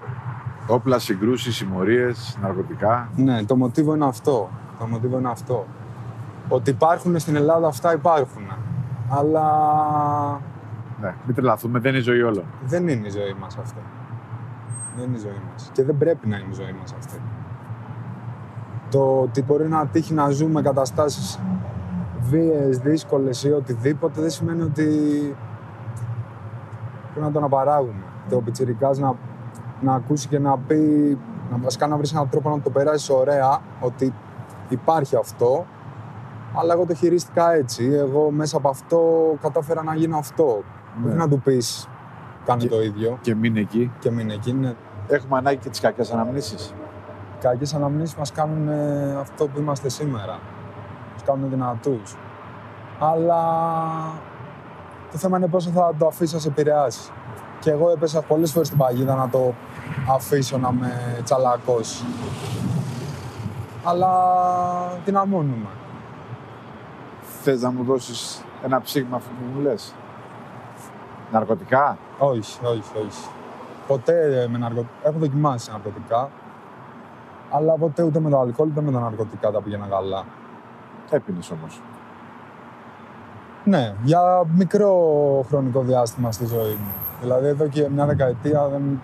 Όπλα, 0.67 0.99
συγκρούσεις, 0.99 1.55
συμμορίες, 1.55 2.37
ναρκωτικά. 2.41 3.09
Ναι, 3.15 3.43
το 3.43 3.55
μοτίβο 3.55 3.95
είναι 3.95 4.05
αυτό. 4.05 4.49
Το 4.79 4.85
μοτίβο 4.87 5.17
είναι 5.17 5.29
αυτό. 5.29 5.65
Ότι 6.49 6.69
υπάρχουν 6.69 7.19
στην 7.19 7.35
Ελλάδα 7.35 7.67
αυτά 7.67 7.93
υπάρχουν. 7.93 8.43
Αλλά 9.09 9.43
Ναι, 11.01 11.13
μην 11.25 11.35
τρελαθούμε, 11.35 11.79
δεν 11.79 11.89
είναι 11.91 11.99
η 11.99 12.03
ζωή 12.03 12.21
όλων. 12.21 12.43
δεν 12.65 12.87
είναι 12.87 13.07
η 13.07 13.09
ζωή 13.11 13.35
μας 13.41 13.57
αυτή. 13.57 13.79
Δεν 14.97 15.07
είναι 15.07 15.17
η 15.17 15.19
ζωή 15.19 15.41
μας. 15.51 15.69
Και 15.73 15.83
δεν 15.83 15.97
πρέπει 15.97 16.27
να 16.27 16.35
είναι 16.37 16.47
η 16.51 16.53
ζωή 16.53 16.75
μας 16.79 16.93
αυτή. 16.97 17.21
Το 18.89 19.19
ότι 19.21 19.43
μπορεί 19.43 19.67
να 19.67 19.85
τύχει 19.87 20.13
να 20.13 20.29
ζούμε 20.29 20.61
καταστάσεις 20.61 21.39
βίαιες, 22.29 22.77
δύσκολες 22.77 23.43
ή 23.43 23.51
οτιδήποτε 23.51 24.21
δεν 24.21 24.29
σημαίνει 24.29 24.61
ότι 24.61 24.85
πρέπει 27.13 27.25
να 27.25 27.31
το 27.31 27.39
αναπαράγουμε. 27.39 28.03
Το 28.29 28.41
πιτσιρικάς 28.41 28.97
να, 28.99 29.13
να 29.81 29.93
ακούσει 29.93 30.27
και 30.27 30.39
να 30.39 30.57
πει, 30.57 30.77
να 31.51 31.57
βασικά 31.57 31.87
να 31.87 31.97
βρεις 31.97 32.11
έναν 32.13 32.29
τρόπο 32.29 32.49
να 32.49 32.59
το 32.61 32.69
περάσεις 32.69 33.09
ωραία, 33.09 33.57
ότι 33.79 34.13
υπάρχει 34.69 35.15
αυτό, 35.15 35.65
αλλά 36.55 36.73
εγώ 36.73 36.85
το 36.85 36.93
χειρίστηκα 36.93 37.53
έτσι. 37.53 37.85
Εγώ 37.93 38.31
μέσα 38.31 38.57
από 38.57 38.69
αυτό 38.69 38.99
κατάφερα 39.41 39.83
να 39.83 39.95
γίνω 39.95 40.17
αυτό. 40.17 40.63
Ναι. 41.03 41.07
Όχι 41.09 41.17
να 41.17 41.27
του 41.27 41.39
πεις 41.39 41.87
κάνε 42.45 42.61
Και- 42.61 42.69
το 42.69 42.81
ίδιο 42.81 43.17
Και 43.21 43.35
μην 43.35 43.57
εκεί. 43.57 43.91
και 43.99 44.11
μην 44.11 44.29
εκεί. 44.29 44.49
Είναι 44.49 44.75
Έχουμε 45.07 45.37
ανάγκη 45.37 45.57
και 45.57 45.69
τις 45.69 45.79
κακές 45.79 46.11
αναμνήσεις. 46.11 46.73
κακές 47.41 47.73
αναμνήσεις 47.73 48.15
μας 48.15 48.31
κάνουν 48.31 48.67
ε, 48.67 49.15
αυτό 49.19 49.47
που 49.47 49.59
είμαστε 49.59 49.89
σήμερα. 49.89 50.39
Μας 51.29 51.37
κάνουν 51.37 51.49
δυνατούς. 51.49 52.15
Αλλά 52.99 53.41
το 55.11 55.17
θέμα 55.17 55.37
είναι 55.37 55.47
πόσο 55.47 55.69
θα 55.69 55.93
το 55.97 56.07
αφήσω 56.07 56.35
να 56.35 56.41
σε 56.41 56.47
επηρεάσει. 56.47 57.11
Και 57.59 57.71
εγώ 57.71 57.89
έπεσα 57.91 58.21
πολλές 58.21 58.51
φορές 58.51 58.67
στην 58.67 58.79
παγίδα 58.79 59.15
να 59.15 59.29
το 59.29 59.53
αφήσω 60.09 60.57
να 60.57 60.71
με 60.71 61.21
τσαλακώσει. 61.23 62.05
Αλλά 63.83 64.11
δυναμώνουμε. 65.05 65.67
Θες 67.41 67.61
να 67.61 67.71
μου 67.71 67.83
δώσεις 67.83 68.43
ένα 68.63 68.81
ψήγμα 68.81 69.15
αυτό 69.15 69.29
που 69.29 69.45
μου 69.53 69.61
λες; 69.61 69.93
Ναρκωτικά; 71.31 71.97
Όχι, 72.17 72.65
όχι, 72.65 73.05
όχι. 73.05 73.29
Ποτέ 73.87 74.47
με 74.51 74.57
ναρκωτικά. 74.57 74.93
Έχω 75.03 75.19
δοκιμάσει 75.19 75.71
ναρκωτικά. 75.71 76.29
Αλλά 77.51 77.73
ποτέ 77.73 78.03
ούτε 78.03 78.19
με 78.19 78.29
το 78.29 78.39
αλκοόλ 78.39 78.69
ούτε 78.69 78.81
με 78.81 78.91
τα 78.91 78.99
ναρκωτικά 78.99 79.51
τα 79.51 79.61
πήγαινα 79.61 79.85
καλά. 79.85 80.23
Έπινες 81.09 81.51
όμως. 81.51 81.81
Ναι, 83.63 83.93
για 84.03 84.43
μικρό 84.55 84.93
χρονικό 85.47 85.81
διάστημα 85.81 86.31
στη 86.31 86.45
ζωή 86.45 86.71
μου. 86.71 86.93
Δηλαδή 87.21 87.47
εδώ 87.47 87.67
και 87.67 87.89
μια 87.89 88.05
δεκαετία 88.05 88.67
δεν... 88.67 89.01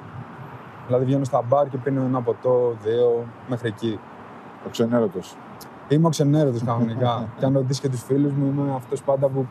Δηλαδή 0.87 1.05
βγαίνω 1.05 1.23
στα 1.23 1.41
μπαρ 1.47 1.69
και 1.69 1.77
πίνω 1.77 2.01
ένα 2.01 2.21
ποτό, 2.21 2.75
δύο, 2.83 3.25
μέχρι 3.47 3.67
εκεί. 3.67 3.99
Ο 4.65 4.69
ξενέρωτος. 4.69 5.35
Είμαι 5.87 6.07
ο 6.07 6.09
ξενέρωτος 6.09 6.63
κανονικά. 6.63 7.27
και 7.37 7.45
αν 7.45 7.53
ρωτήσεις 7.53 7.81
και 7.81 7.89
τους 7.89 8.03
φίλους 8.03 8.31
μου, 8.31 8.45
είμαι 8.45 8.73
αυτός 8.75 9.03
πάντα 9.03 9.27
που 9.27 9.47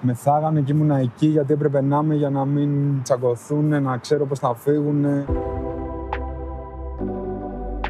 με 0.00 0.14
θάγανε 0.14 0.60
και 0.60 0.72
ήμουνα 0.72 0.98
εκεί 0.98 1.26
γιατί 1.26 1.52
έπρεπε 1.52 1.80
να 1.80 1.98
είμαι 2.02 2.14
για 2.14 2.30
να 2.30 2.44
μην 2.44 3.02
τσακωθούν, 3.02 3.82
να 3.82 3.96
ξέρω 3.96 4.26
πώς 4.26 4.38
θα 4.38 4.54
φύγουν. 4.54 5.04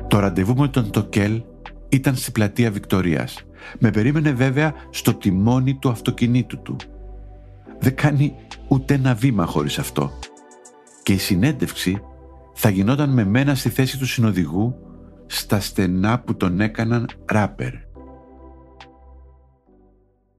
Το 0.09 0.19
ραντεβού 0.19 0.55
με 0.55 0.69
τον 0.69 0.91
Τοκέλ 0.91 1.43
ήταν 1.93 2.17
στη 2.17 2.31
πλατεία 2.31 2.71
Βικτορίας. 2.71 3.45
Με 3.79 3.91
περίμενε 3.91 4.33
βέβαια 4.33 4.75
στο 4.91 5.15
τιμόνι 5.15 5.75
του 5.75 5.89
αυτοκινήτου 5.89 6.63
του. 6.63 6.77
Δεν 7.79 7.95
κάνει 7.95 8.35
ούτε 8.69 8.95
ένα 8.95 9.15
βήμα 9.15 9.47
χωρίς 9.47 9.79
αυτό. 9.79 10.13
Και 11.03 11.13
η 11.13 11.19
συνέντευξη 11.19 12.03
θα 12.55 12.69
γινόταν 12.69 13.11
με 13.11 13.25
μένα 13.25 13.55
στη 13.55 13.69
θέση 13.69 13.99
του 13.99 14.07
συνοδηγού 14.07 14.77
στα 15.27 15.61
στενά 15.61 16.19
που 16.19 16.37
τον 16.37 16.61
έκαναν 16.61 17.09
ράπερ. 17.25 17.73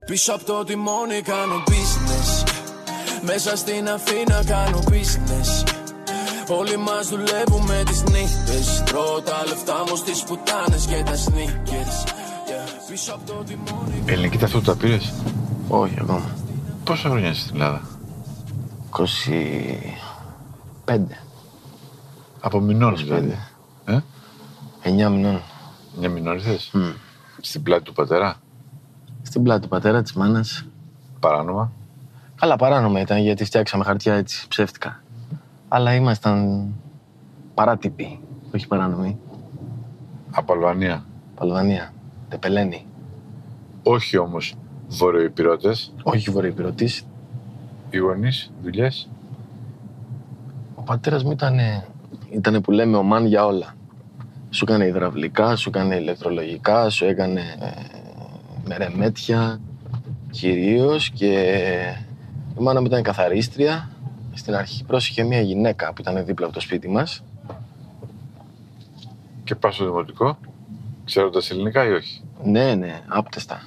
Πίσω 0.06 0.32
από 0.32 0.44
το 0.44 0.64
τιμόνι 0.64 1.20
κάνω 1.20 1.62
business 1.66 2.50
Μέσα 3.24 3.56
στην 3.56 3.88
Αθήνα 3.88 4.44
κάνω 4.46 4.82
business 4.86 5.83
Όλοι 6.48 6.76
μας 6.76 7.08
δουλεύουμε 7.08 7.82
τις 7.86 8.02
νύχτες 8.02 8.82
Τρώω 8.86 9.20
τα 9.20 9.44
λεφτά 9.48 9.84
μου 9.88 9.96
στις 9.96 10.22
πουτάνες 10.22 10.86
και 10.86 11.02
τα 11.04 11.12
sneakers 11.12 12.08
yeah. 12.08 12.88
Πίσω 12.90 13.14
από 13.14 13.26
το 13.26 13.42
τιμόνι 13.44 14.02
Ελληνική 14.06 14.38
ταυτότητα 14.38 14.76
πήρες; 14.76 15.12
Όχι 15.68 15.94
ακόμα. 16.00 16.30
Πόσα 16.84 17.08
χρόνια 17.08 17.30
είσαι 17.30 17.40
στην 17.40 17.54
Ελλάδα; 17.54 17.80
25. 20.86 20.98
Από 22.40 22.60
μηνών 22.60 22.94
25. 22.94 22.96
δηλαδή. 22.96 23.38
Ε; 23.84 23.98
9 24.82 25.10
μηνών. 25.10 25.42
Μια 25.98 26.08
μηνών 26.08 26.34
ήρθες; 26.34 26.72
Στην 27.40 27.62
πλάτη 27.62 27.82
του 27.82 27.92
πατέρα; 27.92 28.36
Στην 29.22 29.42
πλάτη 29.42 29.62
του 29.62 29.68
πατέρα 29.68 30.02
της 30.02 30.12
μάνας. 30.12 30.64
Παράνομα; 31.20 31.72
Καλά, 32.36 32.56
παράνομα 32.56 33.00
ήταν 33.00 33.18
γιατί 33.18 33.44
φτιάξαμε 33.44 33.84
χαρτιά 33.84 34.14
έτσι 34.14 34.48
ψεύτικα. 34.48 35.03
Αλλά 35.68 35.94
ήμασταν 35.94 36.68
παράτυποι, 37.54 38.20
όχι 38.54 38.66
παράνομοι. 38.66 39.18
Από 40.30 40.52
Αλβανία. 40.52 41.04
Παλβανία, 41.34 41.92
τεπελένη. 42.28 42.86
Όχι 43.82 44.18
όμως 44.18 44.54
βορειοϊπηρώτε. 44.88 45.74
Όχι 46.02 46.30
βορειοπυρωτής. 46.30 47.06
Οι 47.90 47.98
γονείς, 47.98 48.50
δουλειές. 48.62 49.08
Ο 50.74 50.82
πατέρας 50.82 51.24
μου 51.24 51.30
ήταν, 51.30 51.58
ήτανε 52.30 52.60
που 52.60 52.70
λέμε 52.70 52.96
ο 52.96 53.02
μαν 53.02 53.26
για 53.26 53.46
όλα. 53.46 53.74
Σου 54.50 54.64
έκανε 54.68 54.86
υδραυλικά, 54.86 55.56
σου 55.56 55.68
έκανε 55.68 55.96
ηλεκτρολογικά, 55.96 56.88
σου 56.90 57.04
έκανε 57.04 57.40
ε, 57.40 57.70
μερεμέτια 58.64 59.60
κυρίως 60.30 61.10
και 61.10 61.32
η 62.58 62.62
μάνα 62.62 62.80
μου 62.80 62.86
ήταν 62.86 63.02
καθαρίστρια. 63.02 63.88
Στην 64.34 64.54
αρχή 64.54 64.84
πρόσεχε 64.84 65.22
μια 65.22 65.40
γυναίκα 65.40 65.92
που 65.92 66.00
ήταν 66.00 66.24
δίπλα 66.24 66.46
από 66.46 66.54
το 66.54 66.60
σπίτι 66.60 66.88
μας. 66.88 67.22
Και 69.44 69.54
πας 69.54 69.74
στο 69.74 69.84
δημοτικό, 69.84 70.38
ξέροντας 71.04 71.50
ελληνικά 71.50 71.84
ή 71.88 71.92
όχι; 71.92 72.22
Ναι, 72.44 72.74
ναι, 72.74 73.00
άπτεστα. 73.08 73.62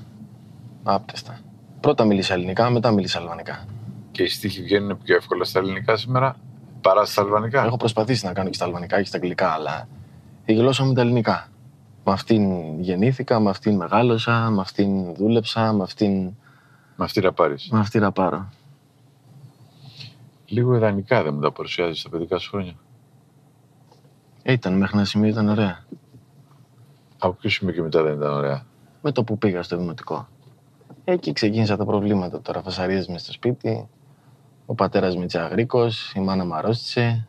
Άπτεστα. 0.83 1.39
Πρώτα 1.79 2.03
μίλησα 2.05 2.33
ελληνικά, 2.33 2.69
μετά 2.69 2.91
μίλησα 2.91 3.19
αλβανικά. 3.19 3.65
Και 4.11 4.23
οι 4.23 4.27
στίχοι 4.27 4.61
βγαίνουν 4.63 4.97
πιο 5.03 5.15
εύκολα 5.15 5.43
στα 5.43 5.59
ελληνικά 5.59 5.97
σήμερα 5.97 6.35
παρά 6.81 7.05
στα 7.05 7.21
αλβανικά; 7.21 7.63
Έχω 7.65 7.77
προσπαθήσει 7.77 8.25
να 8.25 8.33
κάνω 8.33 8.49
και 8.49 8.55
στα 8.55 8.65
αλβανικά 8.65 8.97
και 9.01 9.05
στα 9.07 9.17
αγγλικά, 9.17 9.49
αλλά 9.49 9.87
η 10.45 10.53
γλώσσα 10.53 10.81
μου 10.83 10.87
είναι 10.89 10.97
τα 10.97 11.01
ελληνικά. 11.03 11.47
Με 12.05 12.13
αυτήν 12.13 12.79
γεννήθηκα, 12.81 13.39
με 13.39 13.49
αυτήν 13.49 13.75
μεγάλωσα, 13.75 14.49
με 14.49 14.61
αυτήν 14.61 15.13
δούλεψα, 15.15 15.73
με 15.73 15.83
αυτήν, 15.83 16.13
Με 16.95 17.05
αυτή 17.05 17.21
να 17.21 17.31
πάρεις. 17.33 17.67
με 17.71 17.79
αυτή 17.79 17.99
να 17.99 18.11
πάρω. 18.11 18.49
Λίγο 20.49 20.75
ιδανικά 20.75 21.23
δεν 21.23 21.33
μου 21.33 21.41
τα 21.41 21.51
παρουσιάζεις 21.51 21.99
στα 21.99 22.09
παιδικά 22.09 22.37
σου 22.37 22.49
χρόνια. 22.49 22.75
Ε, 24.43 24.51
ήταν 24.51 24.77
μέχρι 24.77 24.97
ένα 24.97 25.05
σημείο 25.05 25.29
ήταν 25.29 25.49
ωραία. 25.49 25.85
Από 27.17 27.33
ποιο 27.33 27.49
σημείο 27.49 27.73
και 27.73 27.81
μετά 27.81 28.03
δεν 28.03 28.13
ήταν 28.13 28.31
ωραία; 28.33 28.65
Με 29.01 29.11
το 29.11 29.23
που 29.23 29.37
πήγα 29.37 29.63
στο 29.63 29.77
δημοτικό. 29.77 30.27
Εκεί 31.03 31.33
ξεκίνησα 31.33 31.77
τα 31.77 31.85
προβλήματα 31.85 32.41
τώρα. 32.41 32.61
Φασαρίες 32.61 33.07
μες 33.07 33.21
στο 33.21 33.31
σπίτι. 33.31 33.87
Ο 34.65 34.73
πατέρας 34.73 35.17
με 35.17 35.25
τσαγρίκος, 35.25 36.13
η 36.15 36.19
μάνα 36.19 36.45
μου 36.45 36.55
αρρώστησε. 36.55 37.27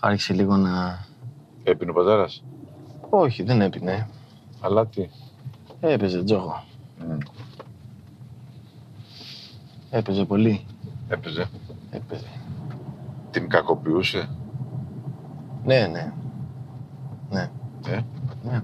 Άρχισε 0.00 0.32
λίγο 0.34 0.56
να... 0.56 1.04
Έπινε 1.62 1.90
ο 1.90 1.94
πατέρας; 1.94 2.44
Όχι, 3.10 3.42
δεν 3.42 3.60
έπινε. 3.60 4.08
Αλλά 4.60 4.86
τι; 4.86 5.08
Έπαιζε 5.80 6.24
τζόγο. 6.24 6.64
Μμ. 6.98 7.18
Έπαιζε 9.90 10.24
πολύ. 10.24 10.66
Έπαιζε. 11.08 11.48
Έπαιζε. 11.90 12.26
Την 13.30 13.48
κακοποιούσε. 13.48 14.28
Ναι, 15.64 15.86
ναι. 15.86 16.12
Ναι. 17.30 17.50
Ε. 17.88 18.00
Ναι. 18.42 18.62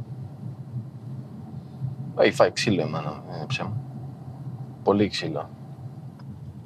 Έχει 2.19 2.33
φάει 2.33 2.53
ξύλο 2.53 2.83
η 2.87 2.91
μάνα 2.91 3.09
μου, 3.11 3.23
δεν 3.29 3.37
είναι 3.37 3.47
ψέμα. 3.47 3.77
Πολύ 4.83 5.09
ξύλο. 5.09 5.49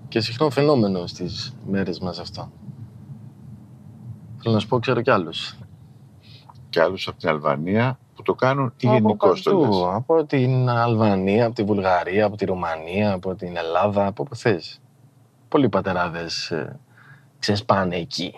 Και 0.09 0.21
συχνό 0.21 0.51
φαινόμενο 0.51 1.07
στις 1.07 1.57
μέρες 1.67 2.01
μας 2.01 2.19
αυτό. 2.19 2.51
Θέλω 4.43 4.55
να 4.55 4.61
σου 4.61 4.69
πω, 4.69 4.79
ξέρω 4.79 5.01
κι 5.01 5.11
άλλους. 5.11 5.59
Και 6.71 6.81
άλλους 6.81 7.09
από 7.09 7.19
την 7.19 7.29
Αλβανία 7.29 7.99
που 8.15 8.23
το 8.23 8.35
κάνουν 8.35 8.73
ή 8.77 8.87
Από 8.87 8.97
γενικώς 8.97 9.43
το 9.43 9.51
παντού. 9.51 9.73
λες; 9.73 9.83
Από 9.93 10.25
την 10.25 10.69
Αλβανία, 10.69 11.47
από 11.47 11.55
τη 11.55 11.63
Βουλγαρία, 11.63 12.25
από 12.27 12.37
τη 12.37 12.45
Ρουμανία, 12.45 13.13
από 13.13 13.35
την 13.35 13.57
Ελλάδα, 13.57 14.07
από 14.07 14.23
όπου 14.23 14.37
θες. 14.37 14.81
Πολλοί 15.49 15.69
πατεράδες 15.69 16.51
ε, 16.51 16.79
ξεσπάνε 17.39 17.97
εκεί. 17.97 18.35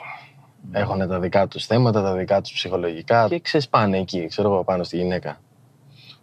Έχουν 0.71 1.09
τα 1.09 1.21
δικά 1.21 1.49
τους 1.49 1.67
θέματα, 1.67 2.03
τα 2.03 2.15
δικά 2.15 2.41
τους 2.41 2.53
ψυχολογικά 2.53 3.29
και 3.29 3.41
ξεσπάνε 3.41 3.99
εκεί, 3.99 4.27
ξέρω 4.27 4.53
εγώ, 4.53 4.65
πάνω 4.65 4.83
στη 4.83 4.97
γυναίκα. 4.97 5.41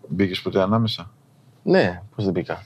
Μπήκες 0.08 0.42
ποτέ 0.42 0.62
ανάμεσα; 0.62 1.12
Ναι, 1.64 2.02
πώς 2.16 2.24
δεν 2.24 2.34
μπήκα. 2.34 2.64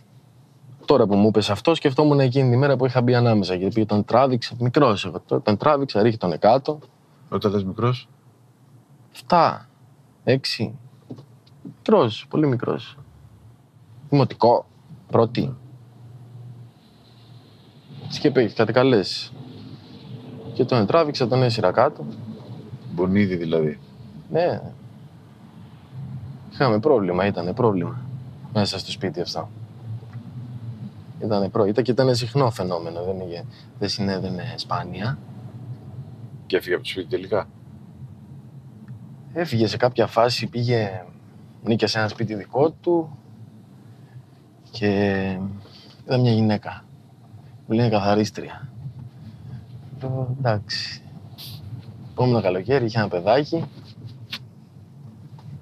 Τώρα 0.85 1.05
που 1.05 1.15
μου 1.15 1.27
είπες 1.27 1.49
αυτό, 1.49 1.75
σκεφτόμουν 1.75 2.19
εκείνη 2.19 2.49
τη 2.49 2.57
μέρα 2.57 2.75
που 2.75 2.85
είχα 2.85 3.01
μπει 3.01 3.15
ανάμεσα. 3.15 3.53
Γιατί 3.53 3.85
τον 3.85 4.05
τράβηξα, 4.05 4.55
μικρός 4.59 5.05
εγώ. 5.05 5.19
Τώρα 5.19 5.41
Τον 5.41 5.57
τράβηξα, 5.57 6.01
ρίχει 6.01 6.17
τον 6.17 6.39
κάτω. 6.39 6.79
Όταν 7.29 7.51
λες 7.51 7.63
μικρός, 7.63 8.07
7, 9.27 9.67
6. 10.23 10.73
Μικρός, 11.63 12.25
πολύ 12.29 12.47
μικρός. 12.47 12.97
Δημοτικό, 14.09 14.65
πρώτη. 15.07 15.55
Έτσι 18.09 18.21
και 18.21 18.27
είπε, 18.27 18.43
κάτι 18.45 18.73
καλές. 18.73 19.33
Και 20.53 20.65
τον 20.65 20.85
τράβηξα, 20.85 21.27
τον 21.27 21.43
έσυρα 21.43 21.71
κάτω. 21.71 22.05
μπονίδι 22.91 23.35
δηλαδή. 23.35 23.79
Ναι. 24.29 24.61
Είχαμε 26.51 26.79
πρόβλημα, 26.79 27.25
ήταν 27.25 27.53
πρόβλημα. 27.53 28.01
Μέσα 28.53 28.79
στο 28.79 28.91
σπίτι 28.91 29.21
αυτό. 29.21 29.49
Ήταν 31.23 31.51
προ... 31.51 31.65
Ήταν 31.65 31.83
και 31.83 31.91
ήταν 31.91 32.15
συχνό 32.15 32.49
φαινόμενο, 32.51 33.03
δεν, 33.03 33.19
είχε... 33.19 33.45
δεν 33.79 33.89
συνέβαινε 33.89 34.53
σπάνια. 34.55 35.17
Και 36.45 36.57
έφυγε 36.57 36.75
από 36.75 36.83
το 36.83 36.89
σπίτι 36.89 37.07
τελικά. 37.07 37.47
Έφυγε 39.33 39.67
σε 39.67 39.77
κάποια 39.77 40.07
φάση, 40.07 40.47
πήγε, 40.47 41.03
νίκησε 41.63 41.99
ένα 41.99 42.07
σπίτι 42.07 42.35
δικό 42.35 42.71
του 42.71 43.17
και 44.71 44.87
είδα 46.05 46.17
μια 46.17 46.31
γυναίκα 46.31 46.83
που 47.69 47.75
λέει 47.75 47.89
καθαρίστρια. 47.89 48.69
Λέω, 50.01 50.35
εντάξει. 50.39 51.01
Επόμενο 52.11 52.41
καλοκαίρι 52.41 52.85
είχε 52.85 52.99
ένα 52.99 53.07
παιδάκι. 53.07 53.65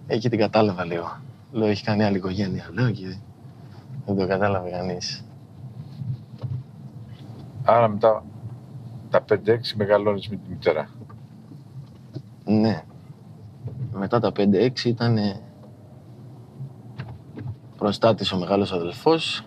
Εκεί 0.08 0.30
την 0.30 0.40
κατάλαβα 0.40 0.86
λίγο. 0.86 1.22
Λέω, 1.52 1.68
έχει 1.68 1.84
κάνει 1.84 2.04
άλλη 2.04 2.18
οικογένεια. 2.18 2.70
Λέω 2.72 2.92
και 2.92 3.18
δεν 4.06 4.18
το 4.18 4.28
κατάλαβε 4.28 4.70
κανείς. 4.70 5.26
Άρα 7.64 7.88
μετά 7.88 8.24
τα 9.10 9.26
5-6 9.30 9.76
μεγαλώνεις 9.76 10.28
με 10.28 10.36
τη 10.36 10.50
μητέρα. 10.50 10.90
Ναι. 12.46 12.84
Μετά 13.92 14.20
τα 14.20 14.32
5-6 14.36 14.86
ήταν 14.86 15.18
προστάτης 17.78 18.32
ο 18.32 18.38
μεγάλος 18.38 18.72
αδελφός 18.72 19.47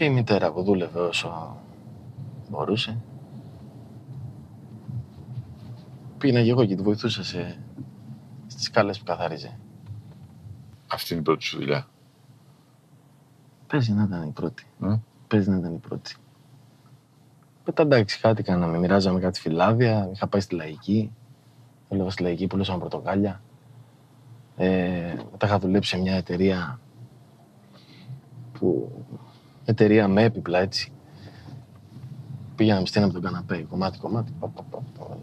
και 0.00 0.06
η 0.06 0.10
μητέρα 0.10 0.52
που 0.52 0.62
δούλευε 0.62 1.00
όσο 1.00 1.56
μπορούσε. 2.50 2.98
Πήγαινα 6.18 6.42
και 6.42 6.50
εγώ 6.50 6.64
και 6.64 6.74
τη 6.74 6.82
βοηθούσα 6.82 7.24
σε... 7.24 7.62
στις 8.46 8.64
σκάλες 8.64 8.98
που 8.98 9.04
καθάριζε. 9.04 9.58
Αυτή 10.86 11.12
είναι 11.12 11.20
η 11.22 11.24
πρώτη 11.24 11.44
σου 11.44 11.58
δουλειά; 11.58 11.86
Παίζει 13.66 13.92
να 13.92 14.02
ήταν 14.02 14.28
η 14.28 14.30
πρώτη. 14.30 14.66
Ε; 14.82 14.96
Παίζει 15.28 15.50
να 15.50 15.56
ήταν 15.56 15.74
η 15.74 15.78
πρώτη. 15.78 16.16
Μετά 17.66 17.82
εντάξει, 17.82 18.20
κάτι 18.20 18.42
κάναμε. 18.42 18.78
Μοιράζαμε 18.78 19.20
κάτι 19.20 19.40
φυλάδια. 19.40 20.10
Είχα 20.12 20.26
πάει 20.26 20.40
στη 20.40 20.54
λαϊκή. 20.54 21.12
Δούλευα 21.88 22.10
στη 22.10 22.22
λαϊκή, 22.22 22.46
πουλούσαμε 22.46 22.78
πορτοκάλια. 22.78 23.42
Ε, 24.56 25.14
μετά 25.30 25.46
είχα 25.46 25.58
δουλέψει 25.58 25.90
σε 25.90 25.98
μια 25.98 26.14
εταιρεία 26.14 26.80
που. 28.52 28.92
Εταιρεία 29.64 30.08
με 30.08 30.22
έπιπλα 30.22 30.58
έτσι. 30.58 30.92
Πήγαμε 32.56 32.86
στείναμε 32.86 33.12
τον 33.12 33.22
καναπέ, 33.22 33.66
κομμάτι, 33.70 33.98
κομμάτι. 33.98 34.32
Πα, 34.40 34.48
πα, 34.48 34.62
πα, 34.70 34.82
πα. 34.98 35.16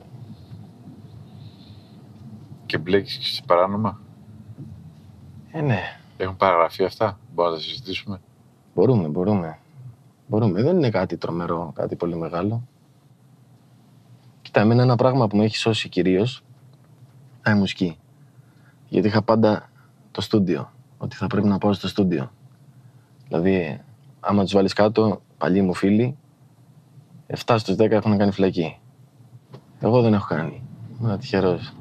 Και 2.66 2.78
μπλέκεις 2.78 3.18
και 3.18 3.26
σε 3.26 3.44
παράνομα; 3.46 4.02
Ε, 5.52 5.62
ναι. 5.62 5.80
Έχουν 6.18 6.38
παραγραφεί 6.38 6.84
αυτά; 6.84 7.20
Μπορούμε 7.34 7.56
να 7.56 7.62
τα 7.62 7.68
συζητήσουμε; 7.70 8.22
Μπορούμε, 8.76 9.08
μπορούμε. 9.08 9.60
Μπορούμε. 10.28 10.62
Δεν 10.62 10.76
είναι 10.78 10.90
κάτι 10.90 11.18
τρομερό, 11.18 11.72
κάτι 11.76 11.96
πολύ 11.96 12.16
μεγάλο. 12.16 12.68
Κοίτα, 14.42 14.62
εμένα 14.62 14.82
ένα 14.82 14.96
πράγμα 14.96 15.28
που 15.28 15.38
με 15.38 15.44
έχει 15.44 15.58
σώσει 15.58 15.90
κυρίως 15.90 16.44
είναι 17.48 17.56
η 17.56 17.60
μουσική. 17.60 17.98
Γιατί 18.90 19.08
είχα 19.08 19.22
πάντα 19.22 19.70
το 20.12 20.22
στούντιο. 20.22 20.72
Ότι 20.98 21.16
θα 21.16 21.28
πρέπει 21.28 21.48
να 21.48 21.58
πάω 21.58 21.74
στο 21.74 21.88
στούντιο. 21.88 22.32
Δηλαδή, 23.28 23.82
άμα 24.28 24.43
τους 24.43 24.53
βάλεις 24.53 24.73
κάτω, 24.73 25.21
παλιοί 25.38 25.61
μου 25.65 25.73
φίλοι, 25.73 26.17
7 27.28 27.55
στους 27.57 27.75
10 27.75 27.91
έχουν 27.91 28.17
κάνει 28.17 28.32
φυλακή. 28.32 28.80
Εγώ 29.80 30.01
δεν 30.01 30.13
έχω 30.13 30.28
κάνει. 30.28 30.63
Είμαι 31.01 31.17
τυχερός. 31.17 31.73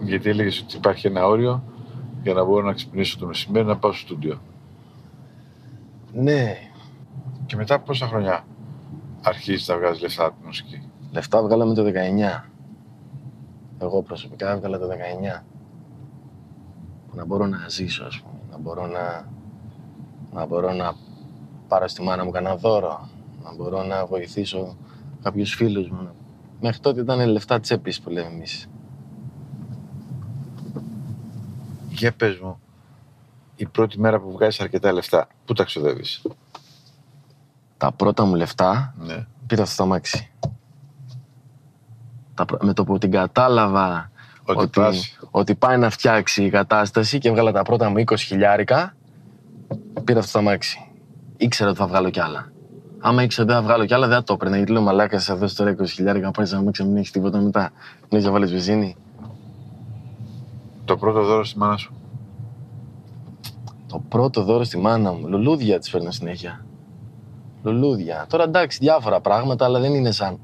Γιατί 0.00 0.28
έλεγες 0.28 0.60
ότι 0.60 0.76
υπάρχει 0.76 1.06
ένα 1.06 1.26
όριο 1.26 1.62
για 2.22 2.34
να 2.34 2.44
μπορώ 2.44 2.66
να 2.66 2.72
ξυπνήσω 2.72 3.18
το 3.18 3.26
μεσημέρι 3.26 3.66
να 3.66 3.76
πάω 3.76 3.92
στο 3.92 4.00
στούντιο. 4.06 4.40
Ναι, 6.12 6.56
Και 7.46 7.56
μετά 7.56 7.74
από 7.74 7.84
πόσα 7.84 8.06
χρόνια 8.06 8.44
αρχίζεις 9.22 9.68
να 9.68 9.76
βγάζεις 9.76 10.02
λεφτά 10.02 10.24
από 10.24 10.40
τη 10.40 10.46
μουσική; 10.46 10.90
λεφτά 11.10 11.42
βγάλαμε 11.42 11.74
το 11.74 11.84
19. 11.84 12.44
Εγώ 13.78 14.02
προσωπικά 14.02 14.50
έβγαλα 14.50 14.78
το 14.78 14.86
19. 14.86 15.44
Που 17.08 17.16
να 17.16 17.24
μπορώ 17.24 17.46
να 17.46 17.68
ζήσω, 17.68 18.04
ας 18.04 18.20
πούμε. 18.20 18.40
Να 18.50 18.58
μπορώ 18.58 18.86
να, 18.86 19.28
να, 20.32 20.46
μπορώ 20.46 20.72
να 20.72 20.94
πάρω 21.68 21.88
στη 21.88 22.02
μάνα 22.02 22.24
μου 22.24 22.30
κανένα 22.30 22.56
δώρο, 22.56 23.08
να 23.44 23.54
μπορώ 23.54 23.82
να 23.82 24.06
βοηθήσω 24.06 24.76
κάποιους 25.22 25.54
φίλους 25.54 25.88
μου. 25.90 26.08
Μέχρι 26.60 26.80
τότε 26.80 27.00
ήταν 27.00 27.28
λεφτά 27.28 27.60
τσέπης 27.60 28.00
που 28.00 28.10
λέμε 28.10 28.26
εμείς. 28.34 28.66
Για 31.88 32.12
πες 32.12 32.38
μου, 32.38 32.60
η 33.56 33.66
πρώτη 33.66 34.00
μέρα 34.00 34.20
που 34.20 34.30
βγάζεις 34.32 34.60
αρκετά 34.60 34.92
λεφτά, 34.92 35.28
πού 35.44 35.52
τα 35.52 35.64
ξοδεύεις; 35.64 36.22
Τα 37.76 37.92
πρώτα 37.92 38.24
μου 38.24 38.34
λεφτά 38.34 38.94
Ναι. 38.98 39.26
πήρα 39.46 39.62
αυτό 39.62 39.76
το 39.76 39.82
αμάξι. 39.82 40.30
Τα 42.34 42.44
πρω- 42.44 42.62
με 42.62 42.72
το 42.72 42.84
που 42.84 42.98
την 42.98 43.10
κατάλαβα 43.10 44.10
Ότι 44.44 44.58
ότι, 44.62 44.80
πας. 44.80 45.18
ότι 45.30 45.54
πάει 45.54 45.78
να 45.78 45.90
φτιάξει 45.90 46.44
η 46.44 46.50
κατάσταση 46.50 47.18
και 47.18 47.28
έβγαλα 47.28 47.52
τα 47.52 47.62
πρώτα 47.62 47.88
μου 47.90 47.98
20 47.98 48.16
χιλιάρικα, 48.16 48.94
πήρα 50.04 50.18
αυτό 50.18 50.32
το 50.32 50.38
αμάξι. 50.38 50.90
Ήξερα 51.36 51.70
ότι 51.70 51.78
θα 51.78 51.86
βγάλω 51.86 52.10
κι 52.10 52.20
άλλα. 52.20 52.52
Άμα 52.98 53.22
ήξερα 53.22 53.42
ότι 53.42 53.52
δεν 53.52 53.62
θα 53.62 53.68
βγάλω 53.68 53.86
κι 53.86 53.94
άλλα, 53.94 54.06
δεν 54.06 54.16
θα 54.16 54.24
το 54.24 54.32
έπαιρνα. 54.32 54.56
Γιατί 54.56 54.72
λέω 54.72 54.82
μαλάκας, 54.82 55.22
σε 55.22 55.34
δώσει 55.34 55.56
τώρα 55.56 55.70
20 55.70 55.86
χιλιάρικα, 55.86 56.30
πάρει 56.30 56.48
ένα 56.48 56.58
αμάξι, 56.58 56.82
να 56.82 56.88
μην 56.88 56.96
έχεις 56.96 57.10
τίποτα 57.10 57.38
μετά. 57.38 57.72
Δεν 58.00 58.08
έχεις 58.10 58.24
να 58.24 58.30
βάλεις 58.30 58.50
βενζίνη. 58.50 58.96
Το 60.84 60.96
πρώτο 60.96 61.22
δώρο 61.24 61.44
στη 61.44 61.58
μάνα 61.58 61.76
σου. 61.76 61.94
Το 63.86 64.02
πρώτο 64.08 64.42
δώρο 64.42 64.64
στη 64.64 64.78
μάνα 64.78 65.12
μου. 65.12 65.28
Λουλούδια 65.28 65.78
τη 65.78 65.90
φέρνω 65.90 66.10
συνέχεια. 66.10 66.64
Λουλούδια. 67.62 68.26
Τώρα 68.28 68.44
εντάξει, 68.44 68.78
διάφορα 68.80 69.20
πράγματα, 69.20 69.64
αλλά 69.64 69.80
δεν 69.80 69.94
είναι 69.94 70.10
σαν. 70.10 70.38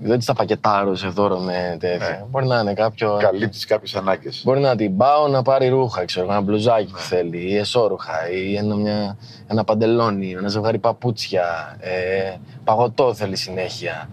Δεν 0.00 0.18
τη 0.18 0.24
τα 0.24 0.32
πακετάρω 0.34 0.94
σε 0.94 1.08
δώρο 1.08 1.38
με 1.38 1.76
τέτοια. 1.80 2.08
Ναι. 2.08 2.24
Μπορεί 2.30 2.46
να 2.46 2.58
είναι 2.60 2.74
κάποιο. 2.74 3.16
Καλύπτεις 3.20 3.64
κάποιες 3.64 3.94
ανάγκες. 3.94 4.42
Μπορεί 4.44 4.60
να 4.60 4.76
την 4.76 4.96
πάω 4.96 5.28
να 5.28 5.42
πάρει 5.42 5.68
ρούχα, 5.68 6.04
ξέρω, 6.04 6.26
ένα 6.30 6.40
μπλουζάκι 6.40 6.92
που 6.92 6.98
θέλει, 6.98 7.50
ή 7.50 7.56
εσώρουχα, 7.56 8.30
ή 8.30 8.56
ένα, 8.56 8.74
μια, 8.74 9.16
ένα 9.46 9.64
παντελόνι, 9.64 10.30
ένα 10.30 10.48
ζευγάρι 10.48 10.78
παπούτσια, 10.78 11.76
ε, 11.80 12.36
παγωτό 12.64 13.14
θέλει 13.14 13.36
συνέχεια. 13.36 14.08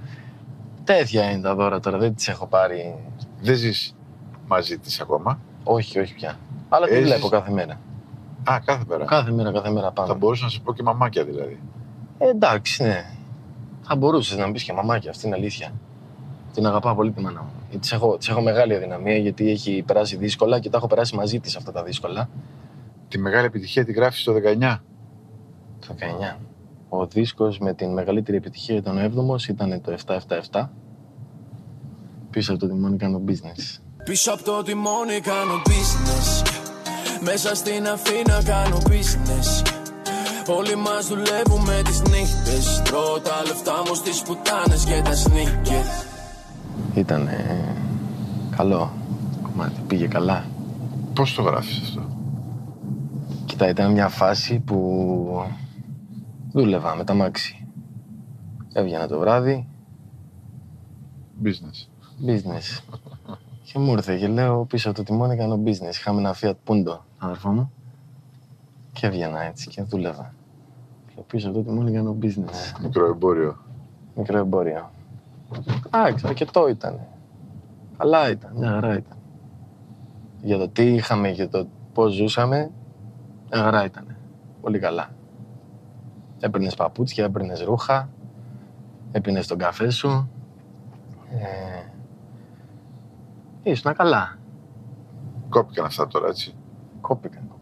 Τέτοια 0.84 1.32
είναι 1.32 1.42
τα 1.42 1.56
δώρα 1.56 1.80
τώρα, 1.80 1.98
δεν 1.98 2.16
τις 2.16 2.28
έχω 2.28 2.46
πάρει. 2.46 2.96
Δεν 3.42 3.56
ζεις 3.56 3.96
μαζί 4.48 4.78
της 4.78 5.00
ακόμα; 5.02 5.40
Όχι, 5.64 6.00
όχι 6.00 6.14
πια. 6.14 6.40
Αλλά 6.70 6.86
τη 6.88 6.94
Έζεις- 6.94 7.08
βλέπω 7.08 7.28
κάθε 7.28 7.52
μέρα. 7.52 7.80
Α, 8.52 8.60
κάθε 8.66 8.84
μέρα. 8.88 9.06
Κάθε 9.06 9.32
μέρα, 9.32 9.52
κάθε 9.52 9.70
μέρα 9.72 9.92
πάνω. 9.92 10.08
Θα 10.08 10.14
μπορούσα 10.14 10.44
να 10.44 10.50
σου 10.50 10.62
πω 10.62 10.74
και 10.74 10.84
μαμάκια 10.84 11.24
δηλαδή. 11.24 11.60
Ε, 12.18 12.28
εντάξει, 12.30 12.84
ναι. 12.84 13.06
Θα 13.88 13.96
μπορούσες 13.96 14.38
να 14.38 14.50
μπεις 14.50 14.64
και 14.64 14.74
μαμάκια, 14.74 15.10
αυτή 15.10 15.28
είναι 15.28 15.36
αλήθεια. 15.36 15.72
Την 16.54 16.66
αγαπάω 16.66 16.96
πολύ 16.96 17.12
τη 17.12 17.22
μάνα 17.22 17.42
μου. 17.42 17.80
Της 17.80 17.92
έχω, 17.92 18.18
της 18.18 18.30
έχω 18.30 18.42
μεγάλη 18.42 18.76
αδυναμία 18.76 19.18
γιατί 19.18 19.50
έχει 19.50 19.84
περάσει 19.88 20.16
δύσκολα 20.16 20.60
και 20.60 20.70
τα 20.70 20.78
έχω 20.78 20.88
περάσει 20.88 21.16
μαζί 21.16 21.40
της 21.40 21.56
αυτά 21.56 21.72
τα 21.72 21.84
δύσκολα. 21.84 22.30
Τη 23.08 23.18
μεγάλη 23.18 23.46
επιτυχία 23.46 23.86
τη 23.86 23.92
γράφεις 23.92 24.24
το 24.24 24.34
19. 24.34 24.80
Το 25.88 25.96
19. 26.34 26.40
Ο 26.90 27.06
δίσκος 27.06 27.60
με 27.60 27.74
την 27.74 27.94
μεγαλύτερη 27.94 28.38
επιτυχία 28.38 28.76
ήταν 28.76 28.98
ο 28.98 29.34
7ος, 29.34 29.48
ήταν 29.48 29.82
το 29.82 29.96
777. 30.52 30.70
Πίσω 32.30 32.52
από 32.52 32.62
το 32.62 32.68
τιμόνι 32.68 32.98
κάνω 32.98 33.22
business. 33.28 33.80
Πίσω 34.04 34.34
από 34.34 34.44
το 34.44 34.62
τιμόνι 34.64 35.20
κάνω 35.20 35.62
business 35.66 36.50
Μέσα 37.22 37.56
στην 37.56 37.88
Αθήνα 37.88 38.44
κάνω 38.44 38.78
business 38.86 39.75
Όλοι 40.48 40.76
μας 40.76 41.08
δουλεύουμε 41.08 41.82
τις 41.86 42.02
νύχτες 42.02 42.82
Τρώω 42.84 43.20
τα 43.20 43.42
λεφτά 43.48 43.74
μου 43.88 43.96
στις 43.96 44.22
πουτάνες 44.22 44.86
και 44.86 45.02
τα 45.04 45.12
sneakers 45.12 46.06
Ήταν 46.98 47.30
καλό 48.56 48.92
κομμάτι, 49.42 49.82
πήγε 49.88 50.08
καλά. 50.08 50.46
Πώς 51.14 51.34
το 51.34 51.42
γράφεις 51.42 51.80
αυτό; 51.82 52.02
Κοίτα, 53.46 53.70
ήταν 53.70 53.92
μια 53.92 54.08
φάση 54.08 54.60
που 54.60 55.52
δούλευα 56.52 56.96
με 56.96 57.04
τα 57.04 57.14
μάξι. 57.14 57.68
Έβγαινα 58.74 59.08
το 59.08 59.20
βράδυ, 59.20 59.68
Business. 61.44 61.88
business. 62.28 62.80
Και 63.64 63.80
μου 63.80 63.92
ήρθε 63.92 64.18
και 64.18 64.28
λέω 64.28 64.66
πίσω 64.66 64.90
από 64.90 64.98
το 64.98 65.04
τιμόνι 65.04 65.38
κάνω 65.38 65.60
business. 65.66 65.92
Είχαμε 65.92 66.20
ένα 66.20 66.36
Fiat 66.42 66.56
Punto, 66.68 66.98
αδερφό 67.18 67.50
μου. 67.50 67.72
Και 68.96 69.08
έβγαινα 69.08 69.42
έτσι 69.42 69.70
και 69.70 69.82
δούλευα. 69.82 70.34
Λέω 71.16 71.24
πίσω 71.24 71.50
από 71.50 71.58
το 71.58 71.64
τιμόνι 71.64 71.92
κάνω 71.92 72.18
business. 72.22 72.82
Μικρό 72.82 73.06
εμπόριο. 73.06 73.58
Μικρό 74.16 74.38
εμπόριο. 74.38 74.92
Εντάξει, 75.86 76.28
αρκετό 76.28 76.68
ήταν. 76.68 77.00
Καλά 77.98 78.30
ήταν, 78.30 78.52
μια 78.58 78.70
χαρά 78.70 78.98
ήταν. 78.98 79.18
Για 80.42 80.58
το 80.58 80.70
τι 80.70 80.94
είχαμε 80.94 81.32
και 81.32 81.48
το 81.48 81.68
πώς 81.94 82.14
ζούσαμε, 82.14 82.72
μια 83.52 83.64
χαρά 83.64 83.86
ήταν. 83.86 84.16
Πολύ 84.62 84.80
καλά. 84.80 85.10
Έπαιρνες 86.40 86.76
παπούτσια, 86.76 87.24
έπαιρνες 87.26 87.62
ρούχα, 87.62 88.10
έπαιρνες 89.12 89.48
τον 89.48 89.58
καφέ 89.58 89.90
σου. 89.90 90.30
Ε, 91.30 91.86
ήσουν 93.64 93.94
καλά. 93.96 94.38
Κόπηκαν 95.50 95.86
αυτά 95.86 96.08
τώρα 96.08 96.28
έτσι. 96.28 96.56
Κόπηκαν, 97.02 97.42
κόπηκαν. 97.48 97.55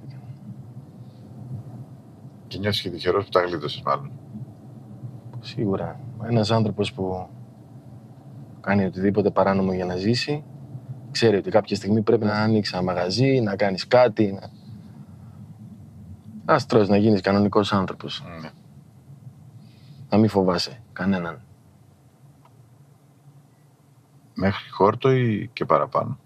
Και 2.54 2.60
νιώθεις 2.60 2.82
και 2.82 2.90
τυχερός 2.90 3.24
που 3.24 3.30
τα 3.30 3.42
γλίτωσες 3.42 3.82
μάλλον. 3.82 4.12
Σίγουρα. 5.40 6.00
Ένας 6.24 6.52
άνθρωπος 6.52 6.94
που 6.94 7.28
κάνει 8.62 8.86
οτιδήποτε 8.86 9.30
παράνομο 9.30 9.74
για 9.74 9.86
να 9.86 9.96
ζήσει, 9.96 10.44
ξέρει 11.12 11.38
ότι 11.38 11.50
κάποια 11.50 11.76
στιγμή 11.76 12.02
πρέπει 12.02 12.26
να 12.26 12.34
ανοίξει 12.34 12.72
ένα 12.76 12.84
μαγαζί, 12.84 13.40
να 13.40 13.56
κάνεις 13.56 13.88
κάτι, 13.88 14.32
να... 14.32 14.50
Άστρος, 16.54 16.88
να 16.88 16.98
γίνεις 16.98 17.22
κανονικός 17.22 17.74
άνθρωπος. 17.74 18.24
Ναι. 18.42 18.50
Να 20.10 20.18
μην 20.18 20.30
φοβάσαι 20.30 20.82
κανέναν. 20.94 21.42
Μέχρι 24.34 24.70
χόρτο 24.70 25.12
ή 25.12 25.50
και 25.54 25.66
παραπάνω; 25.66 26.18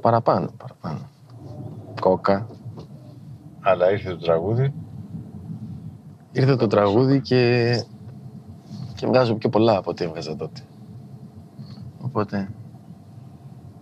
Παραπάνω, 0.00 0.50
παραπάνω. 0.56 1.08
Κόκα. 2.00 2.46
Αλλά 3.62 3.90
ήρθε 3.90 4.10
το 4.10 4.16
τραγούδι. 4.16 4.72
Ήρθε 6.32 6.56
το 6.56 6.66
τραγούδι 6.66 7.20
και... 7.20 7.72
και 8.94 9.06
βγάζω 9.06 9.34
πιο 9.34 9.48
πολλά 9.48 9.76
από 9.76 9.90
ό,τι 9.90 10.04
έβγαζα 10.04 10.36
τότε. 10.36 10.60
Οπότε, 12.00 12.50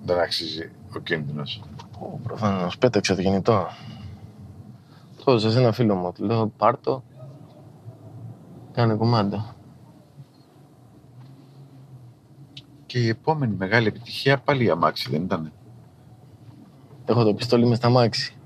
Δεν 0.05 0.18
αξίζει 0.18 0.70
ο 0.97 0.99
κίνδυνος. 0.99 1.62
προφανώς 2.22 2.78
πέταξε 2.78 3.14
το 3.14 3.22
κινητό. 3.22 3.66
Το 5.24 5.31
έδωσα 5.31 5.51
σε 5.51 5.59
ένα 5.59 5.72
φίλο 5.72 5.95
μου. 5.95 6.12
Του 6.12 6.24
λέω 6.24 6.47
πάρ' 6.57 6.81
το. 6.81 7.03
Κάνε 8.72 8.95
κομμάτι. 8.95 9.43
Και 12.87 12.99
η 12.99 13.09
επόμενη 13.09 13.55
μεγάλη 13.57 13.87
επιτυχία 13.87 14.39
πάλι 14.39 14.64
η 14.64 14.70
αμάξι 14.70 15.11
δεν 15.11 15.22
ήταν. 15.22 15.53
Έχω 17.05 17.24
το 17.24 17.35
πιστόλι 17.35 17.66
μες 17.66 17.76
στα 17.76 17.89
μάξι. 17.89 18.39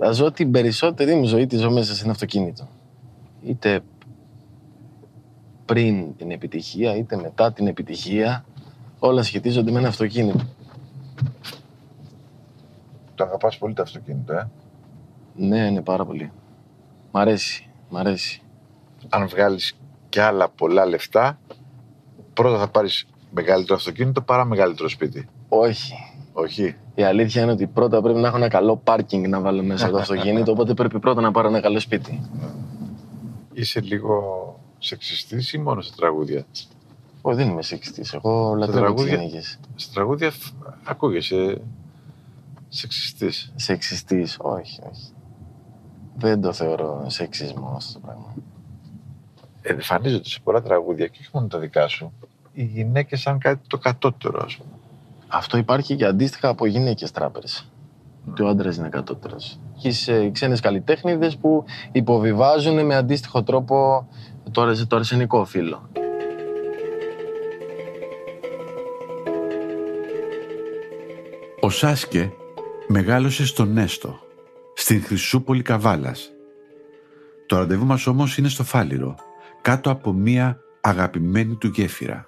Και 0.00 0.06
θα 0.06 0.12
ζω 0.12 0.32
την 0.32 0.50
περισσότερη 0.50 1.14
μου 1.14 1.24
ζωή 1.24 1.46
τη 1.46 1.56
ζω 1.56 1.70
μέσα 1.70 1.94
σε 1.94 2.02
ένα 2.02 2.12
αυτοκίνητο. 2.12 2.68
Είτε 3.42 3.80
πριν 5.64 6.16
την 6.16 6.30
επιτυχία, 6.30 6.96
είτε 6.96 7.16
μετά 7.16 7.52
την 7.52 7.66
επιτυχία, 7.66 8.44
όλα 8.98 9.22
σχετίζονται 9.22 9.70
με 9.70 9.78
ένα 9.78 9.88
αυτοκίνητο. 9.88 10.46
Το 13.14 13.24
αγαπάς 13.24 13.58
πολύ 13.58 13.74
το 13.74 13.82
αυτοκίνητο, 13.82 14.32
ε; 14.32 14.48
Ναι, 15.34 15.70
ναι, 15.70 15.82
πάρα 15.82 16.04
πολύ. 16.04 16.32
Μ' 17.12 17.16
αρέσει, 17.16 17.70
μ' 17.88 17.96
αρέσει. 17.96 18.42
Αν 19.08 19.28
βγάλεις 19.28 19.76
και 20.08 20.22
άλλα 20.22 20.48
πολλά 20.48 20.86
λεφτά, 20.86 21.38
πρώτα 22.32 22.58
θα 22.58 22.68
πάρεις 22.68 23.06
μεγαλύτερο 23.30 23.74
αυτοκίνητο 23.74 24.22
παρά 24.22 24.44
μεγαλύτερο 24.44 24.88
σπίτι. 24.88 25.28
Όχι. 25.48 25.92
Όχι. 26.32 26.76
Η 27.00 27.04
αλήθεια 27.04 27.42
είναι 27.42 27.52
ότι 27.52 27.66
πρώτα 27.66 28.02
πρέπει 28.02 28.18
να 28.18 28.28
έχω 28.28 28.36
ένα 28.36 28.48
καλό 28.48 28.76
πάρκινγκ 28.76 29.26
να 29.26 29.40
βάλω 29.40 29.62
μέσα 29.62 29.86
στο 29.86 29.96
αυτοκίνητο, 29.98 30.52
οπότε 30.52 30.74
πρέπει 30.74 30.98
πρώτα 30.98 31.20
να 31.20 31.30
πάρω 31.30 31.48
ένα 31.48 31.60
καλό 31.60 31.80
σπίτι. 31.80 32.20
Είσαι 33.52 33.80
λίγο 33.80 34.14
σεξιστής 34.78 35.52
ή 35.52 35.58
μόνο 35.58 35.80
στα 35.80 35.94
τραγούδια; 35.96 36.44
Όχι, 37.22 37.36
δεν 37.36 37.48
είμαι 37.48 37.62
σεξιστής. 37.62 38.12
Εγώ 38.12 38.54
λατρεύω 38.54 38.66
τις 38.80 38.80
τραγούδια- 38.94 39.14
γυναίκες. 39.16 39.58
Στα 39.74 39.92
τραγούδια 39.94 40.30
φ- 40.30 40.52
ακούγεσαι 40.84 41.60
σεξιστής; 42.68 43.52
Σεξιστής, 43.56 44.36
όχι, 44.40 44.80
όχι. 44.90 45.12
Δεν 46.16 46.40
το 46.40 46.52
θεωρώ 46.52 47.04
σεξισμό 47.06 47.72
αυτό 47.76 47.92
το 47.92 47.98
πράγμα. 48.06 48.34
Εμφανίζονται 49.62 50.28
σε 50.28 50.40
πολλά 50.44 50.62
τραγούδια 50.62 51.06
και 51.06 51.18
όχι 51.20 51.30
μόνο 51.32 51.46
τα 51.46 51.58
δικά 51.58 51.88
σου. 51.88 52.12
Οι 52.52 52.62
γυναίκες 52.64 53.20
σαν 53.20 53.38
κάτι 53.38 53.60
το 53.68 53.78
κατώτερο, 53.78 54.42
ας 54.44 54.56
πούμε. 54.56 54.70
Αυτό 55.32 55.56
υπάρχει 55.56 55.96
και 55.96 56.04
αντίστοιχα 56.04 56.48
από 56.48 56.66
γυναίκες 56.66 57.10
τράπερ. 57.10 57.42
Και 58.34 58.42
ο 58.42 58.48
άντρας 58.48 58.76
είναι 58.76 58.88
κατώτερο. 58.88 59.36
Και 59.80 59.90
σε 59.90 60.30
ξένες 60.30 60.60
καλλιτέχνηδες 60.60 61.36
που 61.36 61.64
υποβιβάζουν 61.92 62.86
με 62.86 62.94
αντίστοιχο 62.96 63.42
τρόπο 63.42 64.08
το, 64.50 64.62
αρσ- 64.62 64.86
το 64.86 64.96
αρσενικό 64.96 65.44
φύλλο. 65.44 65.88
Ο 71.60 71.70
Σάσκε 71.70 72.32
μεγάλωσε 72.86 73.46
στο 73.46 73.64
Νέστο, 73.64 74.18
στη 74.74 74.94
στην 74.94 75.06
Χρυσούπολη 75.06 75.62
Καβάλας. 75.62 76.30
Το 77.46 77.56
ραντεβού 77.56 77.86
μας 77.86 78.06
όμως 78.06 78.38
είναι 78.38 78.48
στο 78.48 78.64
Φάληρο, 78.64 79.14
κάτω 79.62 79.90
από 79.90 80.12
μία 80.12 80.58
αγαπημένη 80.80 81.54
του 81.54 81.66
γέφυρα. 81.66 82.24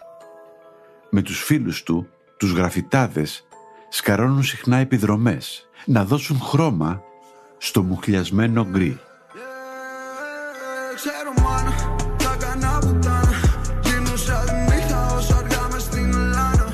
Με 1.11 1.23
τους 1.23 1.43
φίλους 1.43 1.83
του, 1.83 2.07
τους 2.43 2.53
γραφιτάδες, 2.53 3.47
σκαρώνουν 3.89 4.43
συχνά 4.43 4.77
επιδρομές, 4.77 5.69
να 5.85 6.05
δώσουν 6.05 6.41
χρώμα 6.41 7.03
στο 7.59 7.83
μουχλιασμένο 7.83 8.67
γκρι. 8.71 9.01
Ξέρω 10.95 11.33
μάνα, 11.43 11.75
τα 12.17 12.37
κανά 12.39 12.79
πουτάνα 12.79 13.39
Γίνουσα 13.83 14.35
τη 14.35 14.75
νύχτα 14.75 15.15
όσο 15.17 15.35
αργά 15.35 15.69
μες 15.73 15.83
στην 15.83 16.13
Ελλάδα 16.13 16.65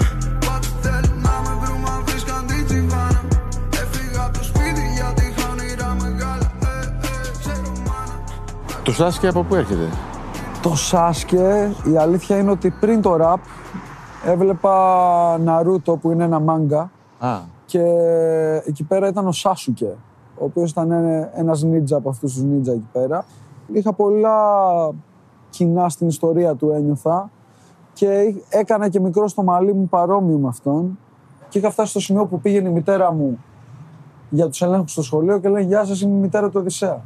Πάτε 0.47 0.66
θέλουν 0.81 1.21
να 1.21 1.35
με 1.45 1.64
βρουν 1.64 1.81
μα 1.81 2.03
βρίσκαν 2.07 2.47
την 2.47 2.66
τσιβάνα 2.66 3.23
Έφυγα 3.73 4.25
από 4.25 4.39
το 4.39 4.45
σπίτι 4.45 4.83
γιατί 4.95 5.35
είχα 5.37 5.49
όνειρα 5.51 5.97
μεγάλα 6.03 6.53
Ε, 6.61 6.87
ε, 7.07 7.31
ξέρω 7.41 7.73
μάνα 7.87 8.83
Το 8.83 8.93
Σάσκε 8.93 9.29
από 9.29 9.43
πού 9.43 9.55
έρχεται; 9.55 9.89
Το 10.62 10.77
Σάσκε, 10.77 11.75
η 11.93 11.97
αλήθεια 11.97 12.39
είναι 12.39 12.51
ότι 12.51 12.71
πριν 12.71 13.03
το 13.03 13.16
ραπ 13.16 13.41
έβλεπα 14.31 15.39
Ναρούτο 15.39 15.97
που 15.97 16.11
είναι 16.11 16.24
ένα 16.24 16.41
μάγκα 16.41 16.91
Α, 17.18 17.39
και 17.66 17.83
εκεί 18.64 18.85
πέρα 18.85 19.09
ήταν 19.09 19.26
ο 19.26 19.33
Σάσουκε, 19.33 19.97
ο 20.39 20.45
οποίος 20.45 20.70
ήταν 20.70 20.91
ε- 20.91 21.31
ένας 21.35 21.62
νίτζα 21.62 21.97
από 21.97 22.09
αυτούς 22.09 22.33
τους 22.33 22.43
νίτζα 22.43 22.72
εκεί 22.72 22.89
πέρα. 22.93 23.24
Είχα 23.72 23.93
πολλά 23.93 24.37
κοινά 25.51 25.89
στην 25.89 26.09
ιστορία 26.09 26.55
του 26.55 26.70
ένιωθα 26.70 27.31
και 27.93 28.35
έκανα 28.49 28.89
και 28.89 29.01
μικρό 29.01 29.29
στο 29.29 29.43
μαλλί 29.43 29.74
μου 29.74 29.89
παρόμοιο 29.89 30.39
με 30.39 30.49
αυτόν 30.49 30.99
και 31.49 31.59
είχα 31.59 31.70
φτάσει 31.70 31.91
στο 31.91 32.01
σημείο 32.01 32.26
που 32.26 32.41
πήγαινε 32.41 32.68
η 32.68 32.72
μητέρα 32.72 33.12
μου 33.12 33.39
για 34.31 34.49
τους 34.49 34.62
ελέγχους 34.62 34.93
στο 34.93 35.03
σχολείο 35.03 35.39
και 35.39 35.49
λέει 35.49 35.64
«Γεια 35.64 35.85
σας, 35.85 36.01
είμαι 36.01 36.16
η 36.16 36.20
μητέρα 36.20 36.49
του 36.49 36.57
Οδυσσέα». 36.61 37.01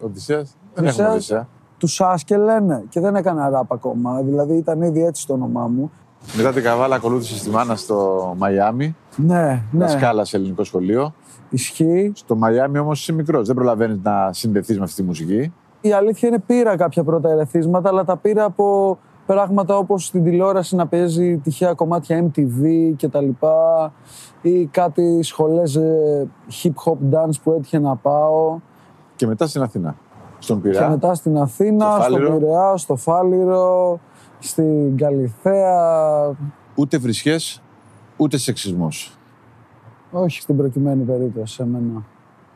ο 0.00 0.04
Οδυσσέας; 0.06 0.56
Δεν 0.74 0.84
Οδυσσέας. 0.84 0.98
έχουμε 0.98 1.14
Οδυσσέα. 1.14 1.48
Του 1.78 1.86
Σάσκε 1.86 2.36
λένε 2.36 2.84
και 2.88 3.00
δεν 3.00 3.16
έκανα 3.16 3.48
ραπ 3.48 3.72
ακόμα, 3.72 4.22
δηλαδή 4.22 4.54
ήταν 4.54 4.82
ήδη 4.82 5.04
έτσι 5.04 5.26
το 5.26 5.32
όνομά 5.32 5.66
μου. 5.66 5.90
Μετά 6.36 6.52
την 6.52 6.62
Καβάλα 6.62 6.94
ακολούθησε 6.96 7.44
τη 7.44 7.50
Μάνα 7.50 7.76
στο 7.76 8.34
Μαϊάμι, 8.38 8.96
Ναι, 9.16 9.62
ναι, 9.70 9.84
δασκάλα 9.84 10.24
σε 10.24 10.36
ελληνικό 10.36 10.64
σχολείο. 10.64 11.14
ισχύει. 11.50 12.12
Στο 12.14 12.36
Μαϊάμι 12.36 12.78
όμως 12.78 13.00
είσαι 13.00 13.12
μικρός, 13.12 13.46
δεν 13.46 13.54
προλαβαίνεις 13.54 13.98
να 14.02 14.32
συνδεθείς 14.32 14.78
με 14.78 14.84
αυτή 14.84 14.96
τη 14.96 15.02
μουσική. 15.02 15.52
Η 15.80 15.92
αλήθεια 15.92 16.28
είναι 16.28 16.38
πήρα 16.38 16.76
κάποια 16.76 17.04
πρώτα 17.04 17.30
ερεθίσματα, 17.30 17.88
αλλά 17.88 18.04
τα 18.04 18.16
πήρα 18.16 18.44
από 18.44 18.98
πράγματα 19.26 19.76
όπως 19.76 20.04
στην 20.04 20.24
τηλεόραση 20.24 20.76
να 20.76 20.86
παίζει 20.86 21.36
τυχαία 21.36 21.74
κομμάτια 21.74 22.24
MTV 22.30 22.92
και 22.96 23.08
τα 23.08 23.20
λοιπά 23.20 23.92
ή 24.42 24.66
κάτι 24.66 25.22
σχολές 25.22 25.76
ε, 25.76 26.26
hip 26.62 26.72
hop 26.84 27.14
dance 27.14 27.34
που 27.42 27.52
έτυχε 27.52 27.78
να 27.78 27.96
πάω 27.96 28.58
Και 29.16 29.26
μετά 29.26 29.46
στην 29.46 29.62
Αθήνα. 29.62 29.96
Στον 30.38 30.62
και 30.62 30.68
Πειραιά. 30.68 30.88
μετά 30.88 31.14
στην 31.14 31.38
Αθήνα, 31.38 31.84
Στο 31.90 32.02
στο 32.02 32.12
Φάληρο. 32.12 32.36
Πειραιά, 32.36 32.76
στο 32.76 32.96
Φάληρο, 32.96 33.98
στην 34.38 34.96
Καλιθέα, 34.96 36.36
Ούτε 36.74 36.98
βρισχές, 36.98 37.62
ούτε 38.16 38.36
σεξισμός. 38.36 39.12
όχι 40.10 40.40
στην 40.40 40.56
προκειμένη 40.56 41.02
περίπτωση 41.02 41.54
σε 41.54 41.66
μένα. 41.66 42.04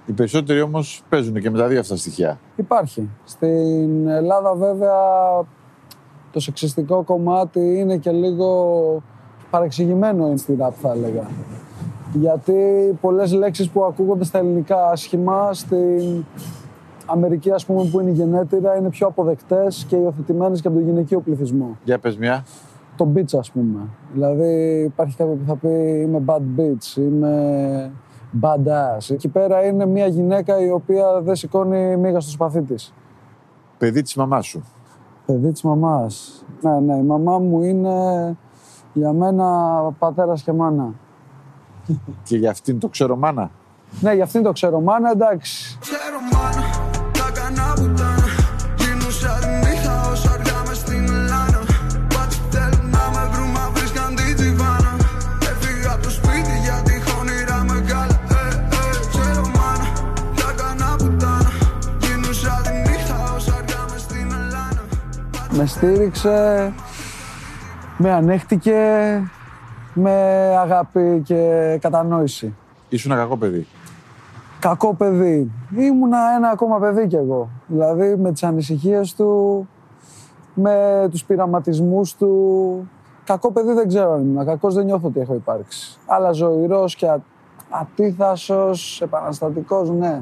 Οι 0.06 0.12
περισσότεροι 0.12 0.60
όμως 0.60 1.02
παίζουν 1.08 1.40
και 1.40 1.50
με 1.50 1.58
τα 1.58 1.66
δύο 1.66 1.80
αυτά 1.80 1.96
στοιχεία. 1.96 2.38
Υπάρχει. 2.56 3.08
Στην 3.24 4.08
Ελλάδα 4.08 4.54
βέβαια 4.54 4.94
το 6.32 6.40
σεξιστικό 6.40 7.02
κομμάτι 7.02 7.60
είναι 7.60 7.96
και 7.96 8.10
λίγο 8.10 9.02
παρεξηγημένο 9.50 10.26
είναι 10.26 10.36
στη 10.36 10.56
rap 10.60 10.72
θα 10.80 10.92
έλεγα. 10.92 11.26
Γιατί 12.12 12.54
πολλές 13.00 13.32
λέξεις 13.32 13.68
που 13.70 13.84
ακούγονται 13.84 14.24
στα 14.24 14.38
ελληνικά 14.38 14.90
άσχημα, 14.90 15.54
στην 15.54 16.24
Αμερική 17.12 17.50
ας 17.50 17.66
πούμε 17.66 17.84
που 17.84 18.00
είναι 18.00 18.10
η 18.10 18.12
γενέτειρα 18.12 18.76
είναι 18.76 18.88
πιο 18.88 19.06
αποδεκτές 19.06 19.84
και 19.88 19.96
υιοθετημένες 19.96 20.60
και 20.60 20.68
από 20.68 20.76
τον 20.76 20.86
γυναικείο 20.86 21.20
πληθυσμό. 21.20 21.76
Για 21.84 21.98
πες 21.98 22.16
μια. 22.16 22.44
Το 22.96 23.12
bitch 23.14 23.38
ας 23.38 23.50
πούμε. 23.50 23.80
Δηλαδή 24.12 24.82
υπάρχει 24.84 25.16
κάποιο 25.16 25.34
που 25.34 25.44
θα 25.46 25.56
πει 25.56 25.68
είμαι 26.00 26.22
bad 26.26 26.60
bitch, 26.60 26.96
είμαι 26.96 27.90
bad 28.40 28.66
ass. 28.66 29.10
Εκεί 29.10 29.28
πέρα 29.28 29.64
είναι 29.64 29.86
μια 29.86 30.06
γυναίκα 30.06 30.60
η 30.60 30.70
οποία 30.70 31.20
δεν 31.20 31.34
σηκώνει 31.34 31.96
μίγα 31.96 32.20
στο 32.20 32.30
σπαθί 32.30 32.62
της. 32.62 32.94
Παιδί 33.78 34.02
της 34.02 34.14
μαμάς 34.14 34.46
σου. 34.46 34.62
Παιδί 35.26 35.52
της 35.52 35.62
μαμάς. 35.62 36.44
Ναι, 36.60 36.80
ναι, 36.80 36.96
η 36.96 37.02
μαμά 37.02 37.38
μου 37.38 37.62
είναι 37.62 37.96
για 38.92 39.12
μένα 39.12 39.46
πατέρας 39.98 40.42
και 40.42 40.52
μάνα. 40.52 40.94
Και 42.22 42.36
για 42.36 42.50
αυτήν 42.50 42.78
το 42.78 42.88
ξέρω 42.88 43.16
μάνα. 43.16 43.50
Ναι, 44.00 44.12
για 44.12 44.24
αυτήν 44.24 44.42
το 44.42 44.52
ξέρω 44.52 44.80
μάνα, 44.80 45.10
εντάξει. 45.10 45.78
Ξέρω 45.80 46.18
μάνα, 46.32 46.41
Με 65.56 65.66
στήριξε, 65.66 66.72
με 67.98 68.12
ανέχτηκε, 68.12 68.80
με 69.94 70.10
αγάπη 70.58 71.20
και 71.24 71.78
κατανόηση. 71.80 72.54
Ήσουν 72.88 73.12
ένα 73.12 73.20
κακό 73.20 73.36
παιδί. 73.36 73.66
Κακό 74.58 74.94
παιδί. 74.94 75.50
Ήμουνα 75.76 76.18
ένα 76.36 76.48
ακόμα 76.48 76.78
παιδί 76.78 77.06
κι 77.06 77.16
εγώ. 77.16 77.48
Δηλαδή 77.66 78.16
με 78.16 78.32
τις 78.32 78.42
ανησυχίες 78.42 79.14
του, 79.14 79.68
με 80.54 81.06
τους 81.10 81.24
πειραματισμούς 81.24 82.14
του. 82.14 82.90
Κακό 83.24 83.52
παιδί 83.52 83.72
δεν 83.72 83.88
ξέρω 83.88 84.12
αν 84.12 84.20
ήμουν. 84.20 84.44
Κακός 84.44 84.74
δεν 84.74 84.84
νιώθω 84.84 85.08
ότι 85.08 85.20
έχω 85.20 85.34
υπάρξει. 85.34 85.98
Αλλά 86.06 86.32
ζωηρός 86.32 86.94
και 86.94 87.08
α... 87.08 87.20
ατίθασος, 87.70 89.00
επαναστατικός, 89.00 89.90
ναι. 89.90 90.20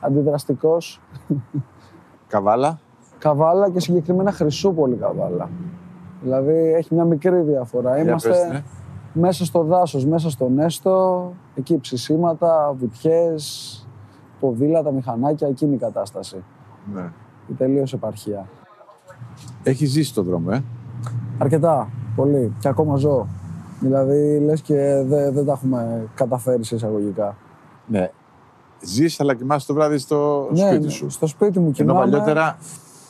Αντιδραστικός. 0.00 1.00
Καβάλα. 2.28 2.78
Καβάλα 3.24 3.70
και 3.70 3.80
συγκεκριμένα 3.80 4.32
Χρυσούπολη 4.32 4.96
Καβάλα. 4.96 5.50
Δηλαδή 6.22 6.72
έχει 6.76 6.94
μια 6.94 7.04
μικρή 7.04 7.40
διαφορά. 7.40 7.94
Για 7.94 8.04
Είμαστε 8.04 8.28
πες, 8.28 8.48
ναι. 8.50 8.62
μέσα 9.12 9.44
στο 9.44 9.62
δάσος, 9.62 10.06
μέσα 10.06 10.30
στο 10.30 10.48
Νέστο, 10.48 11.32
εκεί 11.54 11.78
ψησίματα, 11.78 12.74
βουτιές, 12.78 13.86
ποδήλατα, 14.40 14.92
μηχανάκια, 14.92 15.48
εκείνη 15.48 15.74
η 15.74 15.78
κατάσταση. 15.78 16.44
Ναι. 16.94 17.10
Η 17.48 17.52
τελείως 17.52 17.92
επαρχία. 17.92 18.48
Έχει 19.62 19.86
ζήσει 19.86 20.14
τον 20.14 20.24
δρόμο, 20.24 20.48
ε. 20.52 20.62
Αρκετά, 21.38 21.88
πολύ. 22.16 22.52
Και 22.58 22.68
ακόμα 22.68 22.96
ζω. 22.96 23.26
Δηλαδή, 23.80 24.40
λες 24.40 24.60
και 24.60 25.02
δεν 25.06 25.32
δεν 25.32 25.44
τα 25.44 25.52
έχουμε 25.52 26.08
καταφέρει 26.14 26.64
σε 26.64 26.74
εισαγωγικά. 26.74 27.36
Ναι. 27.86 28.10
Ζεις 28.82 29.20
αλλά 29.20 29.34
κοιμάσαι 29.34 29.66
το 29.66 29.74
βράδυ 29.74 29.98
στο 29.98 30.48
σπίτι 30.54 30.84
ναι, 30.84 30.90
σου. 30.90 31.10
στο 31.10 31.26
σπίτι 31.26 31.58
μου 31.58 31.64
Ενώ 31.64 31.74
κοιμάμαι. 31.74 31.98
παλιότερα 32.00 32.56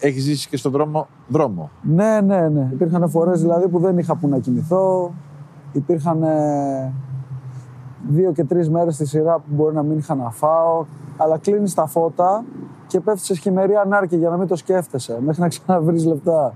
έχει 0.01 0.21
ζήσει 0.21 0.49
και 0.49 0.57
στον 0.57 0.73
δρόμο 0.73 1.07
δρόμο. 1.29 1.71
Ναι, 1.83 2.21
ναι, 2.21 2.49
ναι. 2.49 2.69
Υπήρχαν 2.73 3.09
φορές 3.09 3.41
δηλαδή 3.41 3.69
που 3.69 3.79
δεν 3.79 3.99
είχα 3.99 4.17
που 4.17 4.29
να 4.29 4.39
κοιμηθώ. 4.39 5.15
Υπήρχαν 5.73 6.23
ε, 6.23 6.93
δύο 8.09 8.33
και 8.33 8.45
τρεις 8.45 8.71
μέρες 8.71 8.95
στη 8.95 9.07
σειρά 9.07 9.35
που 9.35 9.47
μπορεί 9.49 9.75
να 9.75 9.83
μην 9.83 9.99
είχα 9.99 10.15
να 10.15 10.31
φάω. 10.31 10.85
Αλλά 11.17 11.39
κλείνεις 11.39 11.75
τα 11.75 11.87
φώτα 11.87 12.45
και 12.87 13.01
πέφτεις 13.01 13.25
σε 13.25 13.35
σχημερή 13.35 13.77
ανάρκη 13.77 14.17
για 14.17 14.29
να 14.29 14.37
μην 14.37 14.47
το 14.47 14.57
σκέφτεσαι, 14.57 15.19
μέχρι 15.21 15.41
να 15.41 15.49
ξαναβρεις 15.49 16.05
λεφτά. 16.05 16.55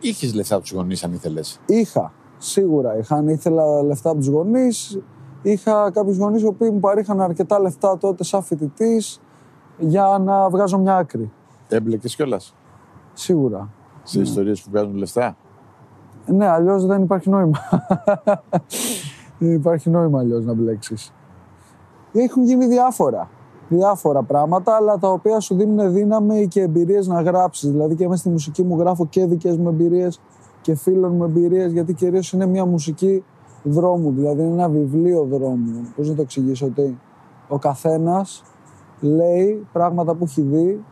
Είχες 0.00 0.34
λεφτά 0.34 0.54
από 0.54 0.62
τους 0.62 0.72
γονείς 0.72 1.04
αν 1.04 1.12
ήθελες; 1.12 1.60
Είχα, 1.66 2.12
σίγουρα. 2.38 2.98
Είχα, 2.98 3.16
αν 3.16 3.28
ήθελα 3.28 3.82
λεφτά 3.82 4.10
από 4.10 4.18
τους 4.18 4.28
γονείς. 4.28 4.98
Είχα 5.42 5.90
κάποιους 5.90 6.16
γονείς 6.16 6.42
οι 6.42 6.46
οποίοι 6.46 6.70
μου 6.72 6.80
παρήχαν 6.80 7.20
αρκετά 7.20 7.60
λεφτά 7.60 7.98
τότε 7.98 8.24
σαν 8.24 8.42
φοιτητής 8.42 9.20
για 9.78 10.22
να 10.24 10.48
βγάζω 10.48 10.78
μια 10.78 10.96
άκρη. 10.96 11.30
Έμπλεκες 11.68 12.16
κιόλας; 12.16 12.54
Σίγουρα. 13.18 13.68
σε 14.02 14.20
ιστορίες 14.20 14.62
που 14.62 14.70
βγάζουν 14.70 14.94
λεφτά. 14.94 15.36
Ναι, 16.26 16.46
αλλιώς 16.46 16.86
δεν 16.86 17.02
υπάρχει 17.02 17.30
νόημα. 17.30 17.58
δεν 19.38 19.52
υπάρχει 19.52 19.90
νόημα 19.90 20.18
αλλιώς 20.18 20.44
να 20.44 20.52
μπλέξεις. 20.52 21.12
Έχουν 22.12 22.44
γίνει 22.44 22.66
διάφορα. 22.66 23.30
Διάφορα 23.68 24.22
πράγματα, 24.22 24.74
αλλά 24.74 24.98
τα 24.98 25.12
οποία 25.12 25.40
σου 25.40 25.54
δίνουν 25.54 25.92
δύναμη 25.92 26.48
και 26.48 26.60
εμπειρίες 26.60 27.06
να 27.06 27.22
γράψεις. 27.22 27.70
Δηλαδή 27.70 27.94
και 27.94 28.08
μέσα 28.08 28.20
στη 28.20 28.28
μουσική 28.28 28.62
μου 28.62 28.78
γράφω 28.78 29.06
και 29.06 29.26
δικές 29.26 29.56
μου 29.56 29.68
εμπειρίες 29.68 30.20
και 30.60 30.74
φίλων 30.74 31.14
μου 31.14 31.24
εμπειρίες, 31.24 31.72
γιατί 31.72 31.94
κυρίως 31.94 32.32
είναι 32.32 32.46
μια 32.46 32.64
μουσική 32.64 33.24
δρόμου. 33.62 34.12
Δηλαδή 34.12 34.42
είναι 34.42 34.52
ένα 34.52 34.68
βιβλίο 34.68 35.24
δρόμου. 35.24 35.86
Πώς 35.96 36.08
να 36.08 36.14
το 36.14 36.22
εξηγήσω, 36.22 36.66
ότι 36.66 36.98
ο 37.48 37.58
καθένας 37.58 38.42
λέει 39.00 39.66
πράγματα 39.72 40.14
που 40.14 40.24
έχει 40.24 40.42
δει 40.42 40.84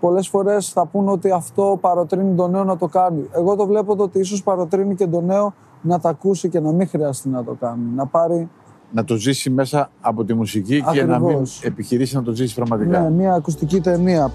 πολλές 0.00 0.28
φορές 0.28 0.68
θα 0.68 0.86
πούν 0.86 1.08
ότι 1.08 1.30
αυτό 1.30 1.78
παροτρύνει 1.80 2.34
τον 2.34 2.50
νέο 2.50 2.64
να 2.64 2.76
το 2.76 2.86
κάνει. 2.86 3.28
Εγώ 3.34 3.56
το 3.56 3.66
βλέπω 3.66 3.96
το 3.96 4.02
ότι 4.02 4.18
ίσως 4.18 4.42
παροτρύνει 4.42 4.94
και 4.94 5.06
τον 5.06 5.24
νέο 5.24 5.54
να 5.80 6.00
τα 6.00 6.08
ακούσει 6.08 6.48
και 6.48 6.60
να 6.60 6.72
μην 6.72 6.88
χρειαστεί 6.88 7.28
να 7.28 7.44
το 7.44 7.56
κάνει. 7.60 7.84
Να 7.94 8.06
πάρει 8.06 8.48
να 8.92 9.04
το 9.04 9.16
ζήσει 9.16 9.50
μέσα 9.50 9.90
από 10.00 10.24
τη 10.24 10.34
μουσική 10.34 10.84
και 10.92 11.04
να 11.04 11.18
μην 11.18 11.26
Ακριβώς. 11.26 11.62
επιχειρήσει 11.62 12.14
να 12.14 12.22
το 12.22 12.32
ζήσει 12.32 12.54
πραγματικά. 12.54 13.00
Ναι, 13.00 13.10
μια 13.10 13.34
ακουστική 13.34 13.80
ταινία. 13.80 14.32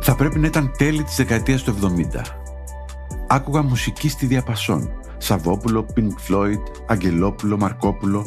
Θα 0.00 0.16
πρέπει 0.16 0.38
να 0.38 0.46
ήταν 0.46 0.70
τέλη 0.78 1.02
της 1.02 1.16
δεκαετίας 1.16 1.62
του 1.62 1.70
70. 1.70 2.24
Άκουγα 3.26 3.62
μουσική 3.62 4.08
στη 4.08 4.26
διαπασόν. 4.26 4.90
Σαββόπουλο, 5.18 5.86
Pink 5.96 6.32
Floyd, 6.32 6.62
Αγγελόπουλο, 6.86 7.56
Μαρκόπουλο. 7.56 8.24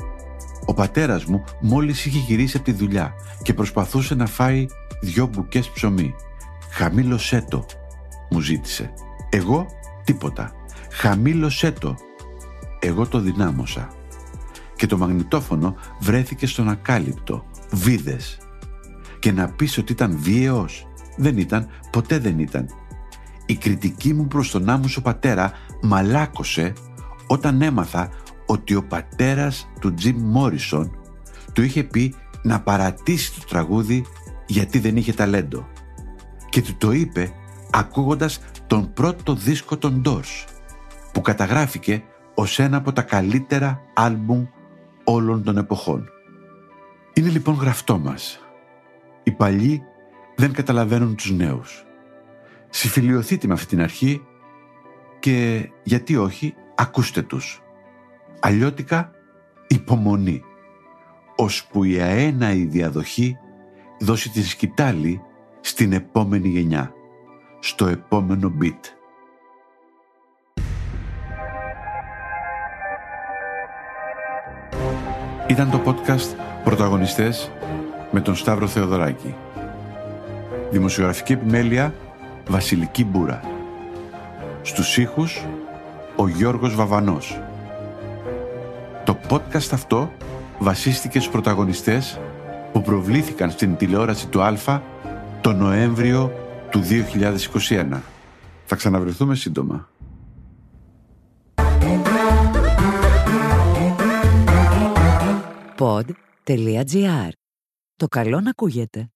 Ο 0.72 0.74
πατέρας 0.74 1.26
μου 1.26 1.44
μόλις 1.60 2.06
είχε 2.06 2.18
γυρίσει 2.18 2.58
από 2.58 2.66
τη 2.66 2.72
δουλειά 2.72 3.14
και 3.42 3.54
προσπαθούσε 3.54 4.16
να 4.16 4.26
φάει 4.26 4.66
δυο 5.02 5.28
μπουκές 5.28 5.70
ψωμί. 5.70 6.14
«Χαμήλωσέ 6.72 7.46
το», 7.50 7.66
μου 8.30 8.40
ζήτησε. 8.40 8.94
Εγώ 9.30 9.66
τίποτα. 10.04 10.52
«Χαμήλωσέ 10.92 11.72
το». 11.72 11.96
Εγώ 12.80 13.08
το 13.08 13.20
δυνάμωσα. 13.20 13.88
Και 14.76 14.88
το 14.88 14.98
μαγνητόφωνο 14.98 15.76
βρέθηκε 16.00 16.48
στον 16.48 16.70
ακάλυπτο. 16.70 17.46
Βίδες. 17.72 18.38
Και 19.20 19.32
να 19.32 19.48
πεις 19.48 19.78
ότι 19.78 19.92
ήταν 19.92 20.18
βίαιος. 20.18 20.88
Δεν 21.18 21.38
ήταν, 21.38 21.68
ποτέ 21.92 22.20
δεν 22.20 22.40
ήταν. 22.40 22.70
Η 23.46 23.56
κριτική 23.56 24.14
μου 24.14 24.28
προς 24.28 24.52
τον 24.52 24.70
άμουσο 24.70 25.02
πατέρα 25.02 25.52
μαλάκωσε 25.82 26.74
όταν 27.28 27.62
έμαθα 27.62 28.10
ότι 28.52 28.76
ο 28.76 28.84
πατέρας 28.84 29.70
του 29.80 29.94
Τζιμ 29.94 30.18
Μόρισον 30.20 30.98
του 31.54 31.62
είχε 31.62 31.84
πει 31.84 32.16
να 32.42 32.62
παρατήσει 32.62 33.40
το 33.40 33.46
τραγούδι 33.50 34.06
γιατί 34.48 34.80
δεν 34.80 34.98
είχε 34.98 35.14
ταλέντο. 35.14 35.68
Και 36.50 36.62
του 36.62 36.76
το 36.78 36.92
είπε 36.92 37.32
ακούγοντας 37.72 38.42
τον 38.68 38.94
πρώτο 38.94 39.36
δίσκο 39.36 39.78
των 39.78 40.02
Doors 40.06 40.46
που 41.14 41.22
καταγράφηκε 41.22 42.04
ως 42.36 42.60
ένα 42.60 42.78
από 42.78 42.94
τα 42.94 43.02
καλύτερα 43.02 43.82
άλμπουμ 43.94 44.46
όλων 45.04 45.44
των 45.44 45.58
εποχών. 45.58 46.10
Είναι 47.14 47.30
λοιπόν 47.30 47.56
γραφτό 47.56 47.98
μας. 47.98 48.40
Οι 49.24 49.32
παλιοί 49.32 49.84
δεν 50.36 50.54
καταλαβαίνουν 50.54 51.16
τους 51.16 51.32
νέους. 51.32 51.86
Συμφιλιωθείτε 52.70 53.48
με 53.48 53.54
αυτή 53.54 53.66
την 53.66 53.82
αρχή 53.82 54.22
και 55.20 55.70
γιατί 55.84 56.18
όχι 56.18 56.54
ακούστε 56.76 57.22
τους. 57.22 57.61
Αλλιώτικα 58.44 59.12
υπομονή 59.68 60.42
ώσπου 61.36 61.84
η 61.84 62.00
αέναη 62.00 62.66
διαδοχή 62.66 63.38
δώσει 64.00 64.30
τη 64.30 64.44
σκητάλη 64.44 65.22
στην 65.62 65.94
επόμενη 65.94 66.48
γενιά, 66.48 66.94
στο 67.60 67.88
επόμενο 67.88 68.54
beat. 68.62 68.80
Ήταν 75.48 75.72
το 75.72 75.82
podcast 75.86 76.36
«Πρωταγωνιστές» 76.64 77.52
με 78.12 78.22
τον 78.22 78.36
Σταύρο 78.36 78.68
Θεοδωράκη. 78.68 79.36
Δημοσιογραφική 80.72 81.34
επιμέλεια 81.34 81.94
Βασιλική 82.48 83.06
Μπούρα. 83.06 83.42
Στους 84.62 84.98
ήχους 84.98 85.46
ο 86.16 86.28
Γιώργος 86.28 86.76
Βαβανός. 86.76 87.42
Το 89.06 89.18
podcast 89.30 89.70
αυτό 89.72 90.12
βασίστηκε 90.60 91.20
στους 91.20 91.32
πρωταγωνιστές 91.32 92.20
που 92.72 92.82
προβλήθηκαν 92.82 93.52
στην 93.52 93.76
τηλεόραση 93.76 94.28
του 94.28 94.42
Α 94.42 94.82
το 95.42 95.54
Νοέμβριο 95.54 96.32
του 96.70 96.82
2021. 97.70 98.00
Θα 98.66 98.76
ξαναβρεθούμε 98.76 99.36
σύντομα. 99.36 99.90
Pod.gr. 105.78 107.30
Το 107.96 108.08
καλό 108.08 108.42
να 108.42 108.50
ακούγεται. 108.50 109.12